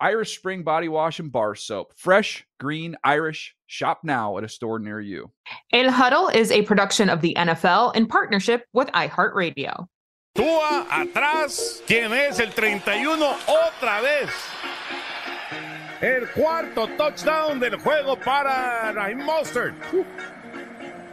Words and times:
Irish 0.00 0.36
Spring 0.36 0.62
Body 0.62 0.88
Wash 0.88 1.18
and 1.18 1.32
Bar 1.32 1.56
Soap. 1.56 1.92
Fresh, 1.96 2.46
green, 2.60 2.96
Irish. 3.02 3.56
Shop 3.66 4.00
now 4.04 4.38
at 4.38 4.44
a 4.44 4.48
store 4.48 4.78
near 4.78 5.00
you. 5.00 5.32
El 5.72 5.90
Huddle 5.90 6.28
is 6.28 6.50
a 6.50 6.62
production 6.62 7.10
of 7.10 7.20
the 7.20 7.34
NFL 7.36 7.96
in 7.96 8.06
partnership 8.06 8.64
with 8.72 8.88
iHeartRadio. 8.88 9.88
Tua 10.34 10.86
atrás. 10.88 11.82
¿Quién 11.86 12.12
es 12.12 12.38
el 12.38 12.52
31? 12.52 13.18
Otra 13.48 14.00
vez. 14.00 14.30
El 16.00 16.28
cuarto 16.28 16.86
touchdown 16.96 17.58
del 17.58 17.76
juego 17.78 18.14
para 18.14 18.92
Raheem 18.92 19.24
Mostert. 19.24 19.74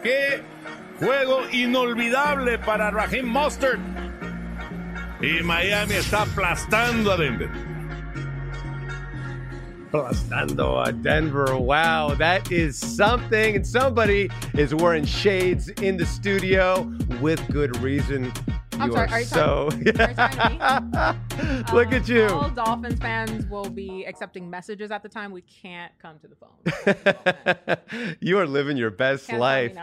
Qué 0.03 0.43
juego 0.99 1.41
inolvidable 1.51 2.59
para 2.59 2.91
Raheem 2.91 3.25
Mostert. 3.25 3.79
Y 5.21 5.41
Miami 5.41 5.95
está 5.95 6.21
aplastando 6.21 7.11
a 7.13 7.17
Denver. 7.17 7.74
Aplastando 10.03 10.87
a 10.87 10.91
Denver. 10.91 11.57
Wow, 11.57 12.15
that 12.15 12.51
is 12.51 12.77
something. 12.77 13.55
And 13.55 13.65
somebody 13.65 14.29
is 14.55 14.73
wearing 14.75 15.05
shades 15.05 15.69
in 15.69 15.97
the 15.97 16.05
studio 16.05 16.91
with 17.21 17.45
good 17.51 17.77
reason. 17.77 18.31
I'm 18.77 18.91
sorry, 18.91 19.07
are 19.09 19.19
you 19.21 19.25
so. 19.25 19.69
talking- 19.69 19.99
are 20.01 20.09
you 20.09 20.15
talking 20.15 20.39
to 20.39 20.49
me? 20.49 21.63
Look 21.73 21.87
Um, 21.87 21.93
at 21.93 22.07
you. 22.09 22.25
All 22.27 22.49
Dolphins 22.49 22.99
fans 22.99 23.45
will 23.47 23.69
be 23.69 24.03
accepting 24.03 24.49
messages 24.49 24.91
at 24.91 25.01
the 25.01 25.07
time. 25.07 25.31
We 25.31 25.41
can't 25.43 25.93
come 26.01 26.17
to 26.19 26.27
the 26.27 26.35
phone. 26.35 28.17
you 28.19 28.37
are 28.37 28.45
living 28.45 28.75
your 28.75 28.91
best 28.91 29.27
Can't 29.27 29.39
life. 29.39 29.77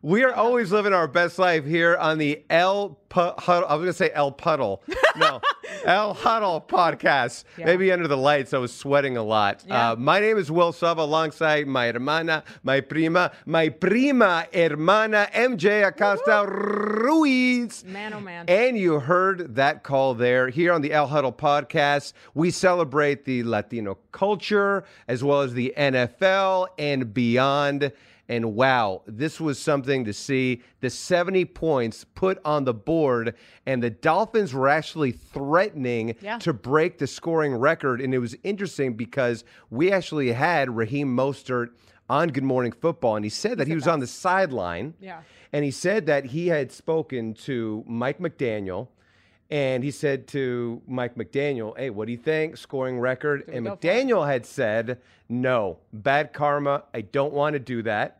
We 0.00 0.24
are 0.24 0.32
always 0.32 0.72
living 0.72 0.94
our 0.94 1.06
best 1.06 1.38
life 1.38 1.66
here 1.66 1.96
on 1.96 2.16
the 2.16 2.36
Pu- 2.48 2.94
Huddle. 3.38 3.68
I 3.68 3.74
was 3.74 3.80
going 3.82 3.86
to 3.86 3.92
say 3.92 4.10
El 4.14 4.32
Puddle. 4.32 4.82
No, 5.18 5.40
El 5.84 6.14
Huddle 6.14 6.64
podcast. 6.66 7.44
Yeah. 7.56 7.66
Maybe 7.66 7.92
under 7.92 8.08
the 8.08 8.16
lights, 8.16 8.54
I 8.54 8.58
was 8.58 8.72
sweating 8.72 9.16
a 9.16 9.22
lot. 9.22 9.64
Yeah. 9.66 9.92
Uh, 9.92 9.96
my 9.96 10.20
name 10.20 10.38
is 10.38 10.50
Will 10.50 10.72
Selva 10.72 11.02
alongside 11.02 11.66
my 11.66 11.86
hermana, 11.92 12.44
my 12.62 12.80
prima, 12.80 13.32
my 13.46 13.68
prima 13.68 14.46
hermana, 14.52 15.28
MJ 15.34 15.86
Acosta 15.86 16.46
Ruiz. 16.46 17.84
Man, 17.84 18.12
oh 18.14 18.20
man. 18.20 18.44
And 18.48 18.76
you 18.76 19.00
heard 19.00 19.54
that 19.56 19.82
call 19.82 20.14
there. 20.14 20.48
Here 20.48 20.72
on 20.72 20.82
the 20.82 20.92
El 20.92 21.06
Huddle 21.06 21.32
podcast, 21.32 22.12
we 22.34 22.50
celebrate 22.50 23.24
the 23.24 23.42
Latino 23.42 23.98
culture 24.12 24.84
as 25.06 25.22
well 25.24 25.40
as 25.40 25.54
the 25.54 25.72
NFL 25.76 26.68
and 26.78 27.12
beyond. 27.12 27.92
And 28.30 28.54
wow, 28.54 29.02
this 29.06 29.40
was 29.40 29.58
something 29.58 30.04
to 30.04 30.12
see. 30.12 30.62
The 30.80 30.90
70 30.90 31.46
points 31.46 32.04
put 32.14 32.38
on 32.44 32.64
the 32.64 32.74
board, 32.74 33.34
and 33.64 33.82
the 33.82 33.88
Dolphins 33.90 34.52
were 34.52 34.68
actually 34.68 35.12
threatening 35.12 36.14
Yeah. 36.20 36.38
to 36.40 36.52
break 36.52 36.98
the 36.98 37.06
scoring 37.06 37.54
record. 37.54 38.00
And 38.02 38.12
it 38.12 38.18
was 38.18 38.36
interesting 38.44 38.94
because 38.94 39.44
we 39.70 39.90
actually 39.90 40.32
had 40.32 40.76
Raheem 40.76 41.08
Mostert 41.16 41.68
on 42.10 42.28
Good 42.28 42.44
Morning 42.44 42.72
Football, 42.72 43.16
and 43.16 43.24
he 43.24 43.30
said 43.30 43.58
that 43.58 43.66
he 43.66 43.74
was 43.74 43.86
on 43.88 44.00
the 44.00 44.06
sideline. 44.06 44.94
Yeah. 45.00 45.20
And 45.52 45.64
he 45.64 45.70
said 45.70 46.04
that 46.06 46.26
he 46.26 46.48
had 46.48 46.70
spoken 46.70 47.32
to 47.34 47.82
Mike 47.86 48.18
McDaniel. 48.18 48.88
And 49.50 49.82
he 49.82 49.90
said 49.90 50.26
to 50.28 50.82
Mike 50.86 51.14
McDaniel, 51.14 51.74
Hey, 51.78 51.88
what 51.88 52.04
do 52.04 52.12
you 52.12 52.18
think? 52.18 52.58
Scoring 52.58 53.00
record. 53.00 53.48
And 53.48 53.64
go 53.64 53.70
for 53.70 53.76
it? 53.76 53.80
McDaniel 53.80 54.26
had 54.26 54.44
said, 54.44 54.98
No, 55.30 55.78
bad 55.90 56.34
karma. 56.34 56.84
I 56.92 57.00
don't 57.00 57.32
want 57.32 57.54
to 57.54 57.58
do 57.58 57.80
that. 57.84 58.17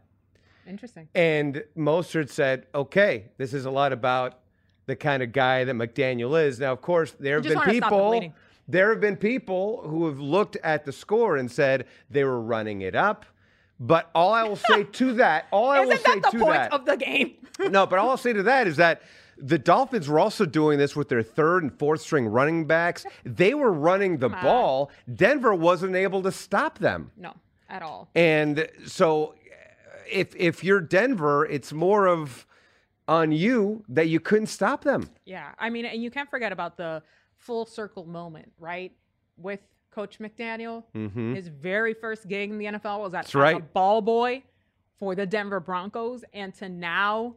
Interesting. 0.69 1.09
And 1.15 1.65
Mostert 1.77 2.29
said, 2.31 2.67
Okay, 2.75 3.27
this 3.39 3.55
is 3.55 3.65
a 3.65 3.71
lot 3.71 3.93
about 3.93 4.39
the 4.87 4.97
kind 4.97 5.23
of 5.23 5.33
guy 5.33 5.65
that 5.65 5.75
McDaniel 5.75 6.41
is. 6.43 6.59
Now, 6.59 6.73
of 6.73 6.81
course, 6.81 7.13
there 7.19 7.37
have 7.37 7.45
been 7.45 7.61
people. 7.61 8.33
There 8.71 8.91
have 8.91 9.01
been 9.01 9.17
people 9.17 9.83
who 9.87 10.07
have 10.07 10.19
looked 10.19 10.57
at 10.57 10.85
the 10.85 10.93
score 10.93 11.39
and 11.39 11.51
said 11.51 11.87
they 12.11 12.25
were 12.25 12.41
running 12.41 12.83
it 12.83 12.95
up. 12.95 13.25
But 13.81 14.11
all 14.15 14.33
I 14.33 14.43
will 14.43 14.57
say 14.57 14.85
to 14.85 15.13
that, 15.15 15.47
all 15.51 15.71
I 15.71 15.81
will 15.81 15.97
say 15.97 16.21
that 16.21 16.23
the 16.23 16.31
to 16.33 16.39
point 16.39 16.55
that, 16.55 16.73
of 16.73 16.85
the 16.85 16.97
game? 16.97 17.37
no, 17.71 17.87
but 17.87 17.99
all 17.99 18.11
I'll 18.11 18.17
say 18.17 18.33
to 18.35 18.43
that 18.43 18.67
is 18.67 18.77
that 18.77 19.03
the 19.39 19.59
Dolphins 19.59 20.09
were 20.09 20.19
also 20.19 20.45
doing 20.45 20.79
this 20.79 20.97
with 20.97 21.09
their 21.09 21.23
third 21.23 21.63
and 21.63 21.79
fourth 21.79 22.01
string 22.01 22.27
running 22.27 22.67
backs. 22.67 23.07
They 23.25 23.55
were 23.55 23.73
running 23.73 24.19
the 24.19 24.29
ball. 24.29 24.91
Denver 25.15 25.55
wasn't 25.55 25.95
able 25.95 26.23
to 26.25 26.33
stop 26.33 26.79
them. 26.79 27.11
no, 27.17 27.35
at 27.69 27.83
all. 27.83 28.09
And 28.15 28.69
so 28.87 29.35
if 30.11 30.35
if 30.37 30.63
you're 30.65 30.81
Denver, 30.81 31.47
it's 31.47 31.73
more 31.73 32.07
of 32.07 32.47
on 33.07 33.33
you 33.33 33.85
that 33.89 34.09
you 34.09 34.21
couldn't 34.21 34.49
stop 34.49 34.85
them. 34.85 35.09
Yeah, 35.25 35.53
I 35.59 35.71
mean, 35.71 35.87
and 35.87 36.03
you 36.03 36.11
can't 36.11 36.29
forget 36.29 36.53
about 36.53 36.77
the 36.77 37.03
full 37.37 37.65
circle 37.65 38.05
moment, 38.05 38.53
right? 38.59 38.93
With 39.37 39.61
Coach 39.91 40.19
McDaniel, 40.19 40.85
his 41.35 41.49
very 41.49 41.95
first 41.95 42.29
gig 42.29 42.51
in 42.51 42.59
the 42.59 42.67
NFL 42.67 43.01
was 43.01 43.15
at 43.15 43.27
Mm-hmm. 43.27 43.39
As 43.39 43.55
a 43.55 43.61
ball 43.61 44.03
boy 44.03 44.43
for 44.99 45.15
the 45.15 45.25
Denver 45.27 45.61
Broncos, 45.61 46.25
and 46.33 46.53
to 46.57 46.69
now 46.69 47.37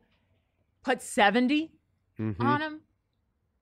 put 0.83 1.01
70 1.01 1.71
Mm-hmm. 2.19 2.45
on 2.45 2.61
him 2.61 2.81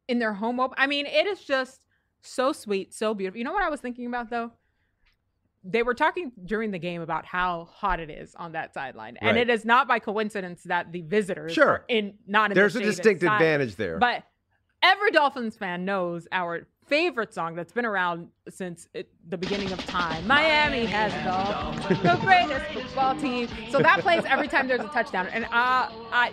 in 0.10 0.20
their 0.20 0.34
home 0.34 0.60
open. 0.60 0.76
I 0.78 0.88
mean, 0.88 1.06
it 1.06 1.28
is 1.28 1.42
just 1.44 1.86
so 2.22 2.52
sweet, 2.52 2.94
so 2.94 3.14
beautiful. 3.14 3.38
You 3.38 3.46
know 3.46 3.54
what 3.54 3.64
I 3.64 3.70
was 3.70 3.80
thinking 3.80 4.06
about 4.08 4.30
though? 4.30 4.52
They 5.64 5.84
were 5.84 5.94
talking 5.94 6.32
during 6.46 6.72
the 6.72 6.80
game 6.80 7.02
about 7.02 7.26
how 7.26 7.68
hot 7.72 8.00
it 8.00 8.10
is 8.10 8.34
on 8.36 8.54
that 8.54 8.74
sideline, 8.74 9.18
and 9.22 9.38
it 9.38 9.50
is 9.50 9.66
not 9.66 9.88
by 9.88 10.00
coincidence 10.00 10.64
that 10.64 10.92
the 10.92 11.02
visitors 11.02 11.52
Sure. 11.54 11.84
in 11.90 12.14
not 12.28 12.52
in 12.52 12.56
There's 12.56 12.76
the 12.76 12.80
a 12.80 12.84
distinct 12.84 13.24
advantage 13.24 13.76
there. 13.76 13.98
But 13.98 14.24
every 14.82 15.12
Dolphins 15.12 15.58
fan 15.58 15.84
knows 15.84 16.28
our 16.32 16.66
favorite 16.88 17.34
song 17.34 17.56
that's 17.56 17.74
been 17.74 17.86
around 17.86 18.30
since 18.50 18.88
it, 18.94 19.10
the 19.28 19.38
beginning 19.38 19.72
of 19.72 19.86
time. 19.86 20.26
Miami 20.26 20.86
has 20.86 21.14
it 21.14 21.28
all, 21.28 21.74
the 21.74 22.18
greatest 22.22 22.66
football 22.72 23.16
team. 23.16 23.48
So 23.70 23.80
that 23.80 24.00
plays 24.00 24.24
every 24.26 24.48
time 24.48 24.68
there's 24.68 24.80
a 24.82 24.88
touchdown. 24.88 25.28
And 25.28 25.46
uh, 25.46 25.50
I, 25.52 26.32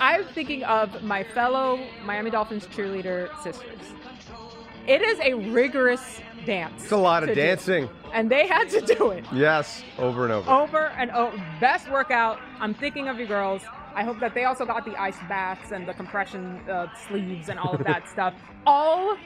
I'm 0.00 0.24
thinking 0.24 0.64
of 0.64 1.02
my 1.04 1.22
fellow 1.22 1.78
Miami 2.04 2.30
Dolphins 2.30 2.66
cheerleader 2.68 3.30
sisters. 3.42 3.78
It 4.86 5.00
is 5.02 5.18
a 5.20 5.34
rigorous 5.34 6.20
dance. 6.44 6.82
It's 6.82 6.92
a 6.92 6.96
lot 6.96 7.22
of 7.22 7.30
do. 7.30 7.34
dancing. 7.36 7.88
and 8.12 8.30
they 8.30 8.46
had 8.46 8.68
to 8.70 8.80
do 8.80 9.10
it 9.10 9.24
Yes, 9.32 9.82
over 9.98 10.24
and 10.24 10.32
over. 10.32 10.50
over 10.50 10.86
and 10.98 11.10
over. 11.12 11.36
Best 11.60 11.88
workout. 11.90 12.38
I'm 12.60 12.74
thinking 12.74 13.08
of 13.08 13.18
you 13.18 13.26
girls. 13.26 13.62
I 13.94 14.04
hope 14.04 14.18
that 14.20 14.34
they 14.34 14.44
also 14.44 14.64
got 14.64 14.84
the 14.84 14.96
ice 15.00 15.16
baths 15.28 15.70
and 15.70 15.86
the 15.86 15.94
compression 15.94 16.58
uh, 16.68 16.88
sleeves 17.08 17.48
and 17.48 17.58
all 17.58 17.74
of 17.74 17.84
that 17.84 18.08
stuff. 18.12 18.34
All 18.66 19.16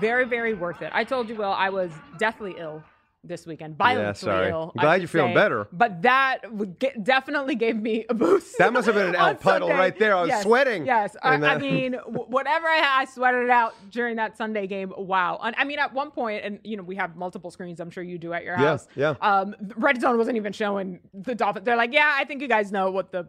very, 0.00 0.24
very 0.26 0.54
worth 0.54 0.80
it. 0.82 0.90
I 0.94 1.04
told 1.04 1.28
you, 1.28 1.34
Will, 1.34 1.52
I 1.52 1.70
was 1.70 1.90
deathly 2.18 2.54
ill 2.58 2.82
this 3.26 3.46
weekend. 3.46 3.76
Violently 3.78 4.14
sorry. 4.14 4.50
ill. 4.50 4.72
I'm 4.76 4.80
glad 4.82 5.00
you're 5.00 5.08
feeling 5.08 5.30
say. 5.30 5.34
better. 5.34 5.66
But 5.72 6.02
that 6.02 6.78
get, 6.78 7.02
definitely 7.02 7.54
gave 7.54 7.76
me 7.76 8.04
a 8.08 8.14
boost. 8.14 8.58
That 8.58 8.72
must 8.72 8.86
have 8.86 8.94
been 8.94 9.08
an 9.08 9.14
El 9.16 9.34
Puddle 9.36 9.68
Sunday. 9.68 9.80
right 9.82 9.98
there. 9.98 10.16
I 10.16 10.20
was 10.22 10.28
Yes, 10.28 10.42
sweating. 10.42 10.86
Yes. 10.86 11.16
I, 11.22 11.34
I 11.34 11.58
mean, 11.58 11.94
whatever 12.06 12.66
I 12.68 12.76
had, 12.76 13.00
I 13.02 13.04
sweated 13.06 13.44
it 13.44 13.50
out 13.50 13.74
during 13.90 14.16
that 14.16 14.36
Sunday 14.36 14.66
game. 14.66 14.92
Wow. 14.96 15.40
And 15.42 15.54
I 15.58 15.64
mean, 15.64 15.78
at 15.78 15.92
one 15.94 16.10
point, 16.10 16.44
and 16.44 16.58
you 16.64 16.76
know, 16.76 16.82
we 16.82 16.96
have 16.96 17.16
multiple 17.16 17.50
screens. 17.50 17.80
I'm 17.80 17.90
sure 17.90 18.02
you 18.04 18.18
do 18.18 18.32
at 18.32 18.44
your 18.44 18.54
Yeah, 18.54 18.66
house. 18.66 18.88
yeah. 18.94 19.14
Um, 19.20 19.54
Red 19.76 20.00
Zone 20.00 20.18
wasn't 20.18 20.36
even 20.36 20.52
showing 20.52 21.00
the 21.14 21.34
Dolphins. 21.34 21.64
They're 21.64 21.76
like, 21.76 21.92
yeah, 21.92 22.12
I 22.14 22.24
think 22.24 22.42
you 22.42 22.48
guys 22.48 22.70
know 22.72 22.90
what 22.90 23.10
the 23.12 23.28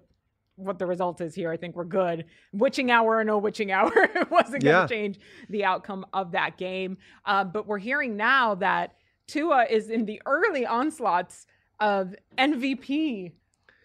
what 0.58 0.80
the 0.80 0.86
result 0.86 1.20
is 1.20 1.36
here. 1.36 1.52
I 1.52 1.58
think 1.58 1.76
we're 1.76 1.84
good. 1.84 2.24
Witching 2.54 2.90
hour 2.90 3.18
or 3.18 3.26
no 3.26 3.38
witching 3.38 3.72
hour 3.74 3.92
it 3.94 4.32
wasn't 4.32 4.64
going 4.64 4.74
to 4.74 4.82
Yeah. 4.82 4.88
change 4.88 5.20
the 5.50 5.66
outcome 5.66 6.06
of 6.14 6.32
that 6.32 6.58
game. 6.58 6.98
Um, 7.26 7.52
but 7.52 7.68
we're 7.68 7.78
hearing 7.78 8.16
now 8.16 8.56
that 8.56 8.94
Tua 9.28 9.66
is 9.70 9.90
in 9.90 10.06
the 10.06 10.22
early 10.26 10.66
onslaughts 10.66 11.48
of 11.80 12.16
MVP 12.38 13.32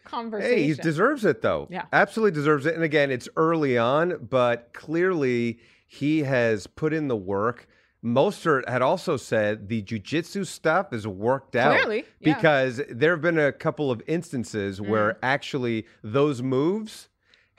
conversation. 0.04 0.58
Hey, 0.58 0.64
he 0.64 0.74
deserves 0.74 1.24
it 1.24 1.42
though. 1.42 1.68
Yeah. 1.70 1.84
Absolutely 1.92 2.32
deserves 2.32 2.66
it. 2.66 2.74
And 2.74 2.84
again, 2.84 3.10
it's 3.10 3.28
early 3.36 3.78
on, 3.78 4.26
but 4.28 4.72
clearly 4.72 5.60
he 5.86 6.20
has 6.20 6.66
put 6.66 6.92
in 6.92 7.08
the 7.08 7.16
work. 7.16 7.66
Mostert 8.02 8.66
had 8.68 8.80
also 8.80 9.16
said 9.18 9.68
the 9.68 9.82
jujitsu 9.82 10.46
stuff 10.46 10.92
is 10.92 11.06
worked 11.06 11.54
out. 11.54 11.74
Clearly, 11.74 12.04
yeah. 12.20 12.34
Because 12.34 12.80
there 12.88 13.10
have 13.10 13.20
been 13.20 13.38
a 13.38 13.52
couple 13.52 13.90
of 13.90 14.02
instances 14.06 14.80
where 14.80 15.12
mm. 15.12 15.16
actually 15.22 15.86
those 16.02 16.40
moves 16.40 17.09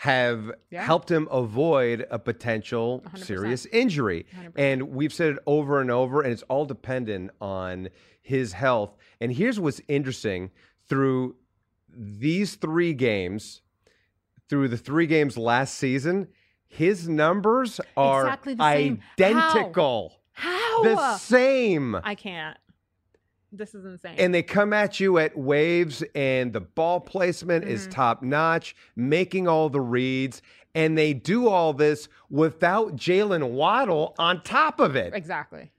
have 0.02 0.52
Yeah. 0.72 0.84
helped 0.84 1.12
him 1.12 1.28
avoid 1.30 2.08
a 2.10 2.18
potential 2.18 3.02
100%. 3.06 3.24
serious 3.24 3.66
injury. 3.68 4.26
And 4.56 4.90
we've 4.90 5.14
said 5.14 5.34
it 5.34 5.38
over 5.46 5.80
and 5.80 5.92
over, 5.92 6.24
and 6.24 6.34
it's 6.34 6.42
all 6.44 6.66
dependent 6.66 7.30
on 7.40 7.90
his 8.20 8.54
health. 8.54 8.96
And 9.20 9.32
here's 9.32 9.60
what's 9.60 9.80
interesting 9.88 10.50
through 10.90 11.36
these 11.96 12.56
three 12.56 12.94
games, 12.96 13.62
through 14.50 14.70
the 14.70 14.78
three 14.78 15.06
games 15.06 15.38
last 15.38 15.76
season, 15.76 16.30
his 16.68 17.08
numbers 17.08 17.80
are 17.96 18.24
Exactly 18.24 18.56
the 18.56 18.72
same. 18.74 19.02
identical. 19.20 20.14
How? 20.32 20.84
The 20.84 21.18
same. 21.18 21.94
I 22.04 22.16
can't. 22.16 22.58
This 23.52 23.76
is 23.76 23.84
insane. 23.86 24.16
and 24.18 24.34
they 24.34 24.44
come 24.44 24.72
at 24.74 25.00
you 25.00 25.18
at 25.18 25.38
waves, 25.38 26.04
and 26.16 26.54
the 26.54 26.62
ball 26.62 27.00
placement 27.02 27.66
is 27.66 27.82
Mm-hmm. 27.82 27.92
top 27.92 28.22
notch, 28.24 28.76
making 28.96 29.48
all 29.48 29.70
the 29.70 29.82
reads, 29.82 30.42
and 30.74 30.98
they 30.98 31.14
do 31.14 31.48
all 31.50 31.74
this 31.74 32.08
without 32.30 32.96
Jaylen 32.96 33.52
Waddle 33.52 34.16
on 34.18 34.42
top 34.44 34.80
of 34.80 34.96
it. 34.96 35.14
exactly. 35.14 35.70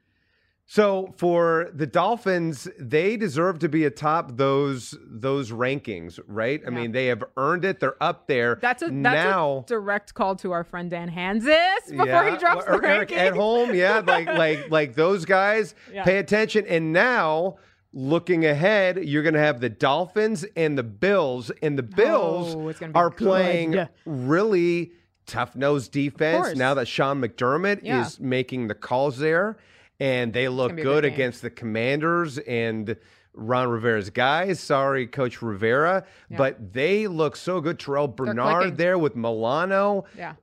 So 0.75 1.13
for 1.19 1.69
the 1.75 1.87
Dolphins, 1.87 2.67
they 2.81 3.19
deserve 3.19 3.59
to 3.59 3.69
be 3.69 3.85
atop 3.85 4.39
those 4.39 4.97
those 5.07 5.51
rankings, 5.51 6.19
right? 6.27 6.63
I 6.67 6.71
mean, 6.71 6.93
they 6.93 7.09
have 7.09 7.23
earned 7.37 7.67
it. 7.67 7.79
They're 7.79 8.03
up 8.03 8.27
there. 8.27 8.59
That's 8.63 8.81
a 8.81 8.87
that's 8.87 8.95
now. 9.03 9.59
a 9.59 9.69
direct 9.69 10.15
call 10.15 10.35
to 10.37 10.53
our 10.53 10.65
friend 10.65 10.89
Dan 10.91 11.11
Hanzus 11.11 11.91
before 11.91 12.31
he 12.31 12.39
drops 12.39 12.65
or 12.67 12.81
the 12.81 12.89
Eric 12.89 13.11
rankings. 13.11 13.17
at 13.19 13.35
home, 13.35 13.75
yeah, 13.75 13.99
like 14.07 14.27
like 14.29 14.71
like 14.71 14.95
those 14.95 15.27
guys. 15.27 15.75
Yeah. 15.93 16.05
Pay 16.05 16.17
attention. 16.17 16.65
And 16.67 16.91
now, 16.91 17.57
looking 17.93 18.47
ahead, 18.47 19.05
you're 19.05 19.23
going 19.23 19.35
to 19.35 19.41
have 19.41 19.61
the 19.61 19.69
Dolphins 19.69 20.47
and 20.57 20.79
the 20.79 20.83
Bills, 20.83 21.51
and 21.61 21.77
the 21.79 21.83
Bills 21.83 22.55
Oh, 22.55 22.69
it's 22.69 22.79
gonna 22.81 22.95
be 22.95 22.99
are 22.99 23.11
good. 23.11 23.19
playing 23.19 23.89
really 24.07 24.93
tough 25.27 25.55
nosed 25.55 25.93
defense. 25.93 26.57
Now 26.57 26.73
that 26.73 26.89
Sean 26.89 27.21
McDermott 27.21 27.81
Yeah. 27.83 28.07
is 28.07 28.19
making 28.19 28.69
the 28.69 28.75
calls 28.75 29.19
there, 29.19 29.59
and 30.01 30.33
they 30.33 30.49
look 30.49 30.71
gonna 30.71 30.77
be 30.77 30.83
a 30.83 30.85
good 30.85 31.05
against 31.05 31.43
the 31.43 31.51
Commanders 31.51 32.39
and. 32.39 32.97
Ron 33.35 33.69
Rivera's 33.71 34.11
guys. 34.11 34.61
Sorry, 34.61 35.07
Coach 35.07 35.41
Rivera, 35.41 36.05
but 36.37 36.75
they 36.75 37.07
look 37.07 37.35
so 37.35 37.63
good. 37.63 37.79
Terrel 37.79 38.15
Bernard 38.15 38.77
there 38.77 38.99
with 38.99 39.17
Milano 39.17 40.05
Yeah. 40.15 40.35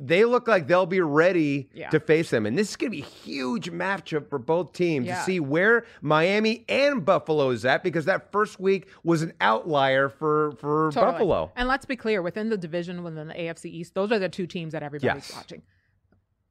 they 0.00 0.24
look 0.24 0.48
like 0.48 0.66
they'll 0.66 0.84
be 0.84 1.00
ready 1.00 1.70
Yeah. 1.72 1.90
to 1.90 2.00
face 2.00 2.30
them. 2.30 2.44
And 2.44 2.58
this 2.58 2.70
is 2.70 2.74
going 2.76 2.90
to 2.90 2.96
be 2.96 3.02
a 3.02 3.06
huge 3.06 3.70
matchup 3.70 4.28
for 4.28 4.40
both 4.40 4.72
teams 4.72 5.06
Yeah. 5.06 5.18
to 5.18 5.22
see 5.22 5.38
where 5.38 5.86
Miami 6.02 6.64
and 6.68 7.04
Buffalo 7.04 7.50
is 7.50 7.64
at 7.64 7.84
because 7.84 8.04
that 8.06 8.32
first 8.32 8.58
week 8.58 8.88
was 9.04 9.22
an 9.22 9.32
outlier 9.40 10.08
for, 10.08 10.56
for 10.58 10.90
Totally. 10.92 11.12
Buffalo. 11.12 11.52
And 11.54 11.68
let's 11.68 11.86
be 11.86 11.94
clear, 11.94 12.20
within 12.20 12.48
the 12.48 12.56
division, 12.58 13.04
within 13.04 13.28
the 13.28 13.34
AFC 13.34 13.66
East, 13.70 13.94
those 13.94 14.10
are 14.10 14.18
the 14.18 14.28
two 14.28 14.48
teams 14.48 14.72
that 14.72 14.82
everybody's 14.82 15.28
Yes. 15.28 15.36
watching. 15.36 15.62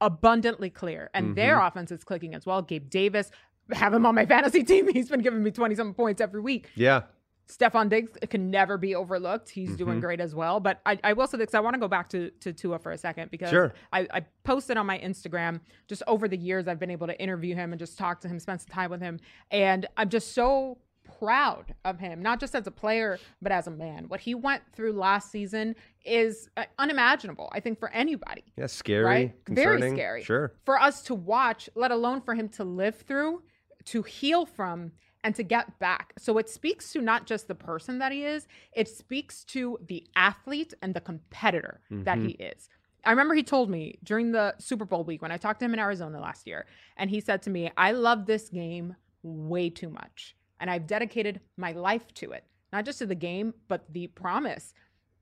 Abundantly 0.06 0.70
clear. 0.70 1.10
And 1.14 1.36
their 1.36 1.56
Mm-hmm. 1.58 1.68
offense 1.68 1.92
is 1.92 2.04
clicking 2.04 2.36
as 2.36 2.46
well. 2.46 2.62
Gabe 2.62 2.90
Davis, 2.90 3.32
have 3.72 3.94
him 3.94 4.06
on 4.06 4.14
my 4.16 4.26
fantasy 4.34 4.64
team. 4.64 4.88
He's 4.94 5.10
been 5.10 5.22
giving 5.22 5.42
me 5.42 5.50
20 5.52 5.76
something 5.76 5.94
points 5.94 6.20
every 6.22 6.42
week. 6.42 6.70
Yeah. 6.76 7.04
Stefon 7.48 7.90
Diggs 7.90 8.12
can 8.30 8.50
never 8.50 8.78
be 8.78 8.96
overlooked. 8.96 9.50
He's 9.50 9.70
Mm-hmm. 9.70 9.78
doing 9.78 10.00
great 10.00 10.20
as 10.22 10.34
well. 10.34 10.60
But 10.60 10.80
I, 10.86 10.98
I 11.04 11.12
will 11.14 11.28
say 11.28 11.38
this: 11.38 11.54
I 11.54 11.60
want 11.60 11.74
to 11.74 11.80
go 11.80 11.88
back 11.90 12.08
to 12.10 12.30
to 12.42 12.54
Tua 12.54 12.80
for 12.80 12.92
a 12.94 12.98
second 12.98 13.32
because 13.32 13.50
Sure. 13.50 13.74
I, 13.92 14.08
I 14.14 14.26
posted 14.44 14.78
on 14.78 14.86
my 14.86 14.98
Instagram 15.00 15.60
just 15.88 16.04
over 16.08 16.28
the 16.30 16.38
years 16.38 16.68
I've 16.70 16.80
been 16.80 16.90
able 16.92 17.08
to 17.08 17.20
interview 17.22 17.54
him 17.56 17.74
and 17.74 17.80
just 17.80 17.98
talk 17.98 18.22
to 18.22 18.28
him, 18.30 18.40
spend 18.40 18.62
some 18.62 18.70
time 18.74 18.90
with 18.92 19.02
him, 19.02 19.20
and 19.52 19.86
I'm 19.98 20.08
just 20.10 20.34
so 20.34 20.78
proud 21.04 21.74
of 21.86 22.00
him, 22.00 22.22
not 22.22 22.40
just 22.40 22.56
as 22.56 22.68
a 22.68 22.72
player 22.72 23.20
but 23.42 23.52
as 23.52 23.68
a 23.68 23.72
man. 23.72 24.06
What 24.08 24.20
he 24.20 24.36
went 24.36 24.64
through 24.74 24.94
last 24.94 25.32
season 25.32 25.76
is 26.06 26.50
uh, 26.58 26.66
unimaginable. 26.80 27.50
I 27.54 27.60
think 27.60 27.80
for 27.80 27.90
anybody 27.90 28.44
Yeah. 28.58 28.68
Scary. 28.68 29.04
right? 29.04 29.36
Very 29.48 29.90
scary. 29.92 30.24
Sure. 30.24 30.54
For 30.66 30.80
us 30.82 31.02
to 31.04 31.16
watch, 31.16 31.70
let 31.76 31.92
alone 31.92 32.22
for 32.22 32.36
him 32.36 32.50
to 32.50 32.64
live 32.64 32.96
through, 33.02 33.44
to 33.86 34.04
heal 34.04 34.46
from, 34.46 34.92
and 35.26 35.34
to 35.36 35.44
get 35.44 35.80
back. 35.80 36.12
So 36.20 36.38
it 36.38 36.50
speaks 36.50 36.92
to 36.92 37.02
not 37.02 37.26
just 37.26 37.48
the 37.48 37.56
person 37.56 38.00
that 38.00 38.12
he 38.12 38.26
is, 38.26 38.46
it 38.74 38.90
speaks 38.90 39.46
to 39.46 39.78
the 39.88 40.06
athlete 40.18 40.74
and 40.82 40.94
the 40.94 41.00
competitor 41.00 41.80
that 41.90 42.18
he 42.18 42.32
is. 42.32 42.68
I 43.06 43.12
remember 43.12 43.34
he 43.34 43.44
told 43.44 43.70
me 43.70 44.00
during 44.04 44.32
the 44.32 44.54
Super 44.60 44.84
Bowl 44.86 45.04
week 45.06 45.22
when 45.22 45.32
I 45.32 45.38
talked 45.38 45.60
to 45.60 45.66
him 45.66 45.74
in 45.74 45.80
Arizona 45.80 46.20
last 46.20 46.46
year, 46.48 46.66
and 46.98 47.10
he 47.10 47.20
said 47.22 47.42
to 47.44 47.50
me, 47.50 47.72
I 47.78 47.92
love 47.92 48.26
this 48.26 48.50
game 48.50 48.96
way 49.24 49.70
too 49.70 49.90
much. 49.90 50.36
And 50.63 50.71
I've 50.71 50.88
dedicated 50.88 51.42
my 51.57 51.74
life 51.74 52.13
to 52.13 52.31
it, 52.31 52.45
not 52.71 52.86
just 52.86 53.00
to 53.00 53.06
the 53.06 53.15
game, 53.15 53.54
but 53.68 53.83
the 53.92 54.07
promise 54.07 54.74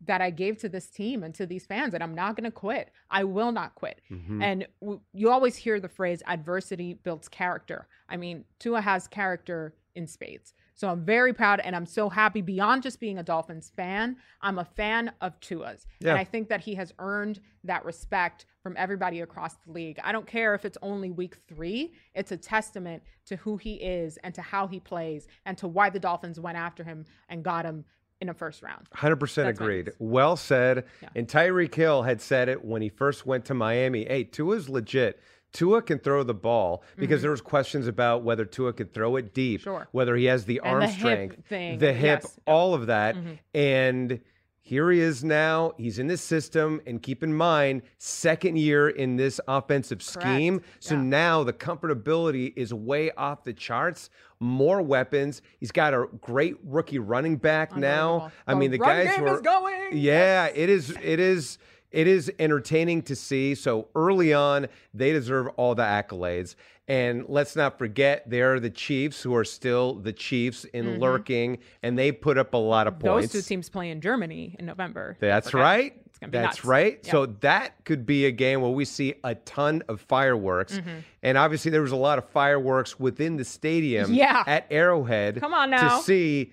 that 0.05 0.21
I 0.21 0.29
gave 0.29 0.59
to 0.59 0.69
this 0.69 0.85
team 0.85 1.23
and 1.23 1.33
to 1.33 1.47
these 1.47 1.65
fans 1.65 1.93
that 1.93 2.01
I'm 2.03 2.13
not 2.13 2.35
going 2.35 2.43
to 2.43 2.51
quit. 2.51 2.91
I 3.09 3.23
will 3.23 3.51
not 3.51 3.73
quit. 3.73 4.01
Mm-hmm. 4.11 4.39
And 4.39 4.67
w- 4.81 5.01
you 5.13 5.31
always 5.31 5.55
hear 5.55 5.79
the 5.79 5.89
phrase 5.89 6.21
adversity 6.27 6.93
builds 6.93 7.27
character. 7.27 7.87
I 8.07 8.17
mean, 8.17 8.45
Tua 8.59 8.81
has 8.81 9.07
character 9.07 9.73
in 9.95 10.05
spades. 10.05 10.53
So 10.81 10.89
I'm 10.89 11.05
very 11.05 11.31
proud 11.31 11.59
and 11.59 11.75
I'm 11.75 11.85
so 11.85 12.09
happy 12.09 12.41
beyond 12.41 12.81
just 12.81 12.99
being 12.99 13.19
a 13.19 13.23
Dolphins 13.23 13.71
fan. 13.75 14.17
I'm 14.41 14.57
a 14.57 14.65
fan 14.65 15.11
of 15.21 15.39
Tua's. 15.39 15.85
Yeah. 15.99 16.09
And 16.09 16.17
I 16.17 16.23
think 16.23 16.49
that 16.49 16.59
he 16.59 16.73
has 16.73 16.91
earned 16.97 17.39
that 17.65 17.85
respect 17.85 18.47
from 18.63 18.73
everybody 18.77 19.21
across 19.21 19.53
the 19.63 19.73
league. 19.73 19.99
I 20.03 20.11
don't 20.11 20.25
care 20.25 20.55
if 20.55 20.65
it's 20.65 20.79
only 20.81 21.11
week 21.11 21.37
three, 21.47 21.93
it's 22.15 22.31
a 22.31 22.37
testament 22.37 23.03
to 23.27 23.35
who 23.35 23.57
he 23.57 23.75
is 23.75 24.17
and 24.23 24.33
to 24.33 24.41
how 24.41 24.65
he 24.65 24.79
plays 24.79 25.27
and 25.45 25.55
to 25.59 25.67
why 25.67 25.91
the 25.91 25.99
Dolphins 25.99 26.39
went 26.39 26.57
after 26.57 26.83
him 26.83 27.05
and 27.29 27.43
got 27.43 27.63
him 27.63 27.85
in 28.19 28.29
a 28.29 28.33
first 28.33 28.63
round. 28.63 28.89
100% 28.95 29.19
That's 29.19 29.59
agreed. 29.59 29.91
Well 29.99 30.35
said. 30.35 30.85
Yeah. 31.03 31.09
And 31.15 31.27
Tyreek 31.27 31.75
Hill 31.75 32.01
had 32.01 32.21
said 32.21 32.49
it 32.49 32.65
when 32.65 32.81
he 32.81 32.89
first 32.89 33.23
went 33.23 33.45
to 33.45 33.53
Miami. 33.53 34.05
Hey, 34.05 34.23
Tua's 34.23 34.67
legit. 34.67 35.19
Tua 35.53 35.81
can 35.81 35.99
throw 35.99 36.23
the 36.23 36.33
ball 36.33 36.83
because 36.97 37.21
there 37.21 37.31
was 37.31 37.41
questions 37.41 37.87
about 37.87 38.23
whether 38.23 38.45
Tua 38.45 38.73
could 38.73 38.93
throw 38.93 39.15
it 39.17 39.33
deep, 39.33 39.61
Mm-hmm. 39.61 39.69
Sure. 39.69 39.87
whether 39.91 40.15
he 40.15 40.25
has 40.25 40.45
the 40.45 40.59
And 40.63 40.67
arm 40.67 40.79
the 40.81 40.87
hip 40.87 40.97
strength, 40.99 41.45
thing, 41.47 41.77
the 41.79 41.93
hip, 41.93 42.21
yes. 42.23 42.39
all 42.47 42.73
of 42.73 42.87
that. 42.87 43.15
Mhm. 43.15 43.37
And 43.53 44.19
here 44.63 44.91
he 44.91 44.99
is 45.01 45.23
now. 45.23 45.73
He's 45.77 45.99
in 45.99 46.07
this 46.07 46.21
system. 46.21 46.79
And 46.87 47.01
keep 47.01 47.23
in 47.23 47.33
mind, 47.33 47.81
second 47.97 48.57
year 48.59 48.87
in 48.89 49.17
this 49.17 49.41
offensive 49.47 50.01
scheme. 50.01 50.59
Correct. 50.59 50.83
So 50.83 50.95
Yeah. 50.95 51.01
now 51.01 51.43
the 51.43 51.51
comfortability 51.53 52.53
is 52.55 52.73
way 52.73 53.11
off 53.11 53.43
the 53.43 53.53
charts. 53.53 54.09
More 54.39 54.81
weapons. 54.81 55.41
He's 55.59 55.71
got 55.71 55.93
a 55.93 56.05
great 56.21 56.55
rookie 56.63 56.99
running 56.99 57.35
back 57.37 57.75
now. 57.75 58.31
I 58.47 58.53
mean, 58.55 58.71
the 58.71 58.77
run 58.77 58.89
guys 59.05 59.15
game 59.15 59.19
who 59.25 59.27
are 59.31 59.35
is 59.35 59.41
going. 59.41 59.89
yeah, 59.97 60.45
it 60.53 60.69
is. 60.69 60.91
It 61.01 61.19
is. 61.19 61.57
It 61.91 62.07
is 62.07 62.31
entertaining 62.39 63.01
to 63.03 63.15
see. 63.15 63.53
So 63.55 63.87
early 63.95 64.33
on, 64.33 64.67
they 64.93 65.11
deserve 65.11 65.47
all 65.57 65.75
the 65.75 65.83
accolades. 65.83 66.55
And 66.87 67.25
let's 67.29 67.55
not 67.55 67.77
forget, 67.77 68.29
they're 68.29 68.59
the 68.59 68.69
Chiefs 68.69 69.21
who 69.21 69.33
are 69.35 69.45
still 69.45 69.93
the 69.95 70.11
Chiefs 70.11 70.65
in 70.65 70.99
lurking, 70.99 71.59
and 71.83 71.97
they 71.97 72.11
put 72.11 72.37
up 72.37 72.53
a 72.53 72.57
lot 72.57 72.87
of 72.87 72.95
Mm-hmm. 72.95 73.05
Those 73.07 73.21
points. 73.23 73.33
two 73.33 73.41
teams 73.41 73.69
play 73.69 73.89
in 73.91 74.01
Germany 74.01 74.55
in 74.59 74.65
November. 74.65 75.15
That's 75.19 75.53
right. 75.53 75.93
It's 76.05 76.19
gonna 76.19 76.31
be 76.31 76.37
That's 76.37 76.57
nuts. 76.57 76.65
right. 76.65 76.99
Yeah. 77.03 77.11
So 77.11 77.25
that 77.27 77.85
could 77.85 78.05
be 78.05 78.25
a 78.25 78.31
game 78.31 78.61
where 78.61 78.71
we 78.71 78.83
see 78.83 79.13
a 79.23 79.35
ton 79.35 79.83
of 79.87 80.01
fireworks. 80.01 80.77
Mm-hmm. 80.79 80.89
And 81.23 81.37
obviously, 81.37 81.71
there 81.71 81.81
was 81.81 81.93
a 81.93 81.95
lot 81.97 82.17
of 82.17 82.27
fireworks 82.29 82.99
within 82.99 83.37
the 83.37 83.45
stadium 83.45 84.13
Yeah. 84.13 84.43
at 84.45 84.67
Arrowhead. 84.69 85.39
Come 85.39 85.53
on 85.53 85.69
now. 85.69 85.97
To 85.97 86.03
see 86.03 86.51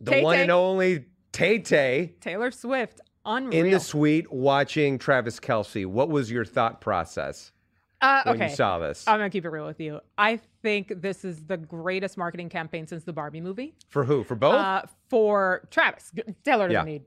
the 0.00 0.10
Tay-Tay. 0.10 0.24
one 0.24 0.38
and 0.38 0.50
only 0.50 1.04
Tay 1.30 1.60
Tay 1.60 2.14
Taylor 2.20 2.50
Swift, 2.50 3.00
unreal. 3.24 3.64
in 3.66 3.70
the 3.70 3.80
suite 3.80 4.32
watching 4.32 4.98
Travis 4.98 5.38
Kelce. 5.40 5.86
What 5.86 6.08
was 6.08 6.30
your 6.30 6.44
thought 6.44 6.80
process 6.80 7.52
uh, 8.00 8.22
when 8.24 8.36
okay. 8.36 8.50
you 8.50 8.56
saw 8.56 8.78
this? 8.78 9.06
I'm 9.06 9.18
gonna 9.18 9.30
keep 9.30 9.44
it 9.44 9.50
real 9.50 9.66
with 9.66 9.80
you. 9.80 10.00
I 10.18 10.40
think 10.62 11.00
this 11.02 11.24
is 11.24 11.44
the 11.44 11.56
greatest 11.56 12.16
marketing 12.18 12.48
campaign 12.48 12.86
since 12.86 13.04
the 13.04 13.12
Barbie 13.12 13.40
movie. 13.40 13.74
For 13.88 14.04
who? 14.04 14.24
For 14.24 14.34
both? 14.34 14.54
Uh, 14.54 14.82
for 15.08 15.66
Travis, 15.70 16.10
Taylor 16.44 16.68
doesn't 16.68 16.86
Yeah. 16.86 16.92
need 16.92 17.02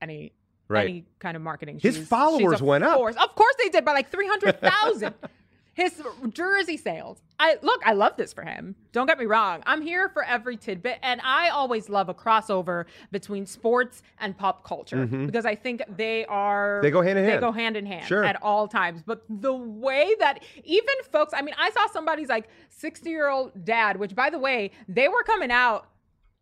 any 0.00 0.32
Right. 0.66 0.88
any 0.88 1.04
kind 1.18 1.36
of 1.36 1.42
marketing. 1.42 1.78
His 1.78 1.96
She's- 1.96 2.08
followers 2.08 2.54
she's 2.58 2.62
went 2.62 2.84
up. 2.84 2.98
Of 2.98 3.34
course 3.34 3.54
they 3.62 3.68
did 3.68 3.84
by 3.84 3.92
like 3.92 4.10
three 4.10 4.26
hundred 4.26 4.60
thousand. 4.60 5.14
His 5.74 6.00
jersey 6.30 6.76
sales. 6.76 7.20
I 7.38 7.58
look. 7.62 7.82
I 7.84 7.92
love 7.94 8.16
this 8.16 8.32
for 8.32 8.42
him. 8.42 8.76
Don't 8.92 9.06
get 9.06 9.18
me 9.18 9.26
wrong. 9.26 9.62
I'm 9.66 9.82
here 9.82 10.08
for 10.08 10.22
every 10.24 10.56
tidbit, 10.56 10.98
and 11.02 11.20
I 11.22 11.48
always 11.48 11.88
love 11.88 12.08
a 12.08 12.14
crossover 12.14 12.84
between 13.10 13.44
sports 13.44 14.02
and 14.20 14.38
pop 14.38 14.64
culture 14.64 15.04
because 15.06 15.44
I 15.44 15.56
think 15.56 15.82
they 15.96 16.24
are 16.26 16.76
Mm-hmm. 16.76 16.82
They 16.84 16.90
go 16.92 17.02
hand 17.02 17.18
in 17.18 17.24
they 17.24 17.30
hand. 17.32 17.40
go 17.40 17.50
hand 17.52 17.76
in 17.76 17.86
hand 17.86 18.06
Sure. 18.06 18.24
at 18.24 18.40
all 18.40 18.68
times. 18.68 19.02
But 19.04 19.24
the 19.28 19.52
way 19.52 20.14
that 20.20 20.44
even 20.62 20.94
folks, 21.10 21.32
I 21.34 21.42
mean, 21.42 21.54
I 21.58 21.70
saw 21.70 21.86
somebody's 21.92 22.28
like 22.28 22.48
60 22.70 23.10
year 23.10 23.28
old 23.28 23.64
dad, 23.64 23.96
which 23.98 24.14
by 24.14 24.30
the 24.30 24.38
way, 24.38 24.70
they 24.88 25.08
were 25.08 25.24
coming 25.24 25.50
out 25.50 25.88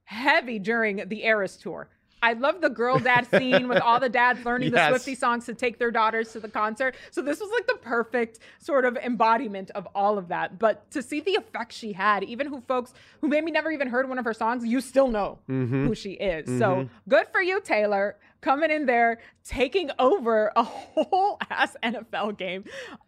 heavy 0.05 0.59
during 0.59 1.09
the 1.09 1.25
Eras 1.25 1.57
tour. 1.57 1.89
I 2.23 2.35
love 2.35 2.61
the 2.61 2.71
girl 2.71 2.99
dad 2.99 3.26
scene 3.31 3.67
with 3.69 3.79
all 3.83 3.99
the 4.00 4.09
dads 4.09 4.45
learning 4.45 4.73
Yes. 4.73 4.87
the 4.93 4.97
Swifty 4.99 5.14
songs 5.17 5.45
to 5.47 5.55
take 5.55 5.79
their 5.79 5.91
daughters 5.91 6.33
to 6.33 6.41
the 6.41 6.49
concert. 6.49 6.95
So 7.11 7.21
this 7.21 7.41
was 7.41 7.50
like 7.50 7.67
the 7.67 7.75
perfect 7.75 8.38
sort 8.59 8.85
of 8.85 8.97
embodiment 8.97 9.71
of 9.73 9.88
all 9.95 10.19
of 10.19 10.29
that. 10.29 10.59
But 10.59 10.91
to 10.93 11.02
see 11.02 11.21
the 11.21 11.35
effect 11.35 11.73
she 11.73 11.93
had, 11.93 12.23
even 12.25 12.47
who 12.47 12.61
folks 12.62 12.95
who 13.21 13.29
maybe 13.29 13.50
never 13.50 13.71
even 13.71 13.88
heard 13.88 14.09
one 14.09 14.19
of 14.19 14.25
her 14.25 14.35
songs, 14.35 14.64
you 14.64 14.81
still 14.81 15.09
know 15.09 15.38
Mm-hmm. 15.50 15.87
who 15.88 15.95
she 15.95 16.12
is. 16.12 16.47
So 16.59 16.88
good 17.09 17.26
for 17.33 17.43
you, 17.43 17.61
Taylor, 17.61 18.17
coming 18.41 18.71
in 18.71 18.87
there, 18.87 19.19
taking 19.45 19.91
over 19.99 20.52
a 20.55 20.62
whole 20.62 21.38
ass 21.50 21.76
NFL 21.83 22.38
game. 22.38 22.64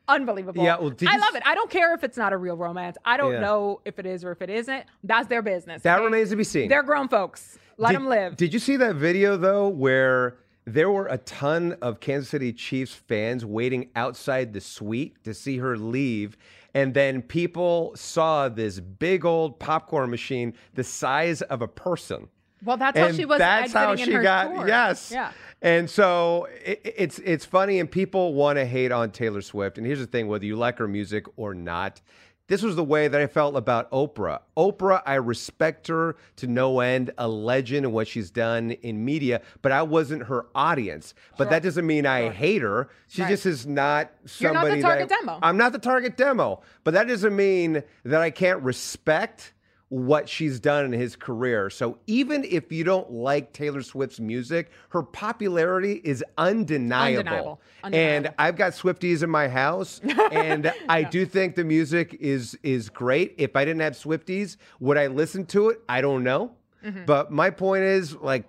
Unbelievable. 0.08 0.62
Yeah, 0.64 0.78
well, 0.78 0.92
I 1.06 1.16
love 1.16 1.30
s- 1.30 1.36
it. 1.36 1.42
I 1.46 1.54
don't 1.54 1.70
care 1.70 1.94
if 1.94 2.04
it's 2.04 2.16
not 2.16 2.32
a 2.32 2.36
real 2.36 2.56
romance. 2.56 2.96
I 3.04 3.16
don't 3.16 3.32
Yeah. 3.34 3.40
know 3.40 3.80
if 3.84 3.98
it 3.98 4.06
is 4.06 4.24
or 4.24 4.32
if 4.32 4.42
it 4.42 4.50
isn't. 4.50 4.84
That's 5.02 5.28
their 5.28 5.42
business. 5.42 5.82
that 5.82 5.96
okay? 5.96 6.04
remains 6.04 6.30
to 6.30 6.36
be 6.36 6.44
seen. 6.44 6.68
They're 6.68 6.82
grown 6.82 7.08
folks. 7.08 7.58
Let 7.76 7.90
Did- 7.92 7.96
him 7.96 8.06
live. 8.08 8.36
Did 8.36 8.52
you 8.52 8.58
see 8.58 8.76
that 8.76 8.96
video 8.96 9.36
though, 9.36 9.68
where 9.68 10.36
there 10.64 10.90
were 10.90 11.06
a 11.08 11.18
ton 11.18 11.76
of 11.82 12.00
Kansas 12.00 12.28
City 12.30 12.52
Chiefs 12.52 12.94
fans 12.94 13.44
waiting 13.44 13.90
outside 13.96 14.52
the 14.52 14.60
suite 14.60 15.22
to 15.24 15.34
see 15.34 15.58
her 15.58 15.76
leave? 15.76 16.36
And 16.76 16.92
then 16.94 17.22
people 17.22 17.92
saw 17.94 18.48
this 18.48 18.80
big 18.80 19.24
old 19.24 19.58
popcorn 19.60 20.10
machine 20.10 20.54
the 20.74 20.82
size 20.84 21.40
of 21.42 21.62
a 21.62 21.68
person. 21.68 22.28
well, 22.64 22.76
that's 22.76 22.98
how 22.98 23.12
she 23.12 23.24
was 23.24 23.38
that's 23.38 23.72
how 23.72 23.94
she 23.94 24.10
got 24.12 24.54
tour. 24.54 24.66
yes 24.66 25.10
Yeah. 25.12 25.30
and 25.62 25.88
so 25.88 26.48
it, 26.64 26.80
it's 26.84 27.18
it's 27.18 27.44
funny 27.44 27.78
and 27.78 27.90
people 27.90 28.32
want 28.34 28.56
to 28.58 28.64
hate 28.64 28.90
on 28.90 29.10
taylor 29.10 29.42
swift 29.42 29.76
and 29.76 29.86
here's 29.86 29.98
the 29.98 30.06
thing 30.06 30.28
whether 30.28 30.46
you 30.46 30.56
like 30.56 30.78
her 30.78 30.88
music 30.88 31.26
or 31.36 31.52
not 31.54 32.00
this 32.46 32.62
was 32.62 32.76
the 32.76 32.84
way 32.84 33.08
that 33.08 33.20
i 33.20 33.26
felt 33.26 33.56
about 33.56 33.90
oprah. 33.90 34.40
Oprah 34.56 35.02
i 35.06 35.14
respect 35.14 35.86
her 35.88 36.16
to 36.36 36.46
no 36.46 36.80
end 36.80 37.10
a 37.16 37.26
legend 37.26 37.86
in 37.86 37.92
what 37.92 38.06
she's 38.06 38.30
done 38.30 38.72
in 38.72 39.02
media 39.04 39.40
but 39.62 39.72
i 39.72 39.82
wasn't 39.82 40.24
her 40.24 40.46
audience. 40.54 41.14
But 41.38 41.48
that 41.50 41.62
doesn't 41.62 41.86
mean 41.86 42.04
i 42.06 42.28
hate 42.28 42.60
her. 42.62 42.90
She 43.08 43.22
Right. 43.22 43.28
just 43.30 43.46
is 43.46 43.66
not 43.66 44.10
somebody 44.26 44.54
You're 44.54 44.54
not 44.66 44.76
the 44.76 44.82
target 44.82 45.08
that 45.08 45.20
demo. 45.20 45.38
i'm 45.42 45.56
not 45.56 45.72
the 45.72 45.78
target 45.78 46.16
demo. 46.16 46.60
But 46.84 46.92
that 46.94 47.08
doesn't 47.08 47.34
mean 47.34 47.82
that 48.04 48.20
i 48.20 48.30
can't 48.30 48.60
respect 48.62 49.53
what 49.94 50.28
she's 50.28 50.58
done 50.58 50.84
in 50.84 50.92
his 50.92 51.14
career. 51.14 51.70
So 51.70 51.98
even 52.08 52.42
if 52.42 52.72
you 52.72 52.82
don't 52.82 53.12
like 53.12 53.52
Taylor 53.52 53.80
Swift's 53.80 54.18
music, 54.18 54.72
her 54.88 55.04
popularity 55.04 56.00
is 56.02 56.24
undeniable. 56.36 57.60
Undeniable. 57.84 58.26
And 58.26 58.34
I've 58.36 58.56
got 58.56 58.72
Swifties 58.72 59.22
in 59.22 59.30
my 59.30 59.46
house, 59.46 60.00
and 60.32 60.72
I 60.88 61.04
do 61.04 61.24
think 61.24 61.54
the 61.54 61.62
music 61.62 62.16
is 62.18 62.58
is 62.64 62.88
great. 62.88 63.36
If 63.38 63.54
I 63.54 63.64
didn't 63.64 63.82
have 63.82 63.92
Swifties, 63.92 64.56
would 64.80 64.98
I 64.98 65.06
listen 65.06 65.46
to 65.46 65.68
it? 65.68 65.80
I 65.88 66.00
don't 66.00 66.24
know. 66.24 66.50
Mm-hmm. 66.84 67.04
But 67.04 67.30
my 67.30 67.50
point 67.50 67.84
is, 67.84 68.16
like, 68.16 68.44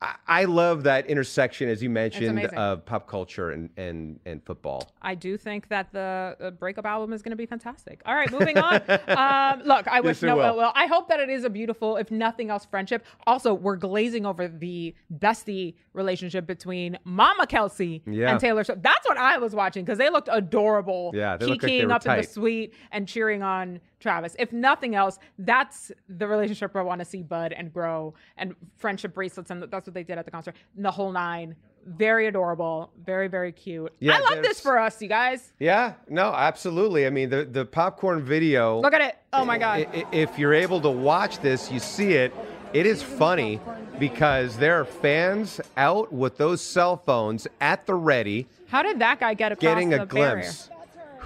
I, 0.00 0.14
I 0.28 0.44
love 0.44 0.84
that 0.84 1.06
intersection, 1.06 1.68
as 1.68 1.82
you 1.82 1.90
mentioned, 1.90 2.44
of 2.46 2.84
pop 2.84 3.08
culture 3.08 3.50
and 3.50 3.70
and 3.76 4.20
and 4.26 4.44
football. 4.44 4.92
I 5.02 5.14
do 5.14 5.36
think 5.36 5.68
that 5.68 5.92
the 5.92 6.36
uh, 6.40 6.50
breakup 6.52 6.86
album 6.86 7.12
is 7.12 7.22
going 7.22 7.30
to 7.30 7.36
be 7.36 7.46
fantastic. 7.46 8.00
All 8.06 8.14
right, 8.14 8.30
moving 8.30 8.58
on. 8.58 8.76
um, 9.08 9.62
look, 9.64 9.88
I 9.88 10.00
wish 10.00 10.22
Yes, 10.22 10.22
no 10.22 10.40
ill 10.40 10.56
will. 10.56 10.72
I 10.74 10.86
hope 10.86 11.08
that 11.08 11.18
it 11.20 11.28
is 11.28 11.44
a 11.44 11.50
beautiful, 11.50 11.96
if 11.96 12.10
nothing 12.10 12.50
else, 12.50 12.64
friendship. 12.64 13.04
Also, 13.26 13.54
we're 13.54 13.76
glazing 13.76 14.24
over 14.24 14.46
the 14.46 14.94
bestie 15.18 15.74
relationship 15.94 16.46
between 16.46 16.98
Mama 17.04 17.46
Kelce 17.46 18.00
Yeah. 18.06 18.30
and 18.30 18.40
Taylor 18.40 18.62
Swift. 18.64 18.82
That's 18.82 19.06
what 19.08 19.16
I 19.16 19.38
was 19.38 19.54
watching 19.54 19.84
because 19.84 19.98
they 19.98 20.10
looked 20.10 20.28
adorable. 20.30 21.10
Yeah, 21.14 21.36
they 21.36 21.46
looked 21.46 21.62
like 21.62 21.72
they 21.72 21.84
up 21.84 22.06
in 22.06 22.16
the 22.16 22.22
suite 22.22 22.74
and 22.92 23.08
cheering 23.08 23.42
on 23.42 23.80
Travis. 24.00 24.36
If 24.38 24.52
nothing 24.52 24.94
else, 24.94 25.18
that's 25.38 25.90
the 26.08 26.26
relationship 26.26 26.74
I 26.76 26.82
want 26.82 27.00
to 27.00 27.04
see 27.04 27.22
bud 27.22 27.52
and 27.52 27.72
grow 27.72 28.14
and 28.36 28.54
friendship 28.76 29.14
bracelets, 29.14 29.50
and 29.50 29.62
that's 29.62 29.86
what 29.86 29.94
they 29.94 30.04
did 30.04 30.18
at 30.18 30.24
the 30.24 30.30
concert. 30.30 30.54
The 30.76 30.90
whole 30.90 31.12
nine. 31.12 31.56
Very 31.86 32.26
adorable, 32.26 32.90
very 33.02 33.28
very 33.28 33.50
cute. 33.50 33.90
Yeah, 33.98 34.16
I 34.18 34.34
love 34.34 34.42
this 34.44 34.60
for 34.60 34.78
us, 34.78 35.00
you 35.00 35.08
guys. 35.08 35.54
Yeah, 35.58 35.94
no, 36.06 36.34
absolutely. 36.34 37.06
I 37.06 37.10
mean, 37.10 37.30
the 37.30 37.44
the 37.46 37.64
popcorn 37.64 38.22
video. 38.22 38.80
Look 38.82 38.92
at 38.92 39.00
it. 39.00 39.16
Oh 39.32 39.42
my 39.44 39.56
god. 39.56 39.86
If 40.12 40.38
you're 40.38 40.52
able 40.52 40.82
to 40.82 40.90
watch 40.90 41.38
this, 41.38 41.72
you 41.72 41.78
see 41.78 42.12
it. 42.12 42.34
It 42.74 42.84
is 42.84 43.02
funny 43.02 43.58
because 43.98 44.58
there 44.58 44.78
are 44.78 44.84
fans 44.84 45.62
out 45.78 46.12
with 46.12 46.36
those 46.36 46.60
cell 46.60 46.98
phones 46.98 47.46
at 47.60 47.86
the 47.86 47.94
ready, 47.94 48.46
How 48.66 48.82
did 48.82 48.98
that 48.98 49.18
guy 49.20 49.32
get 49.32 49.52
across 49.52 49.62
getting 49.62 49.94
a 49.94 50.04
glimpse. 50.04 50.66
barrier? 50.68 50.77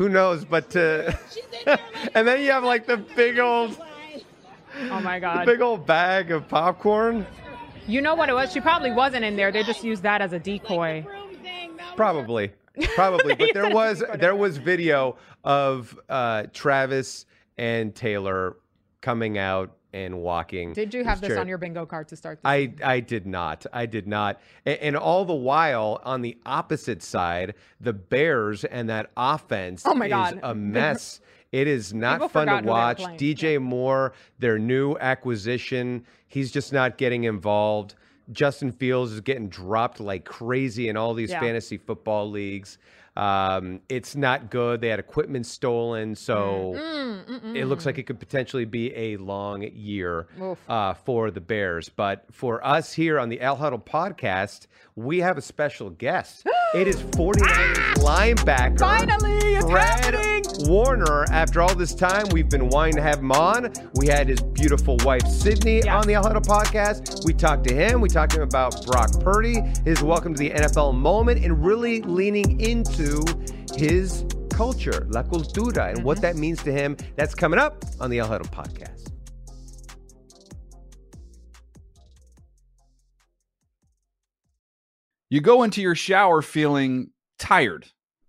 Who 0.03 0.09
knows? 0.09 0.45
But 0.45 0.69
to, 0.71 1.17
and 2.17 2.27
then 2.27 2.41
you 2.41 2.51
have 2.51 2.65
like 2.65 2.89
the 2.89 2.97
big 2.97 3.39
old, 3.39 3.81
Oh 4.91 5.01
my 5.01 5.21
god. 5.21 5.47
big 5.47 5.61
old 5.61 5.87
bag 5.87 6.33
of 6.33 6.49
popcorn. 6.49 7.25
You 7.87 8.01
know 8.01 8.17
what 8.17 8.29
it 8.29 8.33
was? 8.33 8.53
She 8.53 8.61
probably 8.61 8.91
wasn't 8.91 9.25
in 9.25 9.37
there. 9.37 9.53
They 9.53 9.63
just 9.63 9.85
used 9.85 10.03
that 10.03 10.21
as 10.21 10.33
a 10.33 10.41
decoy. 10.41 11.07
Probably, 11.95 12.51
probably. 12.97 13.37
But 13.37 13.51
there 13.55 13.71
was 13.73 14.03
there 14.17 14.35
was 14.35 14.57
video 14.57 15.19
of 15.45 15.97
uh, 16.09 16.47
Travis 16.53 17.25
and 17.57 17.95
Taylor 17.95 18.57
coming 19.03 19.39
out 19.39 19.77
and 19.93 20.21
walking. 20.21 20.73
Did 20.73 20.95
you 20.95 21.05
have 21.05 21.21
this 21.21 21.37
on 21.39 21.49
your 21.49 21.59
bingo 21.59 21.85
card 21.87 22.09
to 22.09 22.17
start? 22.17 22.41
I, 22.45 22.73
I 22.83 23.01
did 23.01 23.27
not. 23.27 23.67
I 23.73 23.87
did 23.87 24.07
not. 24.07 24.41
And, 24.65 24.79
and 24.79 24.97
all 24.97 25.25
the 25.25 25.35
while, 25.35 26.01
on 26.05 26.23
the 26.23 26.37
opposite 26.47 27.03
side, 27.03 27.55
the 27.81 27.93
Bears 27.93 28.65
and 28.65 28.89
that 28.89 29.11
offense 29.17 29.83
Oh 29.85 29.95
my 29.95 30.07
is 30.07 30.11
God. 30.11 30.41
a 30.43 30.55
mess. 30.55 31.21
It 31.53 31.69
is 31.69 31.93
not 31.93 32.31
fun 32.33 32.47
to 32.47 32.57
who 32.57 32.61
they 32.63 32.67
were 32.67 32.73
watch. 32.73 33.03
DJ 33.03 33.61
Moore, 33.61 34.15
their 34.39 34.59
new 34.59 34.97
acquisition, 34.99 36.07
he's 36.29 36.51
just 36.51 36.73
not 36.73 36.97
getting 36.97 37.25
involved. 37.25 37.95
Justin 38.31 38.73
Fields 38.73 39.13
is 39.13 39.21
getting 39.21 39.49
dropped 39.49 40.01
like 40.01 40.25
crazy 40.25 40.89
in 40.89 40.97
all 40.97 41.13
these 41.13 41.31
Yeah. 41.31 41.41
fantasy 41.41 41.77
football 41.77 42.31
leagues. 42.31 42.79
Um, 43.17 43.81
it's 43.89 44.17
not 44.17 44.51
good. 44.51 44.81
They 44.81 44.89
had 44.89 44.99
equipment 44.99 45.47
stolen, 45.47 46.15
so 46.15 46.75
Mm, 46.77 47.55
it 47.55 47.67
looks 47.67 47.85
like 47.87 47.99
it 47.99 48.05
could 48.05 48.19
potentially 48.19 48.65
be 48.65 48.95
a 48.97 49.17
long 49.19 49.63
year 49.63 50.27
uh, 50.69 50.95
for 50.95 51.31
the 51.31 51.41
Bears. 51.41 51.89
But 51.89 52.25
for 52.33 52.65
us 52.67 52.93
here 52.93 53.19
on 53.19 53.29
the 53.29 53.41
El 53.41 53.57
Huddle 53.57 53.79
podcast, 53.79 54.67
we 54.97 55.19
have 55.19 55.37
a 55.39 55.43
special 55.43 55.91
guest. 55.91 56.47
it 56.75 56.89
is 56.89 56.97
49ers 57.03 57.95
linebacker 57.97 58.79
Finally, 58.79 59.57
it's 59.57 59.65
Fred 59.71 59.85
happening. 59.85 60.32
Warner. 60.61 61.25
After 61.31 61.61
all 61.63 61.75
this 61.75 61.95
time, 61.95 62.27
we've 62.33 62.49
been 62.49 62.69
wanting 62.69 62.95
to 62.97 63.03
have 63.03 63.19
him 63.19 63.33
on. 63.33 63.73
We 63.95 64.07
had 64.07 64.29
his 64.29 64.41
beautiful 64.41 64.97
wife 65.05 65.27
Sydney 65.27 65.81
Yeah. 65.85 65.99
on 65.99 66.07
the 66.07 66.15
El 66.15 66.23
Huddle 66.23 66.43
podcast. 66.43 67.25
We 67.25 67.33
talked 67.33 67.67
to 67.69 67.75
him. 67.75 68.01
We 68.01 68.09
talked 68.09 68.33
to 68.33 68.39
him 68.39 68.49
about 68.49 68.85
Brock 68.87 69.11
Purdy, 69.21 69.61
his 69.85 70.03
welcome 70.03 70.35
to 70.35 70.39
the 70.39 70.51
NFL 70.51 70.93
moment, 70.93 71.45
and 71.45 71.65
really 71.65 72.03
leaning 72.03 72.61
into 72.61 73.23
his 73.77 74.25
culture, 74.51 75.07
la 75.11 75.23
cultura, 75.23 75.89
and 75.89 75.99
Mm-hmm. 75.99 76.05
what 76.07 76.21
that 76.21 76.37
means 76.37 76.63
to 76.65 76.73
him. 76.73 76.97
That's 77.17 77.35
coming 77.35 77.59
up 77.59 77.85
on 78.01 78.11
the 78.11 78.19
El 78.19 78.29
Huddle 78.29 78.49
podcast. 78.49 79.09
You 85.31 85.41
go 85.41 85.63
into 85.63 85.81
your 85.81 85.95
shower 85.95 86.43
feeling 86.43 87.11
tired, 87.39 87.87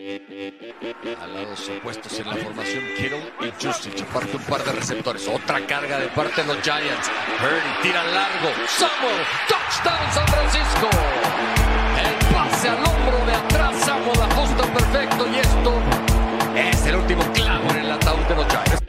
Al 0.00 1.34
lados 1.34 1.70
opuestos 1.76 2.18
en 2.20 2.26
la 2.26 2.34
formación 2.36 2.84
Kittle 2.96 3.22
y 3.42 3.52
Justice 3.62 4.02
aparte 4.02 4.34
un 4.34 4.42
par 4.44 4.64
de 4.64 4.72
receptores. 4.72 5.28
Otra 5.28 5.60
carga 5.66 5.98
de 5.98 6.08
parte 6.08 6.40
de 6.40 6.46
los 6.46 6.56
Giants. 6.62 7.10
Purdy 7.38 7.82
tira 7.82 8.02
largo. 8.04 8.48
Samuel. 8.66 9.22
Touchdown 9.46 10.12
San 10.14 10.26
Francisco. 10.28 10.88
El 12.00 12.34
pase 12.34 12.68
al 12.70 12.76
hombro 12.78 13.26
de 13.26 13.32
atrás. 13.34 13.76
Samuel 13.84 14.22
ajusta 14.22 14.72
perfecto 14.72 15.26
y 15.26 15.38
esto 15.38 15.74
es 16.56 16.86
el 16.86 16.96
último 16.96 17.22
clavo 17.34 17.68
en 17.68 17.76
el 17.80 17.92
ataúd 17.92 18.26
de 18.26 18.34
los 18.36 18.46
Giants. 18.46 18.82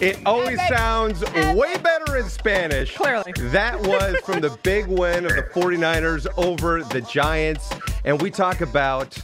It 0.00 0.16
always 0.26 0.60
sounds 0.68 1.22
way 1.54 1.76
better 1.76 2.16
in 2.16 2.28
Spanish. 2.28 2.96
Clearly. 2.96 3.32
That 3.52 3.80
was 3.80 4.16
from 4.24 4.40
the 4.40 4.56
big 4.64 4.86
win 4.86 5.26
of 5.26 5.34
the 5.36 5.42
49ers 5.52 6.26
over 6.36 6.82
the 6.82 7.02
Giants. 7.02 7.68
And 8.04 8.20
we 8.20 8.30
talk 8.30 8.60
about 8.60 9.16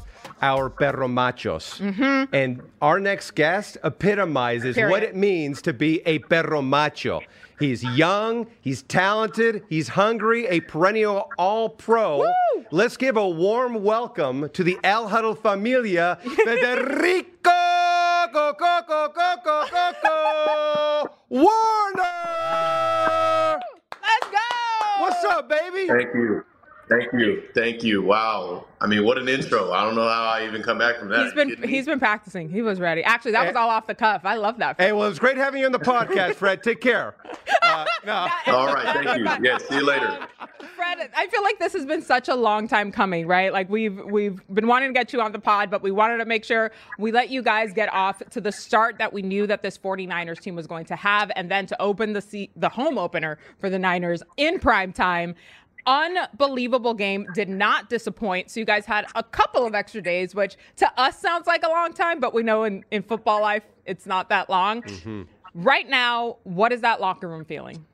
our 0.45 0.69
perro 0.69 1.09
machos. 1.09 1.81
Mm-hmm. 1.81 2.35
And 2.35 2.63
our 2.83 3.01
next 3.01 3.31
guest 3.31 3.79
epitomizes 3.83 4.75
Period. 4.75 4.91
what 4.91 5.03
it 5.03 5.17
means 5.17 5.63
to 5.63 5.73
be 5.73 6.03
a 6.05 6.19
perro 6.19 6.61
macho. 6.61 7.21
He's 7.59 7.83
young, 7.83 8.47
he's 8.61 8.83
talented, 8.83 9.65
he's 9.71 9.89
hungry, 9.89 10.47
a 10.49 10.61
perennial 10.61 11.31
all 11.39 11.71
pro. 11.71 12.31
Let's 12.71 12.97
give 12.97 13.17
a 13.17 13.29
warm 13.29 13.83
welcome 13.83 14.51
to 14.51 14.65
the 14.65 14.77
El 14.85 15.09
Huddle 15.09 15.35
Familia, 15.35 16.19
Federico 16.45 17.51
go, 18.35 18.53
go, 18.59 18.81
go, 18.87 19.09
go, 19.15 19.35
go, 19.45 19.65
go, 19.71 19.93
go, 20.03 21.09
Warner! 21.29 22.03
Let's 24.03 24.29
go. 24.31 24.39
What's 24.99 25.25
up, 25.25 25.49
baby? 25.49 25.87
Thank 25.87 26.15
you. 26.15 26.45
Thank 26.89 27.13
you. 27.13 27.43
Thank 27.55 27.83
you. 27.83 28.03
Wow. 28.03 28.67
I 28.81 28.87
mean, 28.87 29.05
what 29.05 29.17
an 29.17 29.29
intro. 29.29 29.73
I 29.73 29.85
don't 29.85 29.95
know 29.95 30.07
how 30.07 30.25
I 30.25 30.45
even 30.47 30.63
come 30.63 30.77
back 30.77 30.99
from 30.99 31.09
that. 31.09 31.25
He's 31.25 31.33
been 31.33 31.69
he's 31.69 31.87
been 31.87 31.99
practicing. 31.99 32.51
He 32.51 32.61
was 32.61 32.81
ready. 32.81 33.03
Actually, 33.03 33.33
that 33.33 33.47
was 33.47 33.57
all 33.57 33.71
off 33.71 33.87
the 33.87 33.95
cuff. 33.95 34.23
I 34.25 34.37
love 34.37 34.59
that. 34.59 34.79
Hey, 34.79 34.93
well, 34.93 35.09
it's 35.09 35.19
great 35.19 35.37
having 35.39 35.61
you 35.61 35.67
on 35.67 35.73
the 35.73 35.79
podcast, 35.79 36.35
Fred. 36.35 36.63
Take 36.63 36.81
care. 36.83 37.15
Uh, 37.63 37.87
no. 38.05 38.13
All 38.49 38.67
right. 38.67 39.05
Thank 39.05 39.19
you. 39.19 39.25
Yeah. 39.45 39.59
See 39.59 39.77
you 39.77 39.85
later. 39.85 40.27
Fred, 40.77 41.11
I 41.17 41.27
feel 41.29 41.43
like 41.43 41.59
this 41.59 41.73
has 41.73 41.85
been 41.87 42.03
such 42.03 42.29
a 42.29 42.35
long 42.35 42.69
time 42.69 42.93
coming, 42.93 43.27
right? 43.27 43.53
Like 43.53 43.69
we've 43.71 43.99
we've 44.05 44.41
been 44.53 44.67
wanting 44.67 44.91
to 44.91 44.93
get 44.93 45.13
you 45.13 45.21
on 45.21 45.33
the 45.33 45.39
pod, 45.39 45.71
but 45.71 45.83
we 45.83 45.91
wanted 45.91 46.19
to 46.19 46.25
make 46.25 46.45
sure 46.45 46.71
we 46.99 47.11
let 47.13 47.31
you 47.31 47.43
guys 47.43 47.73
get 47.73 47.93
off 47.93 48.23
to 48.31 48.41
the 48.41 48.53
start 48.53 48.99
that 48.99 49.13
we 49.13 49.23
knew 49.23 49.47
that 49.47 49.63
this 49.63 49.79
49ers 49.79 50.41
team 50.41 50.55
was 50.57 50.67
going 50.67 50.85
to 50.87 50.97
have 50.97 51.31
and 51.37 51.51
then 51.51 51.67
to 51.67 51.81
open 51.81 52.13
the 52.13 52.21
se- 52.21 52.51
the 52.57 52.69
home 52.69 52.99
opener 52.99 53.39
for 53.59 53.71
the 53.71 53.79
Niners 53.79 54.23
in 54.37 54.59
prime 54.59 54.93
time. 54.93 55.35
Unbelievable 55.87 56.95
game, 56.95 57.27
did 57.35 57.49
not 57.49 57.91
disappoint. 57.91 58.51
So 58.51 58.61
you 58.61 58.67
guys 58.67 58.87
had 58.87 59.07
a 59.15 59.23
couple 59.23 59.67
of 59.67 59.75
extra 59.75 60.01
days, 60.01 60.35
which 60.35 60.57
to 60.77 61.01
us 61.01 61.19
sounds 61.19 61.47
like 61.47 61.63
a 61.63 61.69
long 61.69 61.93
time, 61.93 62.21
but 62.21 62.33
we 62.33 62.43
know 62.43 62.65
in, 62.65 62.85
in 62.91 63.03
football 63.03 63.41
life 63.41 63.65
it's 63.85 64.07
not 64.07 64.29
that 64.31 64.49
long. 64.49 64.83
Right 65.55 65.89
now, 65.89 66.39
what 66.45 66.73
is 66.73 66.81
that 66.81 67.01
locker 67.01 67.29
room 67.29 67.45
feeling? 67.45 67.85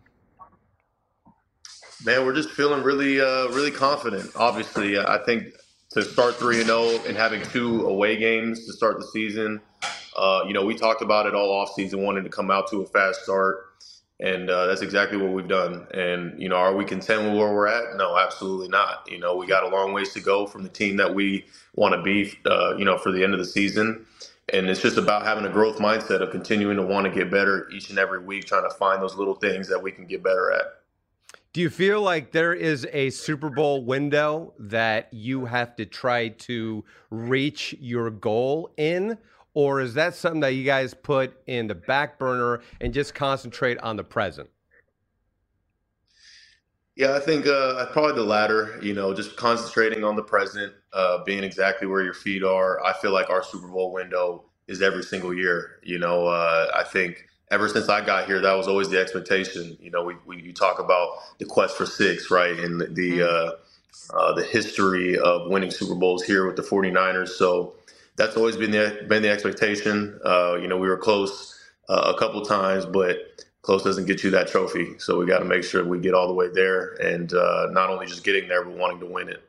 Man, 2.04 2.25
we're 2.25 2.35
just 2.35 2.50
feeling 2.50 2.82
really, 2.82 3.20
uh, 3.20 3.49
really 3.49 3.70
confident. 3.70 4.30
Obviously, 4.35 4.99
I 4.99 5.18
think 5.26 5.52
to 5.90 6.02
start 6.02 6.37
three 6.37 6.59
and 6.59 6.66
zero 6.66 6.99
and 7.06 7.16
having 7.16 7.42
two 7.42 7.87
away 7.87 8.16
games 8.16 8.64
to 8.66 8.73
start 8.73 8.99
the 8.99 9.06
season. 9.06 9.61
Uh, 10.16 10.44
you 10.47 10.54
know, 10.54 10.64
we 10.64 10.75
talked 10.75 11.02
about 11.02 11.26
it 11.26 11.35
all 11.35 11.50
off 11.50 11.73
season, 11.75 12.02
wanting 12.02 12.25
to 12.25 12.30
come 12.30 12.50
out 12.50 12.70
to 12.70 12.82
a 12.82 12.87
fast 12.87 13.23
start, 13.23 13.70
and 14.21 14.50
uh, 14.50 14.67
that's 14.67 14.83
exactly 14.83 15.17
what 15.19 15.33
we've 15.33 15.49
done. 15.49 15.87
And 15.93 16.41
you 16.41 16.49
know, 16.49 16.57
are 16.57 16.75
we 16.75 16.85
content 16.85 17.23
with 17.25 17.39
where 17.39 17.53
we're 17.53 17.67
at? 17.67 17.97
No, 17.97 18.19
absolutely 18.19 18.69
not. 18.69 19.09
You 19.11 19.19
know, 19.19 19.35
we 19.35 19.47
got 19.47 19.65
a 19.65 19.69
long 19.69 19.93
ways 19.93 20.12
to 20.12 20.21
go 20.21 20.47
from 20.47 20.62
the 20.62 20.69
team 20.69 20.97
that 20.99 21.15
we 21.15 21.47
want 21.75 21.95
to 21.95 22.03
be. 22.03 22.39
Uh, 22.45 22.77
you 22.77 22.85
know, 22.85 22.99
for 22.99 23.11
the 23.12 23.25
end 23.25 23.33
of 23.33 23.39
the 23.39 23.47
season. 23.47 24.07
And 24.53 24.69
it's 24.69 24.83
just 24.83 24.97
about 24.97 25.23
having 25.23 25.45
a 25.45 25.49
growth 25.49 25.79
mindset 25.79 26.23
of 26.23 26.31
continuing 26.31 26.77
to 26.77 26.83
want 26.83 27.07
to 27.07 27.11
get 27.12 27.31
better 27.31 27.71
each 27.71 27.91
and 27.91 27.99
every 27.99 28.19
week, 28.19 28.47
trying 28.47 28.69
to 28.69 28.75
find 28.75 29.00
those 29.00 29.15
little 29.15 29.37
things 29.37 29.69
that 29.69 29.81
we 29.81 29.93
can 29.93 30.07
get 30.07 30.25
better 30.25 30.53
at. 30.53 30.65
Do 31.53 31.61
you 31.61 31.71
feel 31.71 32.00
like 32.00 32.33
there 32.33 32.55
is 32.55 32.87
a 32.93 33.11
Super 33.11 33.50
Bowl 33.50 33.85
window 33.85 34.55
that 34.59 35.09
you 35.12 35.47
have 35.47 35.75
to 35.77 35.87
try 35.87 36.29
to 36.29 36.85
reach 37.11 37.75
your 37.81 38.11
goal 38.11 38.71
in? 38.77 39.19
Or 39.54 39.80
is 39.80 39.95
that 39.95 40.14
something 40.14 40.40
that 40.40 40.52
you 40.52 40.64
guys 40.64 40.95
put 40.95 41.35
in 41.47 41.66
the 41.66 41.75
back 41.75 42.19
burner 42.19 42.61
and 42.80 42.95
just 42.95 43.14
concentrate 43.14 43.78
on 43.78 43.97
the 43.97 44.04
present? 44.04 44.49
Yeah, 46.97 47.14
I 47.14 47.21
think 47.21 47.47
uh, 47.47 47.87
probably 47.87 48.14
the 48.14 48.25
latter. 48.25 48.78
You 48.83 48.92
know, 48.92 49.14
just 49.14 49.37
concentrating 49.37 50.04
on 50.04 50.16
the 50.16 50.23
present, 50.23 50.73
uh, 50.92 51.25
being 51.25 51.42
exactly 51.42 51.87
where 51.87 52.02
your 52.02 52.14
feet 52.14 52.45
are. 52.45 52.85
I 52.85 52.92
feel 52.92 53.12
like 53.12 53.30
our 53.30 53.42
Super 53.42 53.69
Bowl 53.69 53.92
window 53.92 54.45
is 54.69 54.83
every 54.83 55.02
single 55.02 55.33
year. 55.33 55.80
You 55.83 55.99
know, 55.99 56.26
uh, 56.26 56.71
I 56.75 56.85
think 56.85 57.26
ever 57.50 57.69
since 57.69 57.88
I 57.88 58.04
got 58.04 58.26
here, 58.26 58.40
that 58.40 58.52
was 58.52 58.69
always 58.69 58.88
the 58.88 59.00
expectation. 59.00 59.76
You 59.80 59.90
know, 59.90 60.04
we, 60.04 60.14
we 60.26 60.42
you 60.42 60.52
talk 60.52 60.78
about 60.78 61.14
the 61.38 61.45
quest 61.45 61.76
for 61.76 61.87
six, 61.87 62.30
right, 62.30 62.59
and 62.59 62.80
the 62.80 62.87
the, 62.87 63.30
uh, 63.30 63.52
uh, 64.14 64.35
the 64.35 64.45
history 64.45 65.19
of 65.19 65.50
winning 65.50 65.71
Super 65.71 65.95
Bowls 65.95 66.23
here 66.23 66.47
with 66.47 66.57
the 66.57 66.62
49ers. 66.62 67.28
So 67.30 67.75
that's 68.16 68.37
always 68.37 68.57
been 68.57 68.73
the 68.73 69.07
been 69.09 69.23
the 69.23 69.31
expectation. 69.31 70.20
Uh, 70.25 70.57
you 70.61 70.68
know, 70.68 70.79
we 70.79 70.88
were 70.88 70.99
close 70.99 71.59
uh, 71.88 72.12
a 72.14 72.18
couple 72.18 72.42
times, 72.44 72.87
but 72.87 73.44
close 73.62 73.85
doesn't 73.85 74.07
get 74.07 74.25
you 74.25 74.31
that 74.33 74.49
trophy. 74.49 74.99
So 74.99 75.18
we 75.18 75.27
got 75.27 75.40
to 75.40 75.46
make 75.46 75.64
sure 75.64 75.85
we 75.85 76.01
get 76.01 76.14
all 76.14 76.29
the 76.29 76.35
way 76.35 76.49
there, 76.49 76.94
and 77.03 77.33
uh, 77.35 77.68
not 77.73 77.90
only 77.90 78.07
just 78.07 78.25
getting 78.25 78.49
there, 78.49 78.64
but 78.64 78.75
wanting 78.75 79.01
to 79.01 79.07
win 79.07 79.29
it. 79.31 79.42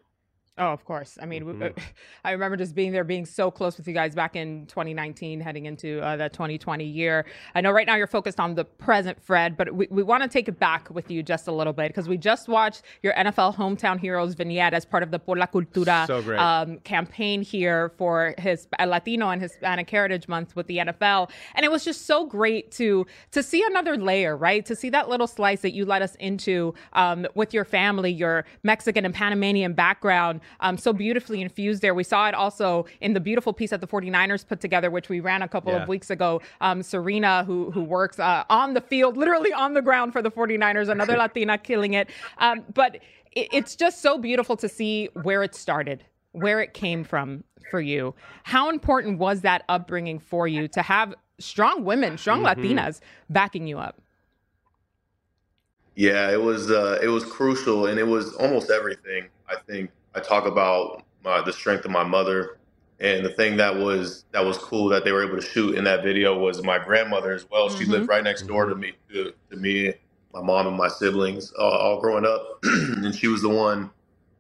Oh, 0.62 0.68
of 0.68 0.86
course. 0.86 1.18
I 1.20 1.26
mean, 1.26 1.44
mm-hmm. 1.44 1.80
I 2.24 2.32
remember 2.32 2.56
just 2.56 2.76
being 2.76 2.92
there, 2.92 3.04
being 3.04 3.26
so 3.26 3.50
close 3.50 3.78
with 3.78 3.88
you 3.88 3.96
guys 3.96 4.14
back 4.14 4.36
in 4.36 4.68
2019, 4.68 5.42
heading 5.42 5.66
into 5.66 6.00
uh, 6.02 6.18
the 6.18 6.30
2020 6.30 6.86
year. 6.86 7.26
I 7.56 7.62
know 7.62 7.72
right 7.72 7.88
now 7.88 7.96
you're 7.96 8.06
focused 8.06 8.40
on 8.40 8.54
the 8.54 8.64
present, 8.64 9.20
Fred, 9.20 9.58
but 9.58 9.74
we, 9.74 9.88
we 9.90 10.04
want 10.04 10.22
to 10.22 10.30
take 10.30 10.48
it 10.48 10.60
back 10.60 10.88
with 10.92 11.10
you 11.10 11.24
just 11.24 11.48
a 11.48 11.52
little 11.52 11.74
bit 11.74 11.88
because 11.88 12.08
we 12.08 12.16
just 12.16 12.48
watched 12.48 12.84
your 13.02 13.14
NFL 13.14 13.56
Hometown 13.56 14.00
Heroes 14.00 14.36
vignette 14.36 14.76
as 14.76 14.86
part 14.86 15.02
of 15.02 15.10
the 15.10 15.18
Por 15.18 15.36
la 15.36 15.48
Cultura 15.48 16.06
So 16.06 16.38
um, 16.38 16.78
campaign 16.82 17.42
here 17.42 17.90
for 17.98 18.36
his 18.38 18.68
uh, 18.78 18.86
Latino 18.86 19.30
and 19.30 19.42
Hispanic 19.42 19.90
Heritage 19.90 20.28
Month 20.28 20.56
with 20.56 20.68
the 20.68 20.78
NFL, 20.78 21.32
and 21.56 21.66
it 21.66 21.72
was 21.72 21.84
just 21.84 22.06
so 22.06 22.28
great 22.28 22.72
to 22.74 23.08
to 23.32 23.42
see 23.42 23.64
another 23.66 23.98
layer, 23.98 24.38
right? 24.38 24.64
To 24.68 24.76
see 24.76 24.92
that 24.92 25.10
little 25.10 25.28
slice 25.28 25.62
that 25.62 25.74
you 25.74 25.86
let 25.86 26.04
us 26.04 26.14
into 26.20 26.76
um, 26.94 27.26
with 27.34 27.52
your 27.52 27.66
family, 27.66 28.12
your 28.12 28.46
Mexican 28.62 29.06
and 29.06 29.14
Panamanian 29.16 29.74
background, 29.74 30.42
um, 30.60 30.78
so 30.78 30.94
beautifully 30.94 31.42
infused 31.42 31.82
there. 31.82 31.94
We 31.96 32.04
saw 32.04 32.28
it 32.28 32.36
also 32.36 32.86
in 33.00 33.14
the 33.14 33.20
beautiful 33.20 33.54
piece 33.54 33.70
that 33.72 33.82
the 33.82 33.88
49ers 33.88 34.48
put 34.48 34.60
together, 34.62 34.92
which 34.92 35.10
we 35.10 35.20
ran 35.20 35.42
a 35.42 35.48
couple 35.48 35.72
Yeah. 35.72 35.84
of 35.84 35.88
weeks 35.88 36.10
ago. 36.10 36.42
Um, 36.60 36.84
Serena, 36.84 37.44
who 37.46 37.72
who 37.72 37.84
works 37.84 38.20
uh, 38.20 38.44
on 38.50 38.74
the 38.74 38.82
field, 38.82 39.18
literally 39.18 39.54
on 39.54 39.74
the 39.74 39.82
ground 39.82 40.14
for 40.14 40.22
the 40.22 40.32
49ers, 40.32 40.90
another 40.90 41.16
Latina 41.24 41.58
killing 41.58 41.94
it. 41.94 42.10
Um, 42.38 42.64
but 42.74 42.96
it, 43.32 43.48
it's 43.54 43.76
just 43.76 44.02
so 44.02 44.18
beautiful 44.18 44.58
to 44.58 44.68
see 44.70 45.10
where 45.24 45.42
it 45.44 45.56
started, 45.56 46.04
where 46.34 46.60
it 46.62 46.74
came 46.74 47.04
from 47.04 47.44
for 47.70 47.80
you. 47.80 48.14
How 48.44 48.70
important 48.70 49.18
was 49.20 49.42
that 49.42 49.64
upbringing 49.70 50.20
for 50.20 50.48
you 50.48 50.68
to 50.70 50.82
have 50.82 51.14
strong 51.40 51.86
women, 51.86 52.18
strong 52.18 52.42
Latinas 52.44 53.00
backing 53.30 53.66
you 53.68 53.80
up? 53.80 54.00
Yeah, 55.96 56.32
it 56.32 56.42
was 56.42 56.72
uh, 56.72 57.00
it 57.04 57.08
was 57.10 57.26
crucial, 57.26 57.88
and 57.88 58.00
it 58.00 58.08
was 58.08 58.34
almost 58.36 58.72
everything. 58.72 59.28
I 59.50 59.56
think 59.68 59.92
I 60.16 60.22
talk 60.22 60.46
about 60.46 61.04
my, 61.24 61.42
the 61.42 61.52
strength 61.52 61.84
of 61.84 61.92
my 61.92 62.04
mother, 62.04 62.60
and 63.00 63.26
the 63.26 63.30
thing 63.32 63.58
that 63.58 63.76
was 63.76 64.24
that 64.32 64.46
was 64.46 64.58
cool 64.58 64.88
that 64.90 65.04
they 65.04 65.12
were 65.12 65.26
able 65.26 65.36
to 65.40 65.46
shoot 65.46 65.76
in 65.76 65.84
that 65.84 66.04
video 66.04 66.38
was 66.38 66.64
my 66.64 66.80
grandmother 66.80 67.34
as 67.34 67.46
well. 67.52 67.70
She 67.70 67.86
lived 67.86 68.08
right 68.08 68.24
next 68.24 68.44
door 68.48 68.68
to 68.68 68.76
me, 68.76 68.94
to, 69.14 69.34
to 69.52 69.58
me, 69.58 69.94
my 70.34 70.42
mom 70.42 70.68
and 70.68 70.78
my 70.78 70.88
siblings, 70.88 71.52
uh, 71.60 71.62
all 71.62 72.00
growing 72.00 72.26
up, 72.26 72.60
and 72.64 73.14
she 73.14 73.28
was 73.28 73.42
the 73.42 73.50
one 73.50 73.92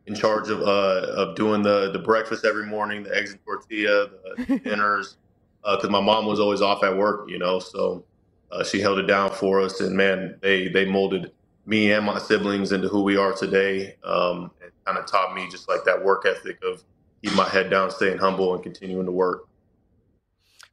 in 0.07 0.15
charge 0.15 0.49
of 0.49 0.61
uh, 0.61 1.07
of 1.15 1.35
doing 1.35 1.63
the 1.63 1.91
the 1.91 1.99
breakfast 1.99 2.45
every 2.45 2.65
morning, 2.67 3.03
the 3.03 3.15
eggs 3.15 3.31
and 3.31 3.41
tortilla, 3.45 4.09
the 4.37 4.59
dinners, 4.65 5.17
because 5.63 5.89
my 5.91 6.01
mom 6.01 6.25
was 6.27 6.39
always 6.39 6.61
off 6.61 6.83
at 6.83 6.97
work, 6.97 7.29
you 7.29 7.39
know, 7.39 7.59
so 7.59 8.05
uh, 8.51 8.63
she 8.63 8.81
held 8.81 8.99
it 8.99 9.07
down 9.07 9.31
for 9.31 9.61
us, 9.61 9.81
and 9.81 9.95
man, 9.97 10.37
they 10.41 10.69
they 10.69 10.85
molded 10.85 11.31
me 11.71 11.93
and 11.93 12.05
my 12.05 12.19
siblings 12.19 12.73
into 12.73 12.89
who 12.89 13.01
we 13.01 13.15
are 13.15 13.31
today, 13.31 13.95
um, 14.03 14.51
and 14.61 14.71
kind 14.85 14.97
of 14.97 15.05
taught 15.05 15.33
me 15.33 15.49
just 15.49 15.69
like 15.69 15.85
that 15.85 16.03
work 16.03 16.25
ethic 16.27 16.59
of 16.63 16.83
keep 17.23 17.33
my 17.33 17.47
head 17.47 17.69
down, 17.69 17.89
staying 17.89 18.17
humble, 18.17 18.53
and 18.53 18.61
continuing 18.61 19.05
to 19.05 19.11
work. 19.11 19.47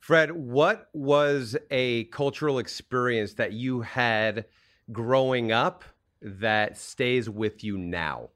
Fred, 0.00 0.32
what 0.32 0.88
was 0.92 1.56
a 1.70 2.04
cultural 2.04 2.58
experience 2.58 3.34
that 3.34 3.52
you 3.52 3.80
had 3.80 4.46
growing 4.90 5.52
up 5.52 5.84
that 6.20 6.76
stays 6.76 7.30
with 7.30 7.62
you 7.62 7.78
now? 7.78 8.30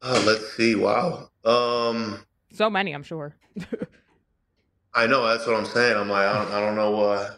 Uh, 0.00 0.22
let's 0.24 0.56
see. 0.56 0.76
Wow. 0.76 1.28
Um, 1.44 2.20
So 2.52 2.70
many, 2.70 2.92
I'm 2.92 3.02
sure. 3.02 3.34
I 4.94 5.08
know 5.08 5.26
that's 5.26 5.44
what 5.44 5.56
I'm 5.56 5.66
saying. 5.66 5.96
I'm 5.96 6.08
like, 6.08 6.26
I 6.26 6.44
don't, 6.44 6.52
I 6.52 6.60
don't 6.60 6.76
know 6.76 7.00
uh, 7.00 7.30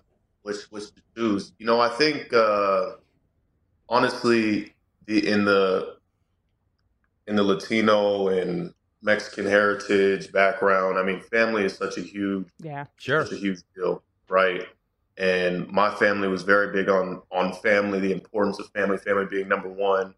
which 0.42 0.62
which 0.70 0.86
to 0.94 1.02
choose. 1.16 1.52
You 1.58 1.66
know, 1.66 1.80
I 1.80 1.88
think 1.88 2.32
uh, 2.32 2.92
honestly, 3.88 4.74
the 5.06 5.26
in 5.26 5.44
the 5.44 5.96
in 7.26 7.36
the 7.36 7.42
Latino 7.42 8.28
and 8.28 8.72
Mexican 9.02 9.46
heritage 9.46 10.32
background, 10.32 10.98
I 10.98 11.02
mean, 11.02 11.20
family 11.20 11.64
is 11.64 11.76
such 11.76 11.98
a 11.98 12.00
huge 12.00 12.48
Yeah. 12.58 12.86
Sure. 12.96 13.24
such 13.24 13.34
a 13.34 13.40
huge 13.40 13.60
deal, 13.74 14.02
right? 14.28 14.66
And 15.16 15.68
my 15.68 15.94
family 15.94 16.28
was 16.28 16.42
very 16.42 16.72
big 16.72 16.88
on 16.88 17.22
on 17.30 17.52
family, 17.54 18.00
the 18.00 18.12
importance 18.12 18.58
of 18.58 18.70
family, 18.70 18.98
family 18.98 19.26
being 19.26 19.48
number 19.48 19.68
one, 19.68 20.14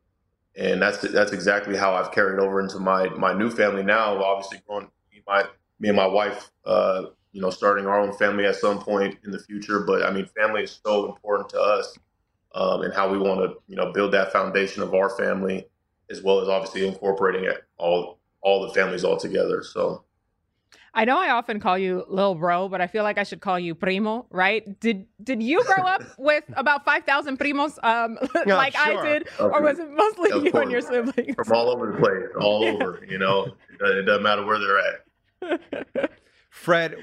and 0.57 0.81
that's 0.81 1.01
that's 1.01 1.33
exactly 1.33 1.77
how 1.77 1.95
I've 1.95 2.13
carried 2.13 2.39
over 2.39 2.61
into 2.61 2.79
my 2.79 3.09
my 3.11 3.33
new 3.33 3.51
family 3.51 3.83
now. 3.83 4.23
Obviously, 4.23 4.61
growing 4.67 4.91
my 5.27 5.45
me 5.79 5.89
and 5.89 5.97
my 5.97 6.07
wife, 6.07 6.51
uh, 6.67 7.05
you 7.33 7.41
know, 7.41 7.51
starting 7.51 7.87
our 7.87 8.01
own 8.01 8.13
family 8.13 8.47
at 8.47 8.57
some 8.57 8.79
point 8.79 9.19
in 9.25 9.31
the 9.31 9.39
future. 9.39 9.81
But 9.81 10.05
I 10.05 10.11
mean, 10.11 10.27
family 10.37 10.63
is 10.65 10.81
so 10.85 11.07
important 11.07 11.49
to 11.51 11.61
us, 11.61 11.97
um, 12.55 12.83
and 12.83 12.93
how 12.93 13.11
we 13.11 13.19
want 13.19 13.41
to 13.41 13.57
you 13.69 13.77
know 13.77 13.93
build 13.93 14.13
that 14.13 14.33
foundation 14.33 14.83
of 14.83 14.95
our 14.95 15.11
family, 15.11 15.67
as 16.11 16.23
well 16.23 16.41
as 16.41 16.49
obviously 16.49 16.87
incorporating 16.87 17.45
it 17.45 17.65
all 17.77 18.19
all 18.43 18.67
the 18.67 18.75
families 18.75 19.05
all 19.05 19.17
together. 19.17 19.63
So. 19.63 20.05
I 20.93 21.05
know 21.05 21.19
I 21.19 21.31
often 21.31 21.61
call 21.61 21.79
you 21.79 22.05
little 22.09 22.35
bro, 22.35 22.69
but 22.69 22.81
I 22.81 22.89
feel 22.89 23.05
like 23.05 23.17
I 23.17 23.23
should 23.23 23.41
call 23.41 23.61
you 23.61 23.77
primo, 23.77 24.27
right? 24.31 24.79
Did 24.81 25.07
did 25.23 25.41
you 25.41 25.63
grow 25.65 25.85
up 25.85 26.03
with 26.19 26.43
about 26.57 26.85
five 26.85 27.05
thousand 27.05 27.39
primos, 27.39 27.79
um, 27.85 28.19
Yeah, 28.47 28.57
like 28.57 28.75
I 28.77 28.95
sure. 28.95 29.03
did, 29.05 29.29
or 29.39 29.63
was 29.63 29.79
it 29.79 29.89
mostly 29.89 30.33
Of 30.33 30.45
you 30.45 30.53
and 30.53 30.71
your 30.71 30.81
siblings? 30.81 31.37
From 31.37 31.53
all 31.53 31.71
over 31.71 31.93
the 31.93 31.99
place, 31.99 32.27
all 32.41 32.65
over. 32.75 33.05
You 33.09 33.19
know, 33.19 33.55
it 33.81 34.05
doesn't 34.05 34.23
matter 34.25 34.45
where 34.45 34.59
they're 34.59 35.59
at. 35.61 36.11
Fred, 36.51 36.97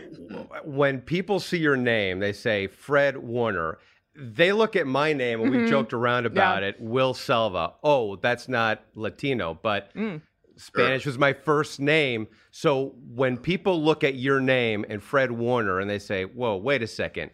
when 0.63 1.01
people 1.01 1.39
see 1.39 1.57
your 1.57 1.77
name, 1.77 2.19
they 2.19 2.33
say 2.33 2.67
Fred 2.67 3.17
Warner. 3.17 3.79
They 4.15 4.51
look 4.51 4.75
at 4.75 4.85
my 4.87 5.13
name, 5.13 5.41
and 5.41 5.49
we 5.51 5.57
Mhm. 5.57 5.69
joked 5.69 5.93
around 5.93 6.25
about 6.25 6.63
Yeah. 6.63 6.69
it. 6.69 6.75
Will 6.81 7.13
Selva. 7.13 7.73
Oh, 7.83 8.15
that's 8.17 8.47
not 8.49 8.83
Latino, 8.95 9.57
but 9.61 9.93
Mm. 9.95 10.21
Spanish 10.57 11.05
was 11.05 11.17
my 11.17 11.33
first 11.33 11.79
name. 11.79 12.27
So 12.51 12.95
when 13.07 13.37
people 13.37 13.81
look 13.81 14.03
at 14.03 14.15
your 14.15 14.39
name 14.41 14.85
and 14.89 15.01
Fred 15.01 15.31
Warner, 15.31 15.79
and 15.79 15.89
they 15.89 15.99
say, 15.99 16.25
"Whoa, 16.25 16.57
wait 16.57 16.81
a 16.83 16.87
second, 16.87 17.31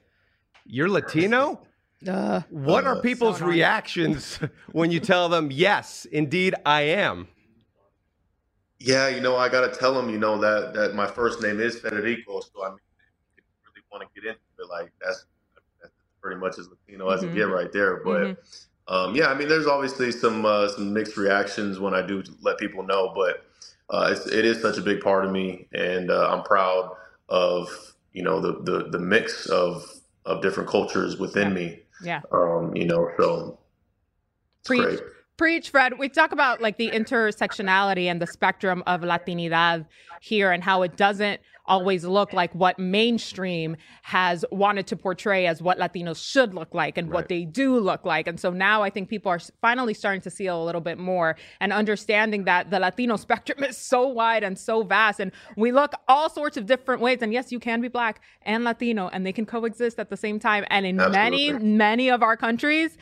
you're 0.65 0.89
Latino." 0.89 1.61
Uh, 2.05 2.41
What 2.49 2.83
are 2.83 2.97
Uh, 2.97 3.01
people's 3.01 3.39
so 3.39 3.45
reactions 3.45 4.37
when 4.73 4.91
you 4.91 4.99
tell 4.99 5.29
them, 5.29 5.49
"Yes, 5.53 6.03
indeed, 6.11 6.53
I 6.65 6.81
am"? 6.81 7.29
Yeah, 8.83 9.09
you 9.09 9.21
know, 9.21 9.37
I 9.37 9.49
gotta 9.49 9.69
tell 9.69 9.95
them, 9.95 10.11
you 10.11 10.19
know, 10.19 10.39
that 10.39 10.75
that 10.75 10.95
my 10.95 11.07
first 11.07 11.41
name 11.41 11.61
is 11.61 11.79
Federico, 11.79 12.41
so 12.41 12.65
I 12.65 12.69
mean, 12.71 12.79
if 13.37 13.45
you 13.45 13.71
really 13.73 13.85
want 13.91 14.03
to 14.03 14.21
get 14.21 14.27
into 14.29 14.41
it, 14.59 14.69
like 14.69 14.91
that's 15.01 15.25
that's 15.81 15.93
pretty 16.21 16.39
much 16.39 16.59
as 16.59 16.69
Latino 16.69 17.09
as 17.09 17.23
Mhm. 17.23 17.27
it 17.29 17.35
get 17.35 17.43
right 17.49 17.71
there. 17.73 17.97
But 18.03 18.23
Mhm. 18.23 18.37
um, 18.89 19.15
yeah, 19.15 19.27
I 19.29 19.35
mean, 19.35 19.49
there's 19.49 19.67
obviously 19.67 20.11
some 20.11 20.45
uh, 20.45 20.69
some 20.69 20.93
mixed 20.93 21.17
reactions 21.17 21.79
when 21.79 21.95
I 21.95 22.03
do 22.05 22.23
let 22.41 22.59
people 22.59 22.83
know, 22.83 23.13
but 23.15 23.45
uh, 23.89 24.09
it's, 24.15 24.27
it 24.27 24.45
is 24.45 24.61
such 24.61 24.77
a 24.77 24.83
big 24.83 25.01
part 25.01 25.25
of 25.25 25.31
me, 25.31 25.67
and 25.73 26.11
uh, 26.11 26.29
I'm 26.31 26.43
proud 26.43 26.91
of 27.29 27.69
you 28.13 28.23
know 28.23 28.41
the 28.41 28.63
the 28.63 28.89
the 28.91 28.99
mix 28.99 29.47
of 29.47 29.85
of 30.25 30.41
different 30.43 30.69
cultures 30.69 31.17
within 31.19 31.53
me. 31.53 31.79
Yeah. 32.01 32.21
Um, 32.33 32.75
you 32.75 32.85
know, 32.85 33.09
so 33.17 33.59
Preach. 34.65 34.83
great. 34.83 34.99
Preach, 35.43 35.71
Fred. 35.71 35.99
We 35.99 36.07
talk 36.07 36.31
about 36.31 36.61
like 36.61 36.77
the 36.77 36.89
intersectionality 36.91 38.05
and 38.05 38.21
the 38.21 38.27
spectrum 38.27 38.81
of 38.87 39.01
Latinidad 39.01 39.85
here 40.21 40.53
and 40.53 40.63
how 40.63 40.83
it 40.83 40.95
doesn't 40.95 41.41
always 41.65 42.05
look 42.05 42.31
like 42.31 42.55
what 42.55 42.79
mainstream 42.79 43.75
has 44.03 44.45
wanted 44.51 44.87
to 44.87 44.95
portray 44.95 45.45
as 45.45 45.61
what 45.61 45.77
Latinos 45.77 46.25
should 46.25 46.53
look 46.53 46.73
like 46.73 46.97
and 46.97 47.11
what 47.11 47.27
they 47.27 47.43
do 47.43 47.77
look 47.77 48.05
like. 48.05 48.25
And 48.25 48.39
so 48.39 48.51
now 48.51 48.83
I 48.83 48.89
think 48.89 49.09
people 49.09 49.29
are 49.29 49.39
finally 49.61 49.93
starting 49.93 50.21
to 50.21 50.29
see 50.29 50.47
a 50.47 50.55
little 50.55 50.79
bit 50.79 50.97
more 50.97 51.35
and 51.59 51.73
understanding 51.73 52.45
that 52.45 52.69
the 52.69 52.79
Latino 52.79 53.17
spectrum 53.17 53.65
is 53.65 53.77
so 53.77 54.07
wide 54.07 54.45
and 54.45 54.57
so 54.57 54.83
vast. 54.83 55.19
And 55.19 55.33
we 55.57 55.73
look 55.73 55.91
all 56.07 56.29
sorts 56.29 56.55
of 56.55 56.65
different 56.67 57.01
ways. 57.01 57.19
And 57.21 57.33
yes, 57.33 57.51
you 57.51 57.59
can 57.59 57.81
be 57.81 57.89
Black 57.89 58.21
and 58.43 58.63
Latino 58.63 59.09
and 59.09 59.25
they 59.25 59.33
can 59.33 59.45
coexist 59.45 59.99
at 59.99 60.09
the 60.09 60.15
same 60.15 60.39
time. 60.39 60.63
And 60.69 60.85
in 60.85 60.95
many, 60.95 61.51
many 61.51 62.09
of 62.09 62.23
our 62.23 62.37
countries, 62.37 62.97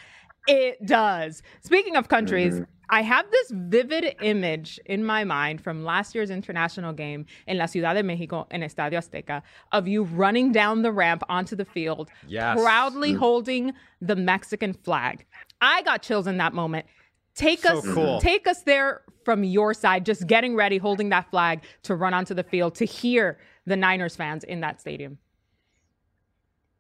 it 0.47 0.85
does. 0.85 1.41
Speaking 1.61 1.95
of 1.95 2.07
countries, 2.09 2.55
mm-hmm. 2.55 2.63
I 2.89 3.03
have 3.03 3.29
this 3.31 3.51
vivid 3.51 4.15
image 4.21 4.77
in 4.85 5.05
my 5.05 5.23
mind 5.23 5.61
from 5.63 5.85
last 5.85 6.13
year's 6.13 6.29
international 6.29 6.91
game 6.91 7.25
in 7.47 7.57
La 7.57 7.65
Ciudad 7.65 7.93
de 7.93 8.03
Mexico 8.03 8.47
in 8.51 8.61
Estadio 8.61 8.93
Azteca 8.97 9.41
of 9.71 9.87
you 9.87 10.03
running 10.03 10.51
down 10.51 10.81
the 10.81 10.91
ramp 10.91 11.23
onto 11.29 11.55
the 11.55 11.63
field, 11.63 12.09
Yes. 12.27 12.61
proudly 12.61 13.13
mm. 13.13 13.17
holding 13.17 13.73
the 14.01 14.15
Mexican 14.17 14.73
flag. 14.73 15.25
I 15.61 15.83
got 15.83 16.01
chills 16.01 16.27
in 16.27 16.37
that 16.37 16.53
moment. 16.53 16.85
Take 17.33 17.61
So 17.61 17.77
us 17.77 17.85
cool. 17.85 18.19
take 18.19 18.45
us 18.45 18.63
there 18.63 19.03
from 19.23 19.45
your 19.45 19.73
side, 19.73 20.05
just 20.05 20.27
getting 20.27 20.55
ready, 20.55 20.77
holding 20.77 21.09
that 21.09 21.29
flag 21.29 21.63
to 21.83 21.95
run 21.95 22.13
onto 22.13 22.33
the 22.33 22.43
field 22.43 22.75
to 22.75 22.85
hear 22.85 23.39
the 23.65 23.77
Niners 23.77 24.17
fans 24.17 24.43
in 24.43 24.59
that 24.61 24.81
stadium. 24.81 25.17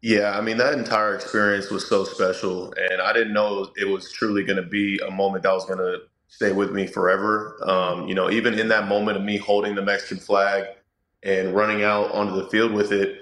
Yeah, 0.01 0.37
I 0.37 0.41
mean 0.41 0.59
that 0.59 0.75
entire 0.75 1.15
experience 1.15 1.71
was 1.71 1.89
so 1.89 2.05
special, 2.05 2.73
and 2.77 3.01
I 3.01 3.13
didn't 3.13 3.33
know 3.33 3.69
it 3.77 3.89
was 3.89 4.13
truly 4.13 4.45
going 4.45 4.57
to 4.63 4.69
be 4.69 4.99
a 5.05 5.11
moment 5.11 5.43
that 5.43 5.53
was 5.53 5.65
going 5.65 5.79
to 5.81 5.99
stay 6.29 6.53
with 6.53 6.71
me 6.71 6.87
forever. 6.87 7.57
Um, 7.69 8.07
you 8.07 8.15
know, 8.15 8.31
even 8.31 8.59
in 8.59 8.69
that 8.69 8.87
moment 8.87 9.17
of 9.17 9.25
me 9.25 9.39
holding 9.39 9.75
the 9.75 9.83
Mexican 9.83 10.19
flag 10.19 10.67
and 11.25 11.53
running 11.53 11.83
out 11.83 12.13
onto 12.13 12.37
the 12.37 12.49
field 12.49 12.73
with 12.73 12.93
it, 12.93 13.17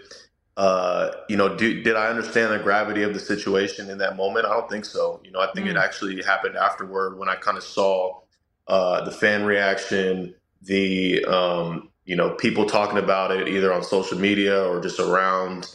uh, 0.60 1.14
you 1.32 1.38
know, 1.38 1.58
do, 1.58 1.84
did 1.84 1.98
I 1.98 2.10
understand 2.10 2.54
the 2.54 2.60
gravity 2.64 3.04
of 3.06 3.16
the 3.16 3.22
situation 3.22 3.90
in 3.90 3.98
that 4.00 4.18
moment? 4.18 4.46
I 4.46 4.52
don't 4.52 4.70
think 4.70 4.86
so. 4.86 5.22
You 5.26 5.32
know, 5.32 5.42
I 5.42 5.52
think 5.54 5.68
it 5.68 5.78
Mm. 5.78 5.84
actually 5.84 6.24
happened 6.24 6.58
afterward 6.58 7.18
when 7.18 7.32
I 7.32 7.38
kind 7.38 7.58
of 7.58 7.66
saw 7.66 8.22
uh, 8.70 9.04
the 9.06 9.12
fan 9.14 9.46
reaction, 9.48 10.36
the 10.62 11.26
um, 11.26 11.90
you 12.06 12.18
know 12.18 12.32
people 12.36 12.68
talking 12.68 13.00
about 13.00 13.32
it 13.32 13.50
either 13.50 13.74
on 13.74 13.84
social 13.84 14.20
media 14.20 14.64
or 14.70 14.82
just 14.82 15.02
around 15.02 15.66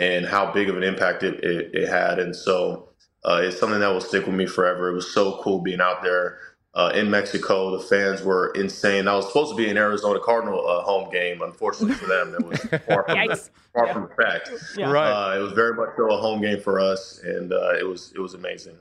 and 0.00 0.26
how 0.26 0.50
big 0.52 0.68
of 0.68 0.76
an 0.76 0.82
impact 0.82 1.22
it, 1.22 1.44
it, 1.44 1.70
it 1.74 1.88
had. 1.88 2.18
And 2.18 2.34
so 2.34 2.88
uh, 3.24 3.40
it's 3.44 3.58
something 3.60 3.80
that 3.80 3.88
will 3.88 4.00
stick 4.00 4.26
with 4.26 4.34
me 4.34 4.46
forever. 4.46 4.88
It 4.90 4.94
was 4.94 5.12
so 5.12 5.40
cool 5.42 5.60
being 5.60 5.80
out 5.80 6.02
there 6.02 6.38
uh, 6.74 6.92
in 6.94 7.10
Mexico. 7.10 7.76
The 7.76 7.84
fans 7.84 8.22
were 8.22 8.50
insane. 8.54 9.06
I 9.08 9.14
was 9.14 9.26
supposed 9.26 9.50
to 9.50 9.56
be 9.56 9.68
an 9.68 9.76
Arizona 9.76 10.18
Cardinal 10.18 10.66
uh, 10.66 10.80
home 10.82 11.10
game. 11.12 11.42
Unfortunately 11.42 11.94
for 11.94 12.06
them, 12.06 12.32
that 12.32 12.46
was 12.46 12.58
far 12.86 13.04
from, 13.04 13.16
Yikes. 13.18 13.50
far 13.74 13.86
Yeah. 13.86 13.92
from 13.92 14.08
the 14.08 14.22
fact. 14.22 14.50
Yeah. 14.76 14.90
Right. 14.90 15.10
Uh, 15.10 15.38
it 15.38 15.42
was 15.42 15.52
very 15.52 15.74
much 15.74 15.90
so 15.96 16.10
a 16.10 16.16
home 16.16 16.40
game 16.40 16.60
for 16.60 16.80
us, 16.80 17.20
and 17.22 17.52
uh, 17.52 17.74
it 17.78 17.86
was 17.86 18.12
it 18.16 18.20
was 18.20 18.34
amazing. 18.34 18.78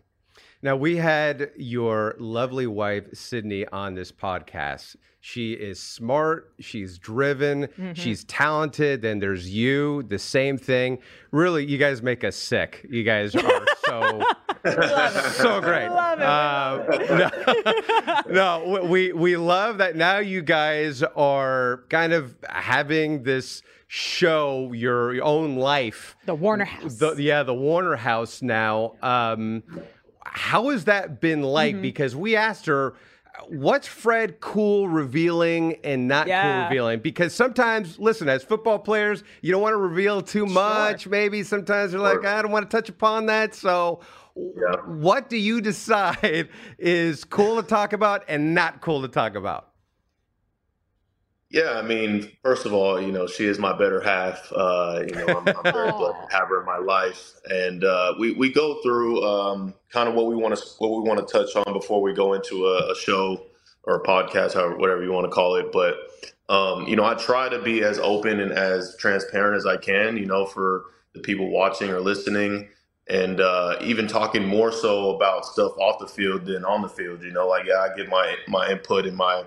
Now, 0.62 0.76
we 0.76 0.98
had 0.98 1.52
your 1.56 2.16
lovely 2.20 2.68
wife, 2.68 3.06
Sydney, 3.14 3.66
on 3.68 3.94
this 3.96 4.12
podcast. 4.12 4.98
She 5.22 5.54
is 5.54 5.80
smart, 5.82 6.54
she's 6.60 6.98
driven, 6.98 7.68
Mm-hmm. 7.68 7.94
she's 7.94 8.24
talented. 8.26 9.02
Then 9.02 9.20
there's 9.20 9.50
you, 9.50 10.04
the 10.04 10.20
same 10.20 10.58
thing. 10.58 11.00
Really, 11.32 11.66
you 11.66 11.78
guys 11.78 12.02
make 12.02 12.24
us 12.24 12.36
sick. 12.38 12.86
You 12.90 13.04
guys 13.04 13.36
are 13.36 13.66
so. 13.86 14.22
so 15.34 15.62
great. 15.62 15.90
Love 15.90 16.20
it. 16.20 16.26
Uh, 16.26 18.22
no, 18.30 18.64
no, 18.66 18.84
we 18.86 19.12
we 19.14 19.36
love 19.38 19.78
that 19.80 19.96
now 19.98 20.20
you 20.20 20.42
guys 20.42 21.04
are 21.04 21.84
kind 21.90 22.14
of 22.14 22.36
having 22.50 23.24
this 23.24 23.62
show 23.88 24.72
your, 24.74 25.14
your 25.16 25.24
own 25.26 25.56
life. 25.58 26.16
The 26.26 26.36
Warner 26.36 26.66
House. 26.66 26.96
The, 26.96 27.16
yeah, 27.16 27.44
the 27.44 27.54
Warner 27.56 27.96
House 27.96 28.42
now. 28.42 28.94
Um, 29.02 29.64
how 30.26 30.70
has 30.70 30.86
that 30.86 31.20
been 31.22 31.42
like? 31.42 31.76
Mm-hmm. 31.76 31.82
Because 31.82 32.16
we 32.16 32.36
asked 32.36 32.66
her, 32.66 32.96
what's 33.48 33.88
Fred 33.88 34.40
cool 34.40 34.88
revealing 34.90 35.78
and 35.84 36.08
not 36.08 36.28
cool 36.28 36.64
revealing? 36.64 37.00
Because 37.00 37.34
sometimes, 37.34 37.98
listen, 38.00 38.28
as 38.30 38.44
football 38.44 38.80
players, 38.80 39.24
you 39.42 39.52
don't 39.52 39.62
want 39.62 39.74
to 39.74 39.78
reveal 39.78 40.22
too 40.22 40.46
much. 40.46 41.08
Maybe 41.08 41.44
sometimes 41.44 41.94
you're 41.94 42.02
like, 42.02 42.26
I 42.26 42.42
don't 42.42 42.52
want 42.52 42.70
to 42.70 42.76
touch 42.78 42.90
upon 42.90 43.28
that. 43.28 43.56
So, 43.56 44.02
Yeah. 44.36 44.76
what 44.86 45.30
do 45.30 45.38
you 45.38 45.62
decide 45.72 46.50
is 46.78 47.24
cool 47.24 47.62
to 47.62 47.64
talk 47.68 47.94
about 47.94 48.24
and 48.28 48.54
not 48.54 48.82
cool 48.82 49.02
to 49.02 49.08
talk 49.08 49.36
about? 49.36 49.69
Yeah, 51.52 51.80
I 51.80 51.82
mean, 51.82 52.32
first 52.44 52.68
of 52.68 52.74
all, 52.74 53.02
you 53.02 53.12
know, 53.12 53.26
she 53.26 53.46
is 53.46 53.58
my 53.58 53.76
better 53.76 54.02
half. 54.02 54.52
Uh, 54.56 55.04
you 55.08 55.16
know, 55.16 55.26
I'm, 55.40 55.48
I'm 55.48 55.74
very 55.74 55.92
blessed 55.92 56.30
to 56.30 56.38
have 56.38 56.48
her 56.50 56.60
in 56.60 56.66
my 56.66 56.78
life, 56.78 57.34
and 57.50 57.84
uh, 57.84 58.14
we 58.20 58.34
we 58.34 58.54
go 58.54 58.80
through 58.84 59.24
um, 59.24 59.74
kind 59.92 60.08
of 60.08 60.14
what 60.14 60.28
we 60.28 60.36
want 60.36 60.56
to 60.56 60.64
what 60.78 61.02
we 61.02 61.10
want 61.10 61.28
to 61.28 61.32
touch 61.32 61.56
on 61.56 61.74
before 61.74 62.04
we 62.04 62.14
go 62.14 62.34
into 62.34 62.68
a, 62.68 62.92
a 62.92 62.96
show 62.96 63.48
or 63.86 63.96
a 63.96 64.04
podcast, 64.04 64.54
however, 64.54 64.78
whatever 64.78 65.04
you 65.04 65.12
want 65.12 65.26
to 65.26 65.32
call 65.32 65.56
it. 65.56 65.72
But 65.72 65.96
um, 66.54 66.88
you 66.88 66.96
know, 66.96 67.04
I 67.04 67.16
try 67.16 67.50
to 67.50 67.60
be 67.60 67.82
as 67.82 67.98
open 67.98 68.40
and 68.40 68.52
as 68.52 68.96
transparent 69.00 69.58
as 69.58 69.66
I 69.66 69.78
can. 69.78 70.18
You 70.18 70.28
know, 70.28 70.46
for 70.46 70.86
the 71.16 71.20
people 71.20 71.50
watching 71.50 71.90
or 71.90 72.00
listening, 72.00 72.70
and 73.08 73.42
uh, 73.42 73.78
even 73.82 74.08
talking 74.08 74.46
more 74.48 74.72
so 74.72 75.16
about 75.16 75.48
stuff 75.48 75.72
off 75.80 75.98
the 75.98 76.06
field 76.06 76.46
than 76.46 76.64
on 76.64 76.84
the 76.84 76.90
field. 76.90 77.24
You 77.24 77.32
know, 77.32 77.48
like 77.48 77.66
yeah, 77.66 77.80
I 77.80 77.96
give 77.96 78.08
my 78.08 78.36
my 78.48 78.70
input 78.70 79.08
and 79.08 79.18
my 79.18 79.46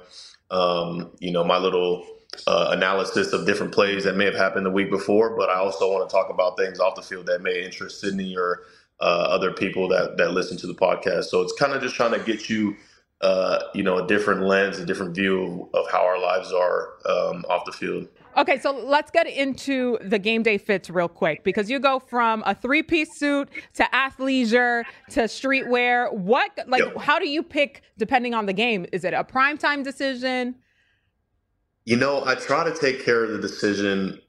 um, 0.53 1.11
you 1.19 1.33
know, 1.33 1.45
my 1.45 1.59
little 1.59 2.07
uh, 2.47 2.71
analysis 2.73 3.33
of 3.33 3.47
different 3.47 3.73
plays 3.73 4.05
that 4.05 4.17
may 4.17 4.27
have 4.27 4.37
happened 4.37 4.67
the 4.67 4.71
week 4.71 4.91
before, 4.91 5.37
but 5.37 5.51
I 5.51 5.57
also 5.57 5.91
want 5.93 6.09
to 6.09 6.15
talk 6.15 6.31
about 6.31 6.57
things 6.59 6.81
off 6.81 6.97
the 6.97 7.03
field 7.03 7.27
that 7.27 7.43
may 7.43 7.65
interest 7.65 8.01
Sydney 8.01 8.37
or 8.37 8.63
uh, 9.01 9.05
other 9.31 9.53
people 9.53 9.89
that 9.89 10.17
that 10.19 10.33
listen 10.33 10.57
to 10.59 10.67
the 10.69 10.75
podcast. 10.75 11.25
So 11.25 11.43
it's 11.43 11.53
kind 11.55 11.73
of 11.73 11.83
just 11.83 11.97
trying 11.97 12.13
to 12.13 12.25
get 12.25 12.49
you, 12.51 12.77
uh, 13.23 13.61
you 13.75 13.83
know, 13.83 13.99
a 13.99 14.07
different 14.07 14.43
lens, 14.43 14.79
a 14.79 14.85
different 14.87 15.15
view 15.15 15.69
of, 15.73 15.85
of 15.87 15.91
how 15.93 16.05
our 16.05 16.21
lives 16.21 16.53
are 16.53 16.95
um, 17.09 17.45
off 17.49 17.65
the 17.65 17.73
field. 17.73 18.09
Okay, 18.37 18.59
so 18.59 18.73
let's 18.73 19.11
get 19.11 19.27
into 19.27 19.99
the 20.03 20.19
game 20.19 20.43
day 20.43 20.57
fits 20.59 20.89
real 20.89 21.07
quick 21.09 21.45
because 21.45 21.71
you 21.71 21.79
go 21.79 21.99
from 21.99 22.43
a 22.47 22.55
three 22.55 22.83
piece 22.83 23.17
suit 23.19 23.49
to 23.75 23.85
athleisure 23.93 24.85
to 25.11 25.21
streetwear. 25.23 26.13
What, 26.13 26.51
like, 26.67 26.83
Yep. 26.83 26.97
how 26.97 27.19
do 27.19 27.29
you 27.29 27.43
pick 27.43 27.83
depending 27.99 28.33
on 28.35 28.47
the 28.47 28.53
game? 28.55 28.87
Is 28.93 29.05
it 29.05 29.13
a 29.15 29.23
primetime 29.23 29.85
decision? 29.85 30.57
You 31.85 31.97
know, 31.97 32.25
I 32.25 32.35
try 32.37 32.65
to 32.65 32.75
take 32.75 33.05
care 33.05 33.23
of 33.25 33.33
the 33.33 33.39
decision 33.39 34.21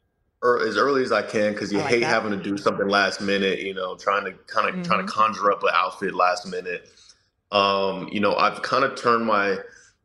er, 0.44 0.60
as 0.68 0.76
early 0.76 1.02
as 1.04 1.12
I 1.12 1.22
can 1.22 1.54
because 1.54 1.72
you 1.72 1.80
like 1.80 1.88
hate 1.88 2.00
that. 2.02 2.08
having 2.08 2.32
to 2.32 2.44
do 2.44 2.58
something 2.58 2.88
last 2.88 3.22
minute. 3.22 3.60
You 3.60 3.74
know, 3.74 3.96
trying 3.96 4.26
to 4.26 4.34
kind 4.48 4.68
of 4.70 4.86
trying 4.86 5.02
Mhm. 5.04 5.08
to 5.08 5.12
conjure 5.14 5.52
up 5.52 5.64
an 5.64 5.70
outfit 5.74 6.14
last 6.14 6.46
minute. 6.48 6.90
Um, 7.54 8.10
you 8.12 8.20
know, 8.20 8.36
I've 8.36 8.62
kind 8.64 8.84
of 8.84 8.96
turned 8.96 9.26
my 9.26 9.58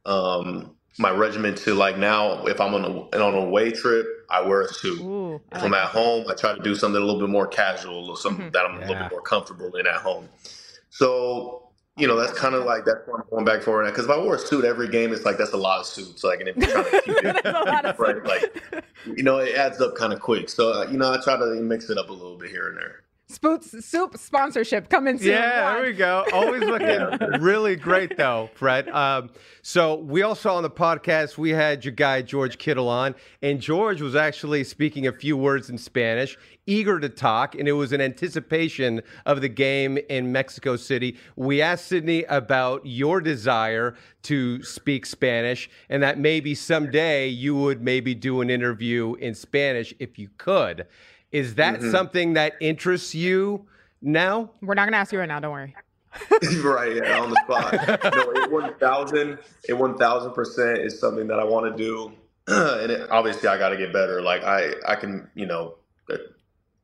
um, 0.06 0.76
my 0.98 1.10
regimen 1.10 1.54
to 1.54 1.74
like 1.74 1.96
now 1.96 2.44
if 2.46 2.60
I'm 2.60 2.74
on 2.74 2.84
a, 2.84 3.22
on 3.24 3.34
a 3.34 3.38
away 3.38 3.70
trip, 3.72 4.06
I 4.30 4.42
wear 4.42 4.62
a 4.62 4.68
suit. 4.68 5.00
Ooh, 5.00 5.36
if 5.52 5.62
I'm 5.62 5.70
that. 5.70 5.84
at 5.84 5.88
home, 5.88 6.26
I 6.30 6.34
try 6.34 6.54
to 6.54 6.62
do 6.62 6.74
something 6.74 7.00
a 7.00 7.04
little 7.04 7.20
bit 7.20 7.30
more 7.30 7.46
casual 7.46 8.10
or 8.10 8.16
something 8.16 8.46
Mhm. 8.46 8.52
that 8.52 8.66
I'm 8.66 8.76
a 8.76 8.80
little 8.80 8.96
bit 8.96 9.10
more 9.10 9.22
comfortable 9.22 9.74
in 9.76 9.86
at 9.86 9.96
home. 9.96 10.28
So, 10.90 11.70
you 11.96 12.06
know, 12.06 12.16
that's 12.16 12.38
kind 12.38 12.54
of 12.54 12.64
like 12.64 12.84
that's 12.84 13.06
what 13.06 13.20
I'm 13.20 13.26
going 13.30 13.44
back 13.44 13.62
for 13.62 13.82
now. 13.82 13.88
Because 13.90 14.04
if 14.04 14.10
I 14.10 14.18
wore 14.18 14.34
a 14.34 14.38
suit 14.38 14.64
every 14.64 14.88
game, 14.88 15.12
it's 15.12 15.24
like 15.24 15.38
that's 15.38 15.52
a 15.52 15.56
lot 15.56 15.80
of 15.80 15.86
suits. 15.86 16.22
Like, 16.24 16.40
and 16.40 16.48
if 16.48 16.56
you're 16.56 16.68
trying 16.70 16.84
to 16.90 17.00
keep 17.02 17.16
it, 17.24 17.40
a 17.46 17.52
lot 17.52 17.84
of 17.86 17.98
right, 17.98 18.22
like, 18.24 18.84
you 19.06 19.22
know, 19.22 19.38
it 19.38 19.54
adds 19.54 19.80
up 19.80 19.94
kind 19.94 20.12
of 20.12 20.20
quick. 20.20 20.48
So, 20.50 20.72
uh, 20.72 20.86
you 20.90 20.98
know, 20.98 21.12
I 21.12 21.18
try 21.22 21.36
to 21.38 21.46
mix 21.62 21.88
it 21.90 21.96
up 21.98 22.10
a 22.10 22.12
little 22.12 22.36
bit 22.36 22.50
here 22.50 22.68
and 22.68 22.76
there. 22.76 23.02
Spoots 23.30 23.84
soup 23.84 24.16
sponsorship 24.16 24.88
coming 24.88 25.18
soon. 25.18 25.32
Yeah, 25.32 25.74
there 25.74 25.82
we 25.84 25.92
go. 25.92 26.24
Always 26.32 26.62
looking 26.64 27.42
really 27.42 27.76
great, 27.76 28.16
though, 28.16 28.48
Fred. 28.54 28.88
Um, 28.88 29.28
so 29.60 29.96
we 29.96 30.22
all 30.22 30.34
saw 30.34 30.56
on 30.56 30.62
the 30.62 30.70
podcast 30.70 31.36
we 31.36 31.50
had 31.50 31.84
your 31.84 31.92
guy 31.92 32.22
George 32.22 32.56
Kittle 32.56 32.88
on, 32.88 33.14
and 33.42 33.60
George 33.60 34.00
was 34.00 34.16
actually 34.16 34.64
speaking 34.64 35.06
a 35.06 35.12
few 35.12 35.36
words 35.36 35.68
in 35.68 35.76
Spanish, 35.76 36.38
eager 36.66 36.98
to 36.98 37.10
talk, 37.10 37.54
and 37.54 37.68
it 37.68 37.72
was 37.72 37.92
in 37.92 38.00
anticipation 38.00 39.02
of 39.26 39.42
the 39.42 39.48
game 39.50 39.98
in 40.08 40.32
Mexico 40.32 40.76
City. 40.76 41.18
We 41.36 41.60
asked 41.60 41.84
Sydney 41.84 42.24
about 42.24 42.80
your 42.86 43.20
desire 43.20 43.94
to 44.22 44.62
speak 44.62 45.04
Spanish, 45.04 45.68
and 45.90 46.02
that 46.02 46.18
maybe 46.18 46.54
someday 46.54 47.28
you 47.28 47.54
would 47.56 47.82
maybe 47.82 48.14
do 48.14 48.40
an 48.40 48.48
interview 48.48 49.16
in 49.16 49.34
Spanish 49.34 49.92
if 49.98 50.18
you 50.18 50.30
could. 50.38 50.86
Is 51.32 51.54
that 51.56 51.82
something 51.82 52.34
that 52.34 52.54
interests 52.60 53.14
you 53.14 53.66
now? 54.00 54.50
We're 54.62 54.74
not 54.74 54.86
gonna 54.86 54.96
ask 54.96 55.12
you 55.12 55.18
right 55.18 55.28
now. 55.28 55.40
Don't 55.40 55.52
worry. 55.52 55.74
right, 56.64 56.96
yeah, 56.96 57.20
on 57.20 57.30
the 57.30 57.40
spot. 57.44 57.74
no, 58.14 58.30
it 58.42 58.50
one 58.50 58.74
thousand, 58.78 59.38
it 59.68 59.74
one 59.74 59.96
thousand 59.98 60.32
percent 60.32 60.78
is 60.78 60.98
something 60.98 61.26
that 61.28 61.38
I 61.38 61.44
want 61.44 61.76
to 61.76 61.82
do, 61.82 62.12
and 62.48 62.90
it, 62.90 63.10
obviously 63.10 63.48
I 63.48 63.58
got 63.58 63.68
to 63.70 63.76
get 63.76 63.92
better. 63.92 64.22
Like 64.22 64.42
I, 64.42 64.72
I 64.86 64.94
can, 64.96 65.28
you 65.34 65.46
know, 65.46 65.74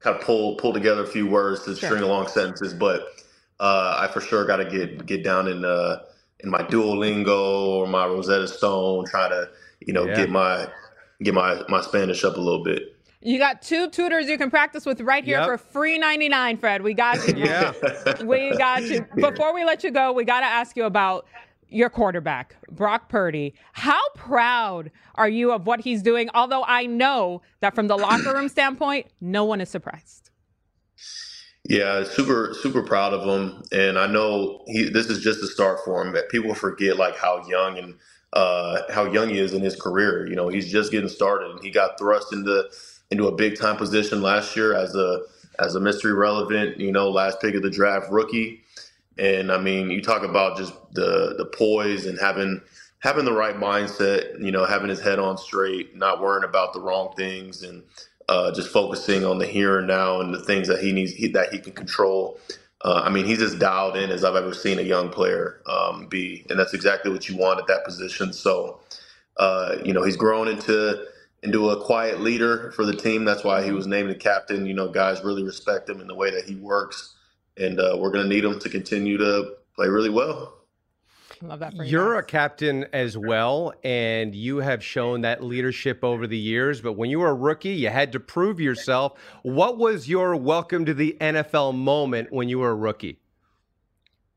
kind 0.00 0.14
of 0.16 0.20
pull 0.22 0.56
pull 0.56 0.74
together 0.74 1.02
a 1.02 1.06
few 1.06 1.26
words 1.26 1.64
to 1.64 1.74
Sure. 1.74 1.88
string 1.88 2.02
along 2.02 2.28
sentences, 2.28 2.74
but 2.74 3.00
uh, 3.60 3.96
I 3.98 4.12
for 4.12 4.20
sure 4.20 4.44
got 4.44 4.56
to 4.58 4.66
get 4.66 5.06
get 5.06 5.24
down 5.24 5.48
in 5.48 5.64
uh, 5.64 6.00
in 6.40 6.50
my 6.50 6.60
Duolingo 6.60 7.68
or 7.68 7.86
my 7.86 8.04
Rosetta 8.04 8.46
Stone, 8.46 9.06
try 9.06 9.28
to, 9.30 9.48
you 9.80 9.94
know, 9.94 10.04
Yeah. 10.04 10.16
get 10.16 10.30
my 10.30 10.68
get 11.22 11.32
my 11.32 11.62
my 11.70 11.80
Spanish 11.80 12.22
up 12.24 12.36
a 12.36 12.40
little 12.40 12.62
bit. 12.62 12.94
You 13.24 13.38
got 13.38 13.62
two 13.62 13.88
tutors 13.88 14.28
you 14.28 14.36
can 14.36 14.50
practice 14.50 14.84
with 14.84 15.00
right 15.00 15.24
here 15.24 15.38
Yep. 15.38 15.46
for 15.46 15.58
free 15.58 15.96
ninety 15.98 16.28
nine, 16.28 16.58
Fred. 16.58 16.82
We 16.82 16.92
got 16.92 17.26
you. 17.26 17.34
Yeah. 17.38 17.72
we 18.24 18.54
got 18.58 18.82
you. 18.82 19.06
Before 19.16 19.54
we 19.54 19.64
let 19.64 19.82
you 19.82 19.90
go, 19.90 20.12
we 20.12 20.24
got 20.24 20.40
to 20.40 20.46
ask 20.46 20.76
you 20.76 20.84
about 20.84 21.26
your 21.70 21.88
quarterback, 21.88 22.54
Brock 22.70 23.08
Purdy. 23.08 23.54
How 23.72 24.00
proud 24.14 24.90
are 25.14 25.28
you 25.28 25.52
of 25.52 25.66
what 25.66 25.80
he's 25.80 26.02
doing? 26.02 26.28
Although 26.34 26.64
I 26.64 26.84
know 26.84 27.40
that 27.60 27.74
from 27.74 27.88
the 27.88 27.96
locker 27.96 28.34
room 28.34 28.50
standpoint, 28.50 29.06
no 29.22 29.46
one 29.46 29.62
is 29.62 29.70
surprised. 29.70 30.30
Yeah, 31.66 32.04
super 32.04 32.54
super 32.60 32.82
proud 32.82 33.14
of 33.14 33.22
him, 33.26 33.62
and 33.72 33.98
I 33.98 34.06
know 34.06 34.62
he. 34.66 34.90
This 34.90 35.06
is 35.06 35.20
just 35.22 35.42
a 35.42 35.46
start 35.46 35.78
for 35.82 36.02
him. 36.04 36.12
That 36.12 36.28
people 36.28 36.54
forget 36.54 36.98
like 36.98 37.16
how 37.16 37.42
young 37.48 37.78
and 37.78 37.94
uh, 38.34 38.82
how 38.92 39.10
young 39.10 39.30
he 39.30 39.38
is 39.38 39.54
in 39.54 39.62
his 39.62 39.80
career. 39.80 40.26
You 40.28 40.36
know, 40.36 40.48
he's 40.48 40.70
just 40.70 40.92
getting 40.92 41.08
started, 41.08 41.52
and 41.52 41.62
he 41.64 41.70
got 41.70 41.98
thrust 41.98 42.34
into 42.34 42.64
into 43.10 43.28
a 43.28 43.32
big 43.36 43.58
time 43.58 43.76
position 43.76 44.22
last 44.22 44.56
year 44.56 44.74
as 44.74 44.94
a 44.96 45.22
as 45.60 45.76
a 45.76 45.80
Mr. 45.80 46.06
Irrelevant. 46.06 46.78
You 46.80 46.92
know, 46.92 47.10
last 47.10 47.40
pick 47.40 47.54
of 47.56 47.62
the 47.62 47.70
draft 47.70 48.10
rookie, 48.10 48.62
and 49.18 49.52
I 49.52 49.58
mean, 49.58 49.90
you 49.90 50.02
talk 50.02 50.22
about 50.24 50.58
just 50.58 50.74
the 50.92 51.34
the 51.38 51.46
poise 51.46 52.06
and 52.06 52.18
having 52.20 52.60
having 53.00 53.24
the 53.26 53.32
right 53.34 53.56
mindset. 53.56 54.42
You 54.42 54.52
know, 54.52 54.66
having 54.66 54.90
his 54.90 55.00
head 55.00 55.18
on 55.18 55.38
straight, 55.38 55.96
not 55.96 56.20
worrying 56.22 56.44
about 56.48 56.74
the 56.74 56.80
wrong 56.80 57.14
things, 57.16 57.62
and 57.62 57.84
uh, 58.28 58.52
just 58.52 58.70
focusing 58.70 59.24
on 59.24 59.38
the 59.38 59.46
here 59.46 59.78
and 59.78 59.88
now 59.88 60.20
and 60.20 60.34
the 60.34 60.44
things 60.44 60.68
that 60.68 60.80
he 60.80 60.92
needs 60.92 61.12
he, 61.12 61.28
that 61.28 61.52
he 61.52 61.60
can 61.60 61.72
control. 61.74 62.38
Uh, 62.84 63.02
I 63.04 63.10
mean, 63.10 63.26
he's 63.26 63.42
as 63.42 63.56
dialed 63.56 63.96
in 63.96 64.10
as 64.10 64.24
I've 64.24 64.36
ever 64.36 64.54
seen 64.54 64.78
a 64.78 64.82
young 64.82 65.10
player 65.10 65.62
um, 65.66 66.06
be, 66.08 66.46
and 66.50 66.58
that's 66.58 66.74
exactly 66.74 67.10
what 67.12 67.28
you 67.28 67.36
want 67.36 67.60
at 67.60 67.66
that 67.68 67.84
position. 67.84 68.32
So, 68.32 68.80
uh, 69.38 69.76
you 69.84 69.92
know, 69.94 70.04
he's 70.04 70.16
grown 70.16 70.48
into 70.48 71.04
into 71.44 71.70
a 71.70 71.84
quiet 71.84 72.20
leader 72.20 72.72
for 72.72 72.84
the 72.84 72.96
team. 72.96 73.24
That's 73.24 73.44
why 73.44 73.62
he 73.62 73.70
was 73.70 73.86
named 73.86 74.10
the 74.10 74.14
captain. 74.14 74.66
You 74.66 74.74
know, 74.74 74.88
guys 74.88 75.22
really 75.22 75.44
respect 75.44 75.88
him 75.88 76.00
in 76.00 76.08
the 76.08 76.14
way 76.14 76.30
that 76.30 76.44
he 76.44 76.56
works, 76.56 77.14
and 77.56 77.78
uh, 77.78 77.96
we're 77.98 78.10
going 78.10 78.28
to 78.28 78.34
need 78.34 78.44
him 78.44 78.58
to 78.58 78.68
continue 78.68 79.18
to 79.18 79.54
play 79.76 79.88
really 79.88 80.10
well. 80.10 80.54
Love 81.42 81.60
that 81.60 81.76
for 81.76 81.84
you. 81.84 81.90
You're 81.90 82.16
a 82.16 82.22
captain 82.22 82.86
as 82.92 83.18
well, 83.18 83.74
and 83.84 84.34
you 84.34 84.58
have 84.58 84.82
shown 84.82 85.20
that 85.22 85.42
leadership 85.42 86.02
over 86.02 86.26
the 86.26 86.38
years. 86.38 86.80
But 86.80 86.94
when 86.94 87.10
you 87.10 87.20
were 87.20 87.28
a 87.28 87.34
rookie, 87.34 87.74
you 87.74 87.90
had 87.90 88.12
to 88.12 88.20
prove 88.20 88.60
yourself. 88.60 89.18
What 89.42 89.76
was 89.76 90.08
your 90.08 90.36
welcome 90.36 90.86
to 90.86 90.94
the 90.94 91.16
NFL 91.20 91.74
moment 91.74 92.32
when 92.32 92.48
you 92.48 92.60
were 92.60 92.70
a 92.70 92.74
rookie? 92.74 93.20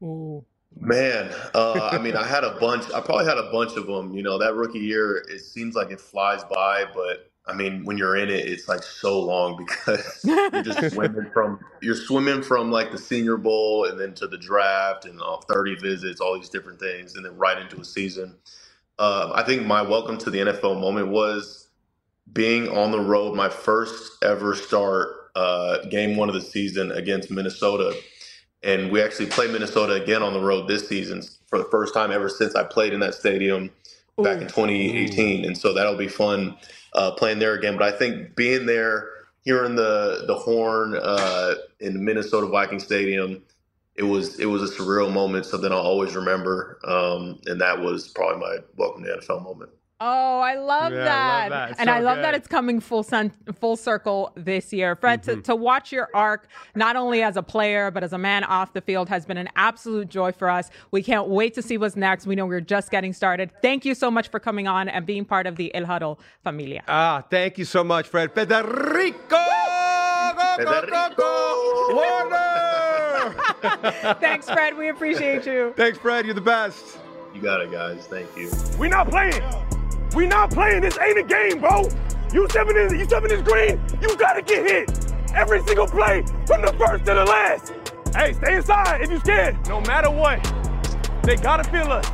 Ooh. 0.04 0.46
Man, 0.82 1.34
uh, 1.56 1.90
I 1.92 1.98
mean, 2.00 2.16
I 2.16 2.26
had 2.26 2.44
a 2.44 2.58
bunch. 2.60 2.86
I 2.94 3.02
probably 3.02 3.26
had 3.26 3.38
a 3.38 3.52
bunch 3.52 3.78
of 3.78 3.88
them. 3.88 4.14
You 4.14 4.24
know, 4.24 4.38
that 4.40 4.56
rookie 4.56 4.80
year, 4.80 5.18
it 5.30 5.42
seems 5.42 5.76
like 5.76 5.92
it 5.92 6.02
flies 6.02 6.44
by, 6.46 6.86
but 6.96 7.32
I 7.48 7.54
mean, 7.54 7.86
when 7.86 7.98
you're 7.98 8.18
in 8.18 8.30
it, 8.30 8.48
it's 8.48 8.68
like 8.70 8.84
so 8.84 9.20
long 9.22 9.58
because 9.58 10.22
you're 10.54 10.64
just 10.64 10.84
swimming 10.94 11.30
from 11.34 11.60
you're 11.82 11.96
swimming 11.96 12.44
from 12.44 12.72
like 12.72 12.92
the 12.92 12.98
Senior 13.00 13.38
Bowl 13.38 13.86
and 13.86 14.00
then 14.00 14.14
to 14.16 14.28
the 14.28 14.38
draft 14.38 15.06
and 15.06 15.22
uh, 15.22 15.38
30 15.52 15.76
visits, 15.78 16.22
all 16.22 16.36
these 16.36 16.50
different 16.50 16.80
things, 16.80 17.16
and 17.16 17.26
then 17.26 17.38
right 17.38 17.58
into 17.60 17.80
a 17.82 17.86
season. 17.86 18.36
Uh, 19.00 19.32
I 19.36 19.44
think 19.44 19.66
my 19.66 19.82
welcome 19.82 20.18
to 20.20 20.30
the 20.32 20.40
NFL 20.40 20.80
moment 20.82 21.10
was 21.10 21.70
being 22.34 22.70
on 22.70 22.92
the 22.92 23.00
road, 23.00 23.36
my 23.36 23.50
first 23.50 24.24
ever 24.24 24.56
start, 24.56 25.32
uh, 25.36 25.80
game 25.90 26.18
one 26.18 26.30
of 26.30 26.36
the 26.36 26.42
season 26.42 26.92
against 26.92 27.32
Minnesota 27.32 27.96
and 28.64 28.92
we 28.92 29.02
actually 29.02 29.28
play 29.28 29.48
Minnesota 29.48 29.94
again 29.94 30.24
on 30.24 30.34
the 30.34 30.42
road 30.42 30.68
this 30.68 30.88
season 30.88 31.24
for 31.48 31.60
the 31.60 31.66
first 31.66 31.94
time 31.94 32.12
ever 32.12 32.30
since 32.30 32.56
I 32.56 32.64
played 32.64 32.94
in 32.94 33.00
that 33.02 33.14
stadium 33.16 33.72
back 34.22 34.42
in 34.42 34.48
2018, 34.48 35.46
and 35.46 35.58
so 35.58 35.74
that'll 35.74 35.98
be 35.98 36.08
fun 36.08 36.58
uh, 36.94 37.12
playing 37.12 37.40
there 37.40 37.54
again. 37.54 37.78
But 37.78 37.94
I 37.94 37.98
think 37.98 38.36
being 38.36 38.66
there, 38.66 39.10
hearing 39.44 39.76
the 39.76 40.26
the 40.28 40.36
horn 40.36 40.96
uh, 41.02 41.56
in 41.80 42.04
Minnesota 42.04 42.48
Viking 42.48 42.80
Stadium, 42.80 43.44
it 43.96 44.04
was 44.04 44.40
it 44.40 44.46
was 44.48 44.64
a 44.70 44.74
surreal 44.76 45.12
moment, 45.12 45.46
something 45.46 45.72
I'll 45.72 45.80
always 45.80 46.16
remember, 46.16 46.80
um, 46.86 47.40
and 47.46 47.62
that 47.62 47.80
was 47.80 48.10
probably 48.10 48.42
my 48.42 48.58
welcome 48.78 49.04
to 49.04 49.18
NFL 49.18 49.44
moment. 49.44 49.72
Oh, 50.00 50.40
I 50.42 50.54
love 50.56 50.94
Yeah, 50.94 51.00
I 51.00 51.02
love 51.02 51.50
that. 51.50 51.70
that. 51.70 51.80
And 51.80 51.88
So 51.88 51.94
I 51.94 52.00
love 52.02 52.18
that 52.18 52.36
it's 52.36 52.48
coming 52.48 52.80
full 52.80 53.02
sun, 53.02 53.32
full 53.60 53.76
circle 53.76 54.32
this 54.36 54.72
year. 54.72 54.96
Fred, 54.96 55.24
Mm-hmm. 55.24 55.38
to, 55.38 55.42
to 55.42 55.56
watch 55.56 55.92
your 55.92 56.10
arc, 56.14 56.48
not 56.76 56.96
only 56.96 57.24
as 57.24 57.36
a 57.36 57.42
player, 57.42 57.90
but 57.90 58.04
as 58.04 58.14
a 58.14 58.18
man 58.20 58.44
off 58.44 58.74
the 58.74 58.82
field, 58.82 59.10
has 59.10 59.26
been 59.26 59.38
an 59.38 59.50
absolute 59.56 60.08
joy 60.10 60.32
for 60.32 60.50
us. 60.52 60.70
We 60.92 61.02
can't 61.02 61.28
wait 61.30 61.56
to 61.56 61.64
see 61.64 61.78
what's 61.80 61.96
next. 61.96 62.28
We 62.28 62.36
know 62.36 62.46
we're 62.46 62.62
just 62.62 62.92
getting 62.92 63.12
started. 63.12 63.52
Thank 63.64 63.86
you 63.86 63.96
so 63.96 64.12
much 64.12 64.28
for 64.28 64.40
coming 64.40 64.68
on 64.68 64.88
and 64.88 65.04
being 65.06 65.26
part 65.26 65.48
of 65.48 65.56
the 65.56 65.74
El 65.74 65.86
Huddle 65.86 66.20
familia. 66.44 66.84
Ah, 66.88 67.24
thank 67.32 67.58
you 67.58 67.66
so 67.66 67.84
much, 67.84 68.08
Fred. 68.08 68.32
Federico! 68.34 69.18
Go, 69.30 70.64
go, 70.64 70.86
go, 70.86 71.10
go! 71.18 71.94
Warner! 71.96 73.34
Thanks, 74.20 74.48
Fred. 74.50 74.78
We 74.78 74.90
appreciate 74.90 75.46
you. 75.48 75.74
Thanks, 75.76 75.98
Fred. 75.98 76.26
You're 76.26 76.36
the 76.36 76.42
best. 76.42 77.00
You 77.34 77.42
got 77.42 77.62
it, 77.62 77.72
guys. 77.72 78.06
Thank 78.08 78.36
you. 78.38 78.52
We're 78.78 78.90
not 78.90 79.10
playing. 79.10 79.42
We 80.18 80.26
not 80.26 80.50
playing. 80.50 80.82
This 80.82 80.98
ain't 80.98 81.20
a 81.20 81.22
game, 81.22 81.60
bro. 81.60 81.88
You 82.34 82.50
stepping 82.50 82.76
in, 82.76 82.98
you 82.98 83.06
stepping 83.06 83.30
in 83.30 83.38
this 83.38 83.48
green, 83.48 83.80
you 84.02 84.18
gotta 84.18 84.42
get 84.42 84.68
hit. 84.68 85.14
Every 85.36 85.62
single 85.62 85.86
play, 85.86 86.24
from 86.48 86.64
the 86.64 86.74
first 86.74 87.06
to 87.06 87.14
the 87.14 87.24
last. 87.24 87.72
Hey, 88.16 88.34
stay 88.34 88.56
inside 88.56 89.02
if 89.02 89.12
you 89.12 89.20
scared. 89.20 89.56
No 89.68 89.80
matter 89.82 90.10
what, 90.10 90.44
they 91.22 91.36
gotta 91.36 91.64
feel 91.66 91.92
us. 91.92 92.10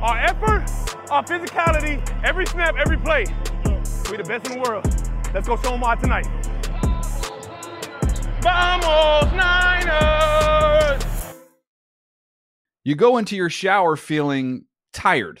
Our 0.00 0.18
effort, 0.18 0.70
our 1.10 1.24
physicality, 1.24 2.00
every 2.22 2.46
snap, 2.46 2.76
every 2.76 2.96
play. 2.96 3.24
We 4.08 4.18
the 4.18 4.24
best 4.24 4.46
in 4.46 4.52
the 4.52 4.60
world. 4.60 4.84
Let's 5.34 5.48
go 5.48 5.56
show 5.56 5.70
them 5.70 5.80
why 5.80 5.96
tonight. 5.96 6.28
Vamos, 8.40 9.32
Niners! 9.32 11.02
You 12.84 12.94
go 12.94 13.16
into 13.16 13.34
your 13.34 13.50
shower 13.50 13.96
feeling 13.96 14.66
tired, 14.92 15.40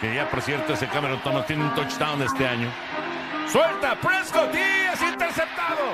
Que 0.00 0.14
ya, 0.14 0.28
por 0.30 0.40
cierto, 0.42 0.74
ese 0.74 0.86
Cameron 0.88 1.20
Thomas 1.22 1.46
tiene 1.46 1.64
un 1.64 1.74
touchdown 1.74 2.20
este 2.22 2.46
año. 2.46 2.68
Suelta, 3.48 3.94
Prescott 4.00 4.54
y 4.54 4.58
es 4.92 5.00
interceptado. 5.02 5.84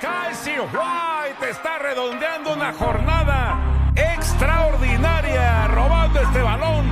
Kyzir 0.00 0.60
White 0.62 1.50
está 1.50 1.78
redondeando 1.78 2.52
una 2.54 2.72
jornada 2.72 3.58
extraordinaria 3.94 5.66
robando 5.68 6.20
este 6.20 6.40
balón. 6.42 6.86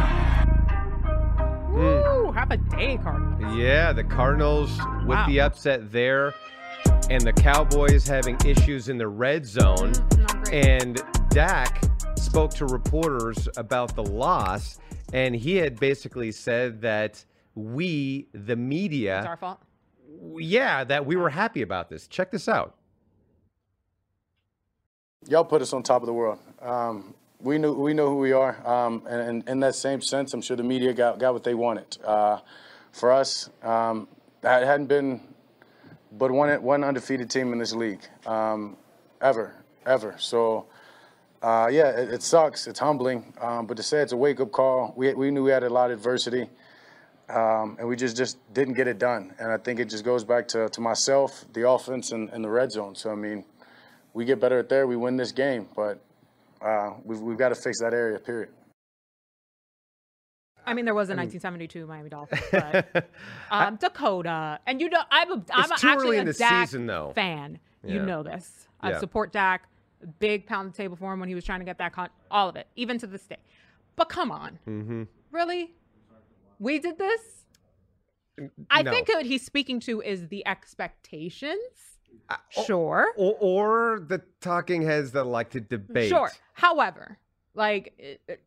Woo, 1.71 2.33
have 2.33 2.51
a 2.53 2.57
day, 2.57 2.99
Cardinals. 3.03 3.57
Yeah, 3.57 3.93
the 3.93 4.05
Cardinals 4.05 4.71
with 5.07 5.17
Wow. 5.19 5.27
the 5.27 5.40
upset 5.40 5.90
there, 5.90 6.33
and 7.11 7.23
the 7.23 7.33
Cowboys 7.33 8.07
having 8.07 8.37
issues 8.45 8.88
in 8.88 8.99
the 8.99 9.09
red 9.09 9.45
zone. 9.47 9.93
Mm, 9.93 10.19
not 10.19 10.45
great. 10.45 10.67
And 10.67 11.03
Dak 11.31 11.81
spoke 12.17 12.53
to 12.55 12.67
reporters 12.67 13.49
about 13.57 13.95
the 13.97 14.03
loss, 14.05 14.79
and 15.14 15.35
he 15.37 15.57
had 15.57 15.79
basically 15.79 16.33
said 16.33 16.83
that 16.83 17.24
we, 17.55 18.27
the 18.33 18.57
media, 18.57 19.18
It's 19.18 19.24
media, 19.24 19.31
our 19.31 19.37
fault. 19.37 19.61
yeah, 20.37 20.83
that 20.85 21.07
we 21.07 21.14
were 21.16 21.31
happy 21.31 21.62
about 21.62 21.88
this. 21.88 22.09
Check 22.09 22.31
this 22.33 22.48
out. 22.48 22.74
y'all 25.29 25.44
put 25.44 25.62
us 25.62 25.72
on 25.72 25.83
top 25.83 26.03
of 26.03 26.07
the 26.07 26.12
world. 26.12 26.38
Um, 26.61 27.14
we 27.40 27.59
knew 27.59 27.72
we 27.74 27.94
know 27.94 28.09
who 28.09 28.18
we 28.18 28.33
are, 28.33 28.57
um, 28.66 29.03
and, 29.09 29.20
and 29.20 29.48
in 29.48 29.61
that 29.61 29.74
same 29.74 30.00
sense, 30.00 30.35
I'm 30.35 30.42
sure 30.42 30.57
the 30.57 30.62
media 30.62 30.92
got 30.92 31.18
got 31.18 31.33
what 31.33 31.44
they 31.44 31.55
wanted. 31.55 31.98
Uh, 32.05 32.40
for 32.92 33.12
us, 33.12 33.50
um, 33.62 34.09
that 34.40 34.64
hadn't 34.64 34.87
been 34.87 35.20
but 36.12 36.31
one 36.31 36.50
one 36.62 36.83
undefeated 36.85 37.29
team 37.31 37.53
in 37.53 37.59
this 37.59 37.74
league 37.74 38.03
um, 38.27 38.77
ever, 39.20 39.55
ever. 39.87 40.16
So. 40.18 40.66
Uh, 41.45 41.69
yeah, 41.71 41.91
it, 41.91 42.09
it 42.11 42.23
sucks. 42.23 42.67
It's 42.67 42.79
humbling, 42.79 43.35
um, 43.39 43.67
but 43.67 43.77
to 43.77 43.83
say 43.83 43.99
it's 44.01 44.13
a 44.13 44.17
wake-up 44.17 44.51
call, 44.51 44.95
we, 44.97 45.13
we 45.13 45.31
knew 45.31 45.45
we 45.45 45.51
had 45.51 45.63
a 45.63 45.69
lot 45.69 45.91
of 45.91 45.99
adversity, 45.99 46.49
um, 47.29 47.77
and 47.79 47.87
we 47.87 47.97
just, 47.97 48.17
just 48.17 48.39
didn't 48.55 48.73
get 48.75 48.89
it 48.89 48.99
done. 48.99 49.35
And 49.39 49.53
I 49.53 49.59
think 49.59 49.79
it 49.79 49.91
just 49.91 50.05
goes 50.07 50.25
back 50.25 50.49
to, 50.49 50.71
to 50.71 50.81
myself, 50.81 51.45
the 51.53 51.69
offense, 51.69 52.13
and, 52.13 52.31
and 52.31 52.43
the 52.43 52.49
red 52.49 52.73
zone. 52.73 52.95
So 52.95 53.11
I 53.11 53.15
mean, 53.15 53.45
we 54.15 54.25
get 54.25 54.41
better 54.41 54.59
at 54.59 54.71
there, 54.71 54.87
we 54.87 54.97
win 54.97 55.19
this 55.19 55.33
game. 55.33 55.69
But 55.77 56.01
uh, 56.63 56.93
we've, 57.05 57.21
we've 57.21 57.37
got 57.37 57.51
to 57.51 57.57
fix 57.57 57.79
that 57.81 57.93
area, 57.93 58.19
period. 58.19 58.49
I 60.67 60.73
mean, 60.73 60.87
there 60.87 60.95
was 60.95 61.11
a 61.11 61.15
1972 61.15 61.87
Miami 61.87 62.09
Dolphins, 62.17 62.41
but 62.51 63.11
um, 63.51 63.77
Dakota, 63.77 64.61
and 64.67 64.81
you 64.81 64.89
know, 64.89 65.03
I'm 65.11 65.31
a, 65.31 65.45
I'm 65.53 65.71
It's 65.71 65.83
too 65.83 65.89
actually 65.89 66.17
a 66.17 66.33
Dak 66.33 66.69
season, 66.69 66.87
though. 66.87 67.13
fan. 67.15 67.59
You 67.87 68.01
know 68.01 68.23
this. 68.23 68.67
I 68.81 68.93
Yeah. 68.93 68.99
support 69.01 69.31
Dak. 69.31 69.69
Big 70.19 70.47
pound 70.47 70.73
the 70.73 70.77
table 70.77 70.97
for 70.97 71.12
him 71.12 71.21
when 71.21 71.29
he 71.29 71.35
was 71.35 71.45
trying 71.45 71.61
to 71.61 71.64
get 71.64 71.79
that 71.79 71.93
con. 71.93 72.09
All 72.31 72.49
of 72.49 72.57
it, 72.57 72.67
even 72.77 72.99
to 72.99 73.07
this 73.07 73.27
day. 73.27 73.37
But 73.97 74.09
come 74.09 74.31
on, 74.31 74.59
Mm-hmm. 74.67 75.03
really, 75.31 75.75
we 76.59 76.79
did 76.79 76.99
this. 76.99 77.21
I 78.71 78.83
think 78.83 79.09
what 79.09 79.25
he's 79.27 79.45
speaking 79.45 79.79
to 79.81 80.01
is 80.03 80.27
the 80.29 80.45
expectations. 80.47 81.99
oh, 82.31 82.37
sure. 82.67 83.12
Or, 83.17 83.37
or 83.40 84.01
the 84.01 84.23
talking 84.40 84.83
heads 84.83 85.12
that 85.12 85.25
like 85.25 85.51
to 85.51 85.61
debate. 85.61 86.09
Sure. 86.09 86.31
However, 86.55 87.19
like, 87.55 87.95
it, 87.99 88.21
it- 88.29 88.40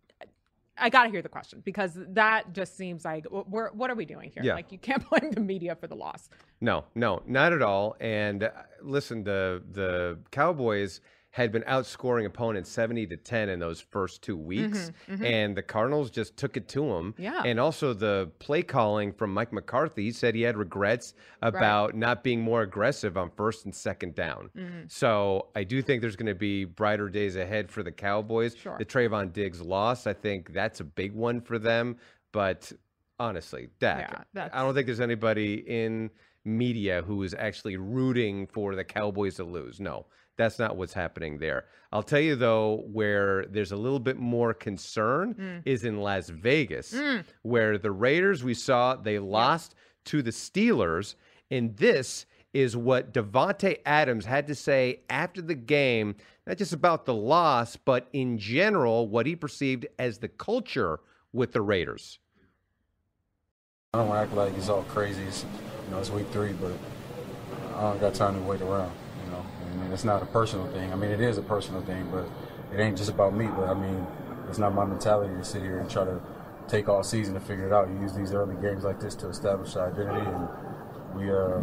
I 0.80 0.90
got 0.92 1.06
to 1.06 1.10
hear 1.10 1.24
the 1.24 1.30
question 1.30 1.64
because 1.66 1.98
that 2.10 2.54
just 2.54 2.78
seems 2.78 3.04
like 3.04 3.26
we're, 3.32 3.72
what 3.72 3.90
are 3.90 3.96
we 3.96 4.06
doing 4.06 4.30
here? 4.32 4.44
Yeah. 4.44 4.54
Like, 4.54 4.72
you 4.72 4.78
can't 4.78 5.04
blame 5.10 5.32
the 5.32 5.42
media 5.42 5.76
for 5.76 5.88
the 5.88 5.96
loss. 5.96 6.30
No, 6.62 6.86
no, 6.94 7.24
not 7.26 7.52
at 7.52 7.64
all. 7.64 7.96
And 8.00 8.44
uh, 8.44 8.52
listen, 8.84 9.24
the 9.24 9.64
the 9.72 10.20
Cowboys 10.30 11.02
had 11.32 11.52
been 11.52 11.62
outscoring 11.64 12.26
opponents 12.26 12.70
70 12.72 13.06
to 13.08 13.18
10 13.18 13.50
in 13.50 13.60
those 13.60 13.80
first 13.80 14.24
two 14.24 14.36
weeks 14.36 14.92
and 15.08 15.56
the 15.56 15.62
Cardinals 15.62 16.10
just 16.10 16.36
took 16.36 16.58
it 16.58 16.68
to 16.70 16.82
them. 16.82 17.14
Mm-hmm, 17.14 17.22
Yeah. 17.22 17.44
And 17.46 17.60
also 17.60 17.94
the 17.94 18.32
play 18.40 18.64
calling 18.64 19.14
from 19.14 19.34
Mike 19.34 19.54
McCarthy 19.54 20.06
he 20.06 20.12
said 20.12 20.34
he 20.34 20.42
had 20.42 20.58
regrets 20.58 21.14
about 21.44 21.96
not 21.96 22.24
being 22.24 22.42
more 22.42 22.64
aggressive 22.64 23.18
on 23.18 23.30
first 23.30 23.66
and 23.66 23.76
second 23.76 24.16
down. 24.16 24.50
Mm-hmm. 24.58 24.80
So 24.88 25.48
I 25.56 25.64
do 25.64 25.82
think 25.84 26.02
there's 26.02 26.16
going 26.16 26.26
to 26.28 26.34
be 26.36 26.66
brighter 26.66 27.08
days 27.10 27.36
ahead 27.36 27.70
for 27.70 27.84
the 27.84 27.92
Cowboys. 27.92 28.56
Sure. 28.56 28.78
The 28.80 28.86
Trevon 28.86 29.32
Diggs 29.32 29.62
loss, 29.62 30.08
I 30.08 30.14
think 30.14 30.54
that's 30.54 30.80
a 30.80 30.86
big 30.86 31.14
one 31.14 31.42
for 31.42 31.60
them, 31.60 31.98
but 32.32 32.72
honestly, 33.20 33.70
Dak, 33.80 34.26
Yeah, 34.34 34.50
I 34.54 34.64
don't 34.64 34.74
think 34.74 34.86
there's 34.88 35.02
anybody 35.02 35.56
in 35.68 36.10
media 36.48 37.04
who 37.06 37.22
is 37.24 37.36
actually 37.38 37.78
rooting 37.78 38.48
for 38.48 38.76
the 38.76 38.84
Cowboys 38.84 39.36
to 39.36 39.44
lose. 39.44 39.80
No, 39.80 40.06
that's 40.38 40.58
not 40.58 40.78
what's 40.78 40.94
happening 40.94 41.38
there. 41.38 41.66
I'll 41.92 42.04
tell 42.04 42.20
you 42.20 42.36
though, 42.36 42.84
where 42.92 43.46
there's 43.48 43.72
a 43.72 43.78
little 43.78 44.00
bit 44.00 44.18
more 44.18 44.54
concern 44.54 45.36
Mm. 45.36 45.62
is 45.66 45.84
in 45.84 45.98
Las 46.00 46.30
Vegas, 46.30 46.96
where 47.44 47.78
the 47.78 47.92
Raiders 47.92 48.44
we 48.44 48.54
saw 48.54 48.96
they 48.96 49.20
lost 49.20 49.76
to 50.06 50.22
the 50.22 50.32
Steelers, 50.32 51.16
and 51.52 51.76
this 51.78 52.26
is 52.54 52.76
what 52.78 53.14
Davante 53.14 53.78
Adams 53.86 54.26
had 54.26 54.48
to 54.48 54.56
say 54.56 55.02
after 55.10 55.42
the 55.42 55.54
game, 55.56 56.16
not 56.48 56.58
just 56.58 56.74
about 56.74 57.06
the 57.06 57.14
loss, 57.14 57.76
but 57.76 58.08
in 58.14 58.38
general 58.38 59.08
what 59.08 59.26
he 59.26 59.36
perceived 59.36 59.86
as 60.00 60.18
the 60.18 60.30
culture 60.30 61.00
with 61.34 61.52
the 61.52 61.62
Raiders. 61.62 62.20
I 63.98 64.06
don't 64.06 64.16
act 64.16 64.34
like 64.34 64.56
it's 64.56 64.70
all 64.70 64.84
crazy. 64.84 65.24
It's, 65.24 65.44
you 65.86 65.92
know, 65.92 65.98
it's 65.98 66.12
week 66.12 66.28
three, 66.30 66.54
but 66.54 66.74
I 67.76 67.82
don't 67.82 68.00
got 68.00 68.14
time 68.14 68.36
to 68.36 68.42
wait 68.42 68.62
around. 68.62 68.92
You 69.26 69.32
know, 69.32 69.44
I 69.44 69.76
mean, 69.76 69.92
it's 69.92 70.04
not 70.04 70.22
a 70.22 70.28
personal 70.28 70.68
thing. 70.72 70.94
I 70.94 70.96
mean, 70.96 71.10
it 71.10 71.20
is 71.20 71.40
a 71.40 71.42
personal 71.42 71.82
thing, 71.82 72.08
but 72.12 72.30
it 72.72 72.80
ain't 72.80 72.96
just 72.96 73.10
about 73.10 73.34
me. 73.34 73.48
But 73.48 73.70
I 73.70 73.74
mean, 73.74 74.06
it's 74.50 74.60
not 74.60 74.76
my 74.76 74.86
mentality 74.86 75.34
to 75.34 75.44
sit 75.44 75.64
here 75.64 75.80
and 75.80 75.90
try 75.90 76.06
to 76.06 76.22
take 76.68 76.88
all 76.88 77.02
season 77.02 77.34
to 77.34 77.40
figure 77.40 77.66
it 77.66 77.74
out. 77.74 77.90
You 77.90 78.00
use 78.00 78.14
these 78.14 78.34
early 78.34 78.56
games 78.62 78.84
like 78.84 79.00
this 79.00 79.16
to 79.16 79.30
establish 79.30 79.76
our 79.76 79.92
identity, 79.92 80.30
and 80.30 80.48
we 81.16 81.32
uh, 81.32 81.60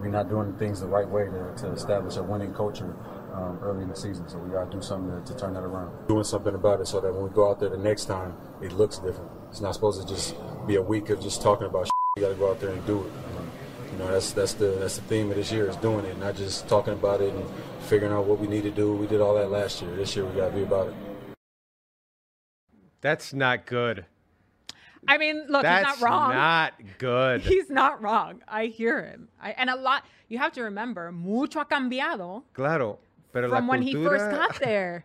we're 0.00 0.08
not 0.08 0.28
doing 0.28 0.52
things 0.54 0.80
the 0.80 0.88
right 0.88 1.08
way 1.08 1.26
to, 1.26 1.54
to 1.62 1.70
establish 1.70 2.16
a 2.16 2.22
winning 2.22 2.52
culture 2.52 2.96
um, 3.32 3.60
early 3.62 3.84
in 3.84 3.88
the 3.88 3.96
season. 3.96 4.28
So 4.28 4.38
we 4.38 4.50
got 4.50 4.72
to 4.72 4.76
do 4.76 4.82
something 4.82 5.22
to, 5.22 5.32
to 5.32 5.38
turn 5.38 5.54
that 5.54 5.62
around. 5.62 6.08
Doing 6.08 6.24
something 6.24 6.54
about 6.54 6.80
it 6.80 6.88
so 6.88 7.00
that 7.00 7.14
when 7.14 7.22
we 7.22 7.30
go 7.30 7.48
out 7.48 7.60
there 7.60 7.68
the 7.68 7.78
next 7.78 8.06
time, 8.06 8.34
it 8.60 8.72
looks 8.72 8.98
different. 8.98 9.30
It's 9.50 9.60
not 9.60 9.74
supposed 9.74 10.00
to 10.00 10.08
just 10.08 10.34
be 10.66 10.76
a 10.76 10.82
week 10.82 11.10
of 11.10 11.20
just 11.20 11.42
talking 11.42 11.66
about. 11.66 11.88
You 12.16 12.22
got 12.22 12.30
to 12.30 12.34
go 12.34 12.50
out 12.50 12.60
there 12.60 12.70
and 12.70 12.84
do 12.86 13.04
it. 13.04 13.12
You 13.92 13.98
know, 13.98 14.08
that's 14.12 14.32
that's 14.32 14.54
the 14.54 14.76
that's 14.78 14.96
the 14.96 15.02
theme 15.02 15.30
of 15.30 15.36
this 15.36 15.52
year 15.52 15.68
is 15.68 15.76
doing 15.76 16.04
it, 16.04 16.18
not 16.18 16.36
just 16.36 16.68
talking 16.68 16.92
about 16.92 17.20
it 17.20 17.32
and 17.32 17.44
figuring 17.82 18.12
out 18.12 18.24
what 18.24 18.38
we 18.38 18.46
need 18.46 18.62
to 18.62 18.70
do. 18.70 18.94
We 18.94 19.06
did 19.06 19.20
all 19.20 19.34
that 19.34 19.50
last 19.50 19.82
year. 19.82 19.94
This 19.96 20.14
year 20.16 20.24
we 20.24 20.36
got 20.36 20.48
to 20.48 20.54
be 20.54 20.62
about 20.62 20.88
it. 20.88 20.94
That's 23.00 23.32
not 23.32 23.66
good. 23.66 24.06
I 25.08 25.18
mean, 25.18 25.46
look, 25.48 25.62
That's 25.62 25.88
he's 25.88 26.00
not 26.00 26.10
wrong. 26.10 26.30
That's 26.30 26.78
not 26.78 26.98
good. 26.98 27.40
He's 27.52 27.70
not 27.70 28.02
wrong. 28.02 28.42
I 28.46 28.66
hear 28.66 29.02
him. 29.02 29.28
I, 29.40 29.52
and 29.52 29.70
a 29.70 29.76
lot, 29.76 30.04
you 30.28 30.36
have 30.38 30.52
to 30.52 30.62
remember, 30.62 31.10
mucho 31.10 31.60
ha 31.60 31.64
cambiado 31.64 32.42
Claro. 32.52 32.98
Pero 33.32 33.48
la 33.48 33.56
from 33.56 33.66
when 33.66 33.82
he 33.82 33.94
first 33.94 34.30
got 34.30 34.58
there. 34.60 35.04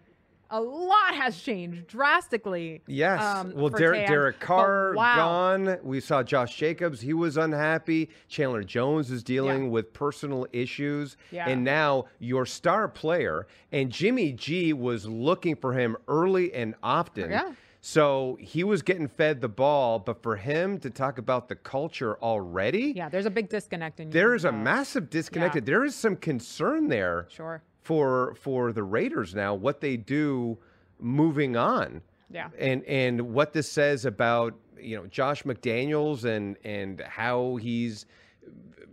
A 0.52 0.62
lot 0.62 1.16
has 1.16 1.40
changed 1.42 1.88
drastically. 1.88 2.82
Yes. 2.88 3.22
um, 3.22 3.54
well, 3.56 3.70
Derek, 3.70 4.08
Derek 4.08 4.40
Carr 4.40 4.94
wow. 4.96 5.16
gone. 5.16 5.78
We 5.84 6.00
saw 6.00 6.22
Josh 6.24 6.56
Jacobs. 6.56 7.02
He 7.02 7.14
was 7.14 7.38
unhappy. 7.38 8.10
Chandler 8.28 8.64
Jones 8.64 9.10
is 9.12 9.24
dealing 9.24 9.64
Yeah. 9.66 9.70
with 9.70 9.94
personal 9.94 10.46
issues. 10.54 11.18
Yeah. 11.32 11.50
And 11.50 11.64
now 11.64 12.06
your 12.20 12.46
star 12.46 12.88
player, 12.88 13.48
and 13.72 13.92
Jimmy 13.92 14.32
G 14.34 14.72
was 14.74 15.08
looking 15.08 15.56
for 15.56 15.74
him 15.74 15.98
early 16.08 16.54
and 16.54 16.76
often. 16.84 17.32
Yeah. 17.32 17.54
So 17.82 18.38
he 18.42 18.64
was 18.64 18.82
getting 18.82 19.08
fed 19.08 19.42
the 19.42 19.48
ball, 19.48 20.00
but 20.00 20.24
for 20.24 20.36
him 20.36 20.80
to 20.80 20.90
talk 20.90 21.20
about 21.20 21.50
the 21.50 21.56
culture 21.56 22.18
already, 22.20 22.94
Yeah, 22.96 23.10
there's 23.10 23.28
a 23.28 23.30
big 23.30 23.48
disconnect 23.48 24.00
in 24.00 24.10
there 24.10 24.34
is 24.34 24.44
a 24.44 24.52
massive 24.52 25.10
disconnect. 25.12 25.64
There 25.66 25.86
is 25.86 25.94
some 25.96 26.16
concern 26.16 26.88
there 26.88 27.28
Sure. 27.30 27.62
For 27.86 28.36
for 28.36 28.74
the 28.74 28.84
Raiders 28.84 29.36
now 29.36 29.54
what 29.54 29.80
they 29.80 29.96
do 29.96 30.58
moving 31.00 31.56
on. 31.56 32.02
Yeah. 32.32 32.50
And 32.58 32.84
and 32.86 33.34
what 33.34 33.54
this 33.54 33.72
says 33.72 34.06
about, 34.06 34.56
you 34.80 34.98
know, 34.98 35.06
Josh 35.06 35.44
McDaniels 35.44 36.26
and 36.26 36.58
and 36.64 37.00
how 37.02 37.58
he's 37.58 38.08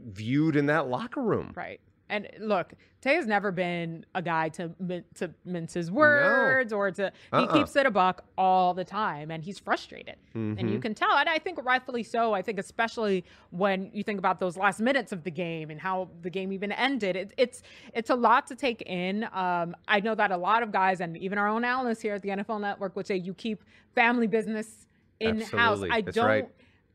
viewed 0.05 0.57
in 0.57 0.67
that 0.67 0.89
locker 0.89 1.23
room. 1.23 1.53
Right. 1.57 1.81
And 2.13 2.29
look, 2.39 2.75
Tay 3.01 3.15
has 3.15 3.27
never 3.27 3.51
been 3.51 4.05
a 4.15 4.21
guy 4.23 4.51
to 4.51 4.71
to 5.15 5.31
mince 5.47 5.73
his 5.73 5.91
words 5.91 6.73
or 6.73 6.91
to 6.93 7.11
he 7.33 7.37
Uh-uh. 7.39 7.53
keeps 7.55 7.75
it 7.75 7.87
a 7.87 7.91
buck 7.91 8.23
all 8.37 8.75
the 8.75 8.85
time, 8.85 9.31
and 9.31 9.43
he's 9.43 9.59
frustrated, 9.59 10.17
and 10.35 10.61
you 10.71 10.79
Mhm. 10.79 10.83
can 10.83 10.95
tell. 10.95 11.17
And 11.17 11.29
I 11.29 11.39
think 11.39 11.65
rightfully 11.65 12.03
so. 12.03 12.35
I 12.35 12.43
think 12.43 12.59
especially 12.59 13.25
when 13.51 13.91
you 13.95 14.03
think 14.03 14.19
about 14.19 14.41
those 14.41 14.59
last 14.59 14.79
minutes 14.79 15.11
of 15.11 15.25
the 15.25 15.31
game 15.31 15.71
and 15.71 15.81
how 15.81 16.11
the 16.21 16.31
game 16.31 16.53
even 16.53 16.71
ended. 16.71 17.17
It, 17.17 17.33
it's 17.39 17.63
it's 17.95 18.11
a 18.11 18.15
lot 18.15 18.47
to 18.49 18.55
take 18.55 18.83
in. 18.83 19.25
Um, 19.33 19.75
I 19.89 20.01
know 20.01 20.15
that 20.15 20.31
a 20.31 20.37
lot 20.37 20.63
of 20.63 20.71
guys 20.71 21.01
and 21.01 21.17
even 21.17 21.39
our 21.39 21.49
own 21.49 21.65
analysts 21.65 22.03
here 22.03 22.15
at 22.15 22.21
the 22.23 22.29
NFL 22.29 22.61
Network 22.61 22.95
would 22.95 23.07
say 23.07 23.17
you 23.17 23.33
keep 23.33 23.65
family 23.95 24.27
business 24.27 24.87
in 25.19 25.41
house. 25.41 25.53
Absolutely. 25.55 25.91
I 25.91 26.01
That's 26.03 26.17
don't. 26.17 26.27
right. 26.27 26.49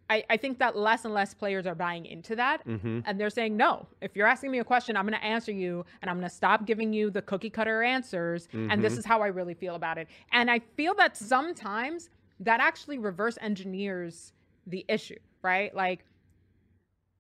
I, 0.10 0.24
I 0.30 0.38
think 0.38 0.60
that 0.60 0.78
less 0.78 1.04
and 1.04 1.14
less 1.14 1.34
players 1.34 1.68
are 1.68 1.76
buying 1.76 2.06
into 2.06 2.36
that. 2.38 2.66
Mhm. 2.66 3.04
And 3.06 3.20
they're 3.20 3.30
saying, 3.30 3.58
no, 3.58 3.88
if 4.02 4.16
you're 4.16 4.28
asking 4.28 4.52
me 4.52 4.60
a 4.60 4.64
question, 4.64 4.96
I'm 4.96 5.06
going 5.06 5.20
to 5.20 5.26
answer 5.26 5.52
you 5.52 5.86
and 6.02 6.10
I'm 6.10 6.18
going 6.18 6.30
to 6.30 6.34
stop 6.34 6.66
giving 6.66 6.94
you 6.94 7.10
the 7.10 7.22
cookie 7.22 7.50
cutter 7.50 7.84
answers. 7.84 8.48
And 8.54 8.82
this 8.84 8.94
Mhm. 8.96 9.00
is 9.00 9.06
how 9.06 9.22
I 9.22 9.28
really 9.28 9.54
feel 9.54 9.76
about 9.76 9.98
it. 9.98 10.08
And 10.32 10.50
I 10.50 10.60
feel 10.60 10.94
that 10.96 11.18
sometimes 11.18 12.10
that 12.40 12.62
actually 12.62 13.00
reverse 13.00 13.38
engineers 13.42 14.32
the 14.66 14.86
issue, 14.88 15.20
right? 15.42 15.74
Like 15.76 16.06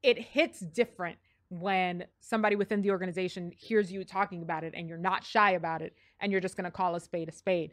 it 0.03 0.17
hits 0.17 0.59
different 0.61 1.17
when 1.49 2.05
somebody 2.19 2.55
within 2.55 2.81
the 2.81 2.91
organization 2.91 3.51
hears 3.55 3.91
you 3.91 4.03
talking 4.03 4.41
about 4.43 4.63
it 4.63 4.73
and 4.75 4.88
you're 4.88 4.97
not 4.97 5.23
shy 5.23 5.51
about 5.51 5.81
it 5.81 5.93
and 6.19 6.31
you're 6.31 6.41
just 6.41 6.55
going 6.55 6.65
to 6.65 6.71
call 6.71 6.95
a 6.95 6.99
spade 6.99 7.29
a 7.29 7.31
spade. 7.31 7.71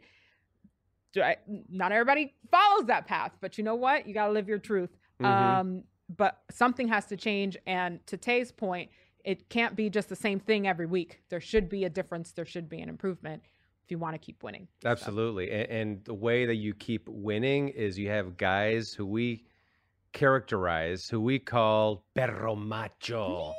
Do 1.13 1.21
I, 1.21 1.37
not 1.69 1.91
everybody 1.93 2.33
follows 2.51 2.85
that 2.87 3.07
path, 3.07 3.31
but 3.39 3.57
you 3.57 3.63
know 3.63 3.75
what? 3.75 4.05
You 4.07 4.13
got 4.13 4.27
to 4.27 4.33
live 4.33 4.47
your 4.49 4.59
truth. 4.59 4.89
Mhm. 5.19 5.25
Um, 5.25 5.83
but 6.15 6.41
something 6.51 6.87
has 6.87 7.05
to 7.07 7.17
change. 7.17 7.57
And 7.65 8.05
to 8.07 8.17
Tay's 8.17 8.51
point, 8.51 8.91
it 9.23 9.49
can't 9.49 9.75
be 9.75 9.89
just 9.89 10.09
the 10.09 10.15
same 10.15 10.39
thing 10.39 10.67
every 10.67 10.85
week. 10.85 11.21
There 11.29 11.41
should 11.41 11.67
be 11.67 11.85
a 11.85 11.89
difference. 11.89 12.31
There 12.31 12.45
should 12.45 12.69
be 12.69 12.81
an 12.81 12.89
improvement 12.89 13.43
if 13.83 13.91
you 13.91 13.97
want 13.97 14.13
to 14.13 14.19
keep 14.19 14.43
winning. 14.43 14.67
Absolutely. 14.83 15.51
And, 15.51 15.69
and 15.69 16.05
the 16.05 16.13
way 16.13 16.45
that 16.45 16.55
you 16.55 16.73
keep 16.73 17.07
winning 17.09 17.69
is 17.69 17.97
you 17.97 18.09
have 18.09 18.37
guys 18.37 18.93
who 18.93 19.05
we 19.05 19.45
characterize, 20.13 21.09
who 21.09 21.19
we 21.19 21.39
call 21.39 22.05
perro 22.15 22.55
macho. 22.55 23.53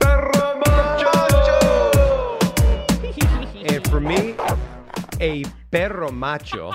Perro 0.00 0.60
macho! 0.66 2.38
And 3.64 3.88
for 3.88 4.00
me, 4.00 4.34
a 5.20 5.44
perro 5.70 6.10
macho 6.10 6.74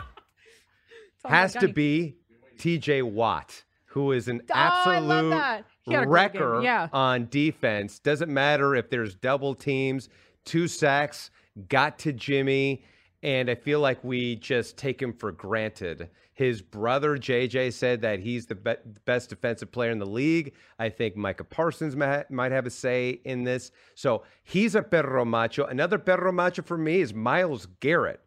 has 1.25 1.53
to 1.53 1.67
be 1.67 2.15
TJ 2.57 3.03
Watt, 3.03 3.63
who 3.85 4.11
is 4.11 4.27
an 4.27 4.41
Oh, 4.49 4.53
absolute 4.53 5.29
that. 5.29 5.65
He 5.83 5.93
had 5.93 6.03
a 6.03 6.05
great 6.05 6.33
game, 6.33 6.41
wrecker 6.41 6.61
yeah. 6.61 6.87
on 6.91 7.27
defense. 7.29 7.99
Doesn't 7.99 8.33
matter 8.33 8.75
if 8.75 8.89
there's 8.89 9.15
double 9.15 9.55
teams, 9.55 10.09
two 10.45 10.67
sacks, 10.67 11.31
got 11.69 11.97
to 11.99 12.11
Jimmy, 12.13 12.83
and 13.23 13.49
I 13.49 13.55
feel 13.55 13.79
like 13.79 14.03
we 14.03 14.35
just 14.35 14.77
take 14.77 15.01
him 15.01 15.13
for 15.13 15.31
granted. 15.31 16.09
His 16.33 16.61
brother 16.61 17.17
JJ 17.17 17.73
said 17.73 18.01
that 18.01 18.19
he's 18.19 18.45
the 18.45 18.53
be- 18.53 18.75
best 19.05 19.29
defensive 19.31 19.71
player 19.71 19.89
in 19.89 19.97
the 19.97 20.05
league. 20.05 20.53
I 20.77 20.89
think 20.89 21.15
Micah 21.15 21.43
Parsons 21.43 21.95
ma- 21.95 22.21
might 22.29 22.51
have 22.51 22.67
a 22.67 22.69
say 22.69 23.21
in 23.25 23.43
this. 23.43 23.71
So 23.95 24.23
he's 24.43 24.75
a 24.75 24.83
perro 24.83 25.25
macho. 25.25 25.65
Another 25.65 25.97
perro 25.97 26.31
macho 26.31 26.61
for 26.61 26.77
me 26.77 27.01
is 27.01 27.11
Myles 27.11 27.65
Garrett. 27.79 28.19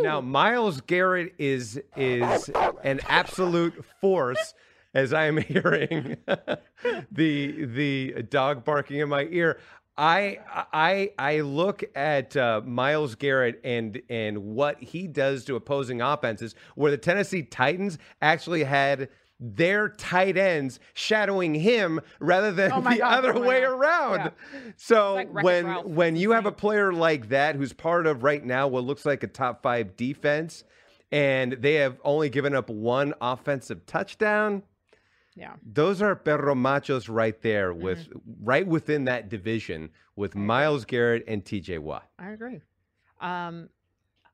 Now 0.00 0.20
Myles 0.20 0.80
Garrett 0.80 1.34
is 1.38 1.80
is 1.96 2.50
an 2.82 3.00
absolute 3.08 3.84
force, 4.00 4.54
as 4.94 5.12
I 5.12 5.26
am 5.26 5.36
hearing 5.38 6.16
the 7.10 7.64
the 7.66 8.22
dog 8.28 8.64
barking 8.64 8.98
in 8.98 9.08
my 9.08 9.26
ear. 9.30 9.58
I 9.96 10.38
I 10.72 11.10
I 11.18 11.40
look 11.40 11.84
at 11.94 12.36
uh, 12.36 12.62
Myles 12.64 13.14
Garrett 13.14 13.60
and 13.62 14.00
and 14.08 14.38
what 14.38 14.82
he 14.82 15.06
does 15.06 15.44
to 15.44 15.56
opposing 15.56 16.00
offenses, 16.00 16.54
where 16.74 16.90
the 16.90 16.98
Tennessee 16.98 17.42
Titans 17.42 17.98
actually 18.22 18.64
had 18.64 19.10
their 19.44 19.88
tight 19.88 20.36
ends 20.36 20.78
shadowing 20.94 21.52
him 21.54 22.00
rather 22.20 22.52
than 22.52 22.70
Oh 22.72 22.80
the 22.80 22.96
God, 22.98 23.24
other 23.24 23.40
way 23.40 23.62
God. 23.62 23.72
around. 23.72 24.18
Yeah. 24.54 24.60
So 24.76 25.14
like 25.14 25.32
when 25.34 25.66
Ralph. 25.66 25.86
when 25.86 26.14
you 26.16 26.30
have 26.30 26.46
a 26.46 26.52
player 26.52 26.92
like 26.92 27.28
that 27.30 27.56
who's 27.56 27.72
part 27.72 28.06
of 28.06 28.22
right 28.22 28.44
now 28.44 28.68
what 28.68 28.84
looks 28.84 29.04
like 29.04 29.22
a 29.24 29.26
top 29.26 29.62
five 29.62 29.96
defense, 29.96 30.62
and 31.10 31.54
they 31.54 31.74
have 31.74 31.98
only 32.04 32.28
given 32.30 32.54
up 32.54 32.70
one 32.70 33.14
offensive 33.20 33.84
touchdown, 33.86 34.62
Yeah. 35.34 35.54
those 35.64 36.00
are 36.02 36.14
perro 36.14 36.54
machos 36.54 37.08
right 37.12 37.40
there 37.42 37.74
with 37.74 37.98
Mm-hmm. 38.08 38.44
right 38.44 38.66
within 38.66 39.06
that 39.06 39.28
division 39.28 39.90
with 40.14 40.36
Myles 40.36 40.84
Garrett 40.84 41.24
and 41.26 41.44
TJ 41.44 41.80
Watt. 41.80 42.08
I 42.18 42.30
agree. 42.30 42.60
Um, 43.20 43.70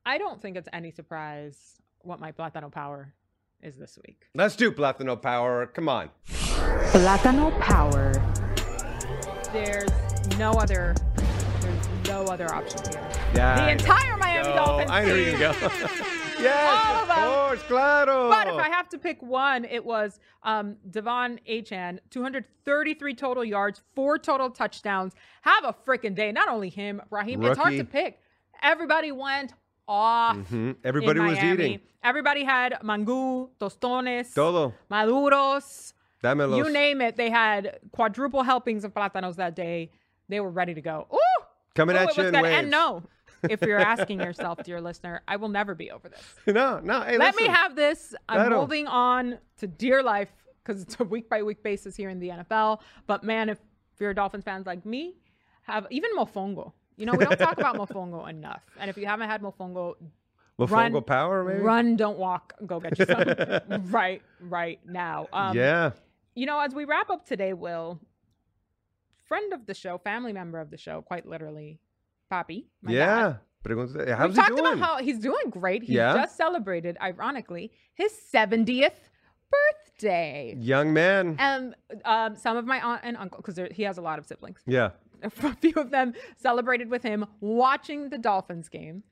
I 0.05 0.17
don't 0.17 0.41
think 0.41 0.55
it's 0.57 0.69
any 0.71 0.91
surprise 0.91 1.81
what 2.01 2.19
my 2.19 2.31
Platano 2.31 2.71
power 2.71 3.13
is 3.61 3.75
this 3.77 3.97
week. 4.07 4.27
Let's 4.35 4.55
do 4.55 4.71
Platano 4.71 5.21
Power. 5.21 5.67
Come 5.67 5.89
on. 5.89 6.09
Plátano 6.27 7.57
Power. 7.59 8.13
There's 9.51 9.89
no 10.37 10.51
other. 10.51 10.95
There's 11.61 11.87
no 12.07 12.23
other 12.25 12.53
option 12.53 12.79
here. 12.89 13.09
Yeah, 13.35 13.55
the 13.55 13.61
I 13.61 13.65
know. 13.65 13.71
entire 13.71 14.17
Miami 14.17 14.47
Go. 14.49 14.55
Dolphins. 14.55 14.91
I 14.91 15.03
knew 15.05 15.15
you 15.15 15.31
team. 15.31 15.39
go. 15.39 15.51
yes, 16.39 16.85
All 16.87 17.03
of 17.03 17.09
of 17.09 17.47
course, 17.47 17.63
claro. 17.63 18.29
But 18.29 18.47
if 18.47 18.53
I 18.55 18.69
have 18.69 18.87
to 18.89 18.97
pick 18.97 19.21
one, 19.21 19.65
it 19.65 19.83
was 19.83 20.19
um, 20.43 20.77
De'Von 20.89 21.39
Achane, 21.49 21.99
233 22.11 23.13
total 23.15 23.43
yards, 23.43 23.81
four 23.95 24.17
total 24.17 24.49
touchdowns. 24.49 25.13
Have 25.41 25.63
a 25.65 25.73
freaking 25.87 26.15
day. 26.15 26.31
Not 26.31 26.47
only 26.49 26.69
him, 26.69 27.01
Raheem. 27.09 27.43
It's 27.43 27.57
hard 27.57 27.77
to 27.77 27.83
pick. 27.83 28.19
Everybody 28.61 29.11
went 29.11 29.53
off. 29.89 30.37
Mhm. 30.37 30.53
in 30.53 30.75
Everybody 30.83 31.19
was 31.19 31.37
eating. 31.43 31.81
Everybody 32.03 32.43
had 32.45 32.77
mango, 32.83 33.49
tostones, 33.59 34.33
Todo. 34.33 34.73
maduros. 34.89 35.93
Dámelos. 36.23 36.57
You 36.57 36.69
name 36.71 37.01
it. 37.01 37.15
They 37.15 37.29
had 37.29 37.79
quadruple 37.91 38.43
helpings 38.43 38.83
of 38.85 38.93
plátanos 38.93 39.35
that 39.37 39.55
day. 39.55 39.91
They 40.29 40.39
were 40.39 40.49
ready 40.51 40.73
to 40.73 40.81
go. 40.81 41.07
Ooh, 41.13 41.43
Coming 41.75 41.95
Ooh, 41.95 41.99
at 41.99 42.15
you 42.17 42.23
in 42.25 42.33
waves. 42.33 42.57
And 42.57 42.69
no, 42.69 43.03
if 43.49 43.61
you're 43.61 43.79
asking 43.79 44.19
yourself, 44.19 44.61
dear 44.63 44.79
listener, 44.81 45.21
I 45.27 45.37
will 45.37 45.47
never 45.49 45.75
be 45.75 45.91
over 45.91 46.07
this. 46.09 46.21
no, 46.47 46.79
no. 46.79 47.01
Hey, 47.01 47.17
Let 47.17 47.35
me 47.35 47.47
have 47.47 47.75
this. 47.75 48.13
I'm 48.27 48.35
Claro. 48.37 48.57
holding 48.57 48.87
on 48.87 49.37
to 49.57 49.67
dear 49.67 50.03
life 50.03 50.29
because 50.63 50.81
it's 50.81 50.99
a 50.99 51.03
week 51.03 51.29
by 51.29 51.41
week 51.41 51.63
basis 51.63 51.95
here 51.95 52.09
in 52.09 52.19
the 52.19 52.29
NFL. 52.29 52.81
But 53.07 53.23
man, 53.23 53.49
if 53.49 53.59
you're 53.99 54.11
a 54.11 54.15
Dolphins 54.15 54.43
fans 54.43 54.65
like 54.67 54.85
me, 54.85 55.15
have 55.63 55.87
even 55.89 56.11
Mofongo. 56.17 56.73
You 56.99 57.05
know, 57.05 57.13
we 57.13 57.23
don't 57.23 57.39
talk 57.39 57.57
about 57.57 57.77
Mofongo 57.77 58.29
enough. 58.29 58.61
And 58.79 58.89
if 58.89 58.97
you 58.97 59.05
haven't 59.05 59.29
had 59.29 59.41
Mofongo, 59.41 59.95
Mofongo 60.59 60.71
run, 60.95 61.03
Power, 61.03 61.43
maybe? 61.45 61.59
run, 61.61 61.95
don't 61.95 62.19
walk, 62.19 62.53
go 62.65 62.81
get 62.81 62.99
you 62.99 63.05
some 63.05 63.81
right, 63.91 64.21
right 64.41 64.79
now. 64.85 65.27
Um, 65.31 65.55
yeah. 65.55 65.91
You 66.35 66.45
know, 66.45 66.59
as 66.59 66.75
we 66.75 66.83
wrap 66.83 67.09
up 67.09 67.25
today, 67.25 67.53
Will, 67.53 68.01
friend 69.27 69.53
of 69.53 69.65
the 69.65 69.73
show, 69.73 69.97
family 69.97 70.33
member 70.33 70.59
of 70.59 70.69
the 70.71 70.77
show, 70.77 71.01
quite 71.01 71.25
literally, 71.25 71.79
dad, 72.29 72.45
Yeah. 72.85 73.35
Pregunta- 73.65 74.05
we 74.05 74.11
How's 74.11 74.31
he 74.31 74.35
talked 74.35 74.49
doing? 74.57 74.73
about 74.73 74.79
how 74.79 74.97
he's 74.97 75.19
doing 75.19 75.49
great. 75.49 75.83
He 75.83 75.93
Yeah? 75.93 76.13
just 76.15 76.35
celebrated, 76.35 76.97
ironically, 77.01 77.71
his 77.93 78.11
70th 78.33 79.09
birthday. 79.49 80.55
Young 80.59 80.93
man. 80.93 81.35
And 81.39 81.75
um, 82.05 82.35
some 82.35 82.57
of 82.57 82.65
my 82.65 82.79
aunt 82.81 83.01
and 83.03 83.15
uncle, 83.17 83.41
because 83.43 83.59
he 83.73 83.83
has 83.83 83.97
a 83.97 84.01
lot 84.01 84.19
of 84.19 84.25
siblings, 84.25 84.61
yeah. 84.67 84.91
a 85.43 85.55
few 85.55 85.73
of 85.75 85.91
them 85.91 86.13
celebrated 86.37 86.89
with 86.89 87.03
him 87.03 87.25
watching 87.39 88.09
the 88.09 88.17
Dolphins 88.17 88.69
game. 88.69 89.03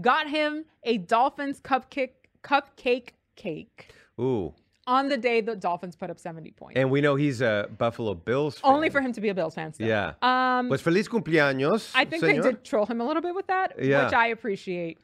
Got 0.00 0.28
him 0.28 0.64
a 0.82 0.98
Dolphins 0.98 1.60
cupcake 1.60 2.10
cupcake 2.42 3.10
cake 3.36 3.92
Ooh. 4.20 4.52
on 4.86 5.08
the 5.08 5.16
day 5.16 5.40
the 5.40 5.56
Dolphins 5.56 5.96
put 5.96 6.10
up 6.10 6.18
70 6.18 6.50
points. 6.52 6.76
And 6.78 6.90
we 6.90 7.00
know 7.00 7.14
he's 7.14 7.40
a 7.40 7.68
Buffalo 7.78 8.14
Bills 8.14 8.58
fan. 8.58 8.72
Only 8.72 8.90
for 8.90 9.00
him 9.00 9.12
to 9.12 9.20
be 9.20 9.28
a 9.28 9.34
Bills 9.34 9.54
fan. 9.54 9.72
Still. 9.72 9.86
Yeah. 9.88 10.14
Um, 10.22 10.68
Pues 10.68 10.80
feliz 10.82 11.08
cumpleaños. 11.08 11.90
I 11.94 12.04
think 12.04 12.22
señor. 12.22 12.42
they 12.42 12.50
did 12.50 12.64
troll 12.64 12.86
him 12.86 13.00
a 13.00 13.06
little 13.06 13.22
bit 13.22 13.34
with 13.34 13.46
that, 13.46 13.74
Yeah. 13.82 14.04
which 14.04 14.14
I 14.14 14.28
appreciate. 14.28 14.98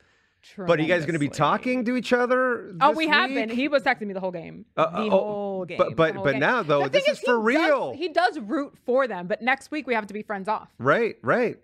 But 0.56 0.78
are 0.78 0.82
you 0.82 0.88
guys 0.88 1.02
going 1.02 1.12
to 1.14 1.18
be 1.18 1.28
talking 1.28 1.84
to 1.84 1.96
each 1.96 2.12
other? 2.12 2.72
Oh, 2.80 2.92
we 2.92 3.06
have 3.08 3.28
been. 3.30 3.48
He 3.50 3.68
was 3.68 3.82
texting 3.82 4.06
me 4.06 4.14
the 4.14 4.20
whole 4.20 4.30
game. 4.30 4.64
Uh, 4.76 5.04
the 5.04 5.06
oh, 5.06 5.10
whole 5.10 5.64
game. 5.64 5.78
but- 5.78 5.96
but- 5.96 6.14
but 6.14 6.32
game. 6.32 6.40
now, 6.40 6.62
though, 6.62 6.88
this 6.88 7.06
is 7.06 7.18
for 7.20 7.48
he 7.50 7.56
does- 7.56 7.66
real. 7.68 7.92
he 7.92 8.08
does 8.08 8.38
root 8.40 8.72
for 8.84 9.06
them, 9.06 9.26
but 9.26 9.42
next 9.42 9.70
week 9.70 9.86
we 9.86 9.94
have 9.94 10.06
to 10.06 10.14
be 10.14 10.22
friends 10.22 10.48
off. 10.48 10.68
Right, 10.78 11.16
right. 11.22 11.58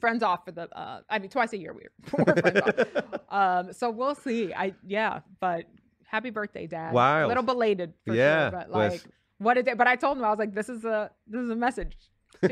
Friends 0.00 0.22
off 0.22 0.44
for 0.44 0.52
the. 0.52 0.68
Uh, 0.76 1.00
I 1.08 1.18
mean, 1.18 1.28
twice 1.30 1.52
a 1.52 1.58
year 1.58 1.72
we're, 1.74 1.90
we're 2.26 2.34
friends 2.40 2.60
off. 2.60 3.04
Um, 3.30 3.72
so 3.72 3.90
we'll 3.90 4.16
see. 4.16 4.52
I 4.52 4.74
yeah, 4.84 5.20
but 5.38 5.66
happy 6.04 6.30
birthday, 6.30 6.66
Dad. 6.66 6.92
Wild. 6.92 7.26
A 7.26 7.28
little 7.28 7.44
belated 7.44 7.94
for 8.04 8.12
Yeah, 8.12 8.50
sure, 8.50 8.58
but 8.58 8.70
like 8.72 9.04
what 9.38 9.56
a 9.56 9.62
day. 9.62 9.74
But 9.74 9.86
I 9.86 9.94
told 9.94 10.18
him 10.18 10.24
I 10.24 10.30
was 10.30 10.38
like, 10.40 10.52
this 10.52 10.68
is 10.68 10.84
a 10.84 11.12
this 11.28 11.40
is 11.42 11.50
a 11.50 11.54
message. 11.54 11.96
All 12.42 12.48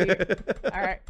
right. 0.81 1.01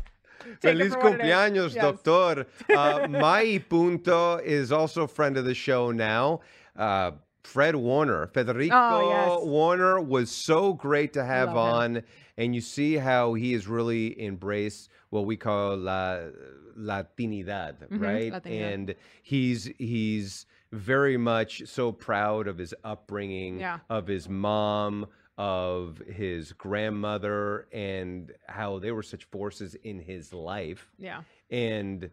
Feliz 0.61 0.93
for 0.95 1.01
what 1.01 1.13
it 1.15 1.21
is. 1.21 1.27
cumpleaños, 1.27 1.75
Yes. 1.75 1.85
doctor. 1.85 2.47
Uh, 2.71 3.07
Mai 3.09 3.59
Punto 3.69 4.37
is 4.39 4.71
also 4.73 5.03
a 5.03 5.09
friend 5.09 5.37
of 5.37 5.45
the 5.45 5.55
show 5.55 5.91
now. 5.91 6.41
Uh, 6.77 7.13
Fred 7.45 7.75
Warner, 7.77 8.27
Federico 8.27 8.75
Oh, 8.77 9.11
yes. 9.39 9.47
Warner 9.47 10.01
was 10.01 10.31
so 10.31 10.75
great 10.75 11.13
to 11.15 11.25
have 11.25 11.49
Love 11.49 11.57
on, 11.57 12.03
and 12.37 12.55
you 12.55 12.61
see 12.61 12.95
how 12.97 13.33
he 13.35 13.53
has 13.55 13.67
really 13.67 14.21
embraced 14.23 14.91
what 15.11 15.25
we 15.25 15.37
call 15.37 15.77
la 15.77 16.19
Latinidad, 16.77 17.89
Mhm, 17.89 18.01
right? 18.01 18.33
Latinidad. 18.33 18.73
And 18.75 18.95
he's 19.23 19.71
he's 19.79 20.47
very 20.73 21.17
much 21.17 21.63
so 21.67 21.91
proud 21.93 22.47
of 22.47 22.59
his 22.59 22.75
upbringing, 22.85 23.61
Yeah. 23.61 23.79
of 23.89 24.07
his 24.07 24.29
mom, 24.29 25.07
of 25.39 25.99
his 26.07 26.53
grandmother, 26.53 27.69
and 27.73 28.33
how 28.49 28.79
they 28.81 28.91
were 28.93 29.03
such 29.03 29.25
forces 29.25 29.75
in 29.77 29.99
his 30.01 30.33
life 30.35 30.91
Yeah. 30.99 31.23
and 31.51 32.11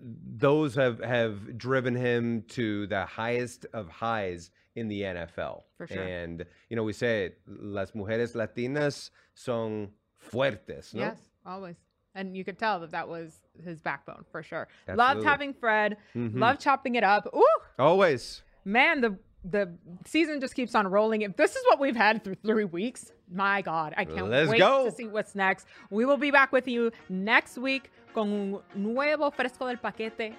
those 0.00 0.74
have 0.76 1.00
have 1.02 1.58
driven 1.58 1.94
him 1.94 2.42
to 2.48 2.86
the 2.86 3.04
highest 3.04 3.66
of 3.72 3.88
highs 3.88 4.50
in 4.76 4.86
the 4.88 5.02
NFL. 5.02 5.64
For 5.76 5.86
sure. 5.88 6.02
And 6.02 6.44
you 6.68 6.76
know, 6.76 6.84
we 6.84 6.92
say 6.92 7.32
las 7.46 7.92
mujeres 7.92 8.34
latinas 8.34 9.10
son 9.34 9.88
fuertes, 10.20 10.94
no? 10.94 11.00
Yes, 11.00 11.18
always. 11.44 11.76
And 12.14 12.36
you 12.36 12.44
could 12.44 12.58
tell 12.58 12.80
that 12.80 12.90
that 12.92 13.08
was 13.08 13.40
his 13.64 13.80
backbone 13.80 14.24
for 14.30 14.42
sure. 14.42 14.68
Absolutely. 14.88 15.04
Loved 15.14 15.24
having 15.26 15.52
Fred. 15.54 15.96
Mhm. 16.14 16.38
Loved 16.38 16.60
chopping 16.60 16.94
it 16.96 17.04
up. 17.04 17.28
Ooh, 17.34 17.44
Always. 17.78 18.42
man, 18.64 19.00
the 19.00 19.18
the 19.44 19.72
season 20.04 20.40
just 20.40 20.54
keeps 20.54 20.74
on 20.74 20.86
rolling. 20.86 21.22
If 21.22 21.36
this 21.36 21.54
is 21.54 21.62
what 21.66 21.80
we've 21.80 21.96
had 21.96 22.24
through 22.24 22.36
three 22.36 22.64
weeks, 22.64 23.12
my 23.30 23.62
God, 23.62 23.94
I 23.96 24.04
can't 24.04 24.28
Let's 24.28 24.50
wait 24.50 24.58
go. 24.58 24.84
to 24.86 24.92
see 24.94 25.06
what's 25.06 25.34
next. 25.34 25.66
We 25.90 26.04
will 26.04 26.16
be 26.16 26.30
back 26.30 26.52
with 26.52 26.66
you 26.66 26.90
next 27.08 27.58
week 27.58 27.90
con 28.14 28.30
un 28.32 28.62
nuevo 28.74 29.30
fresco 29.30 29.66
del 29.66 29.76
paquete 29.76 30.34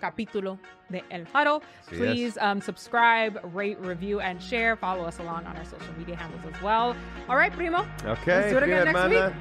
capítulo 0.00 0.58
de 0.90 1.02
El 1.10 1.24
Huddle. 1.24 1.62
Please 1.88 2.36
um, 2.40 2.60
subscribe, 2.60 3.40
rate, 3.54 3.78
review, 3.80 4.20
and 4.20 4.42
share. 4.42 4.76
Follow 4.76 5.04
us 5.04 5.18
along 5.18 5.46
on 5.46 5.56
our 5.56 5.64
social 5.64 5.92
media 5.98 6.16
handles 6.16 6.42
as 6.54 6.62
well. 6.62 6.94
All 7.28 7.36
right, 7.36 7.52
primo. 7.52 7.86
Okay. 8.04 8.36
Let's 8.36 8.50
do 8.50 8.56
it 8.58 8.62
again 8.64 8.92
next 8.92 9.08
week. 9.08 9.34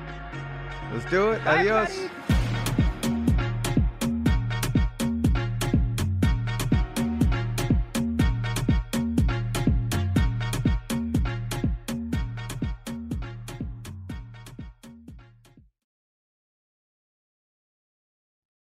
Let's 0.93 1.10
do 1.12 1.32
it. 1.32 1.43
Bye, 1.43 1.60
Adios. 1.60 1.89
everybody. 1.89 2.34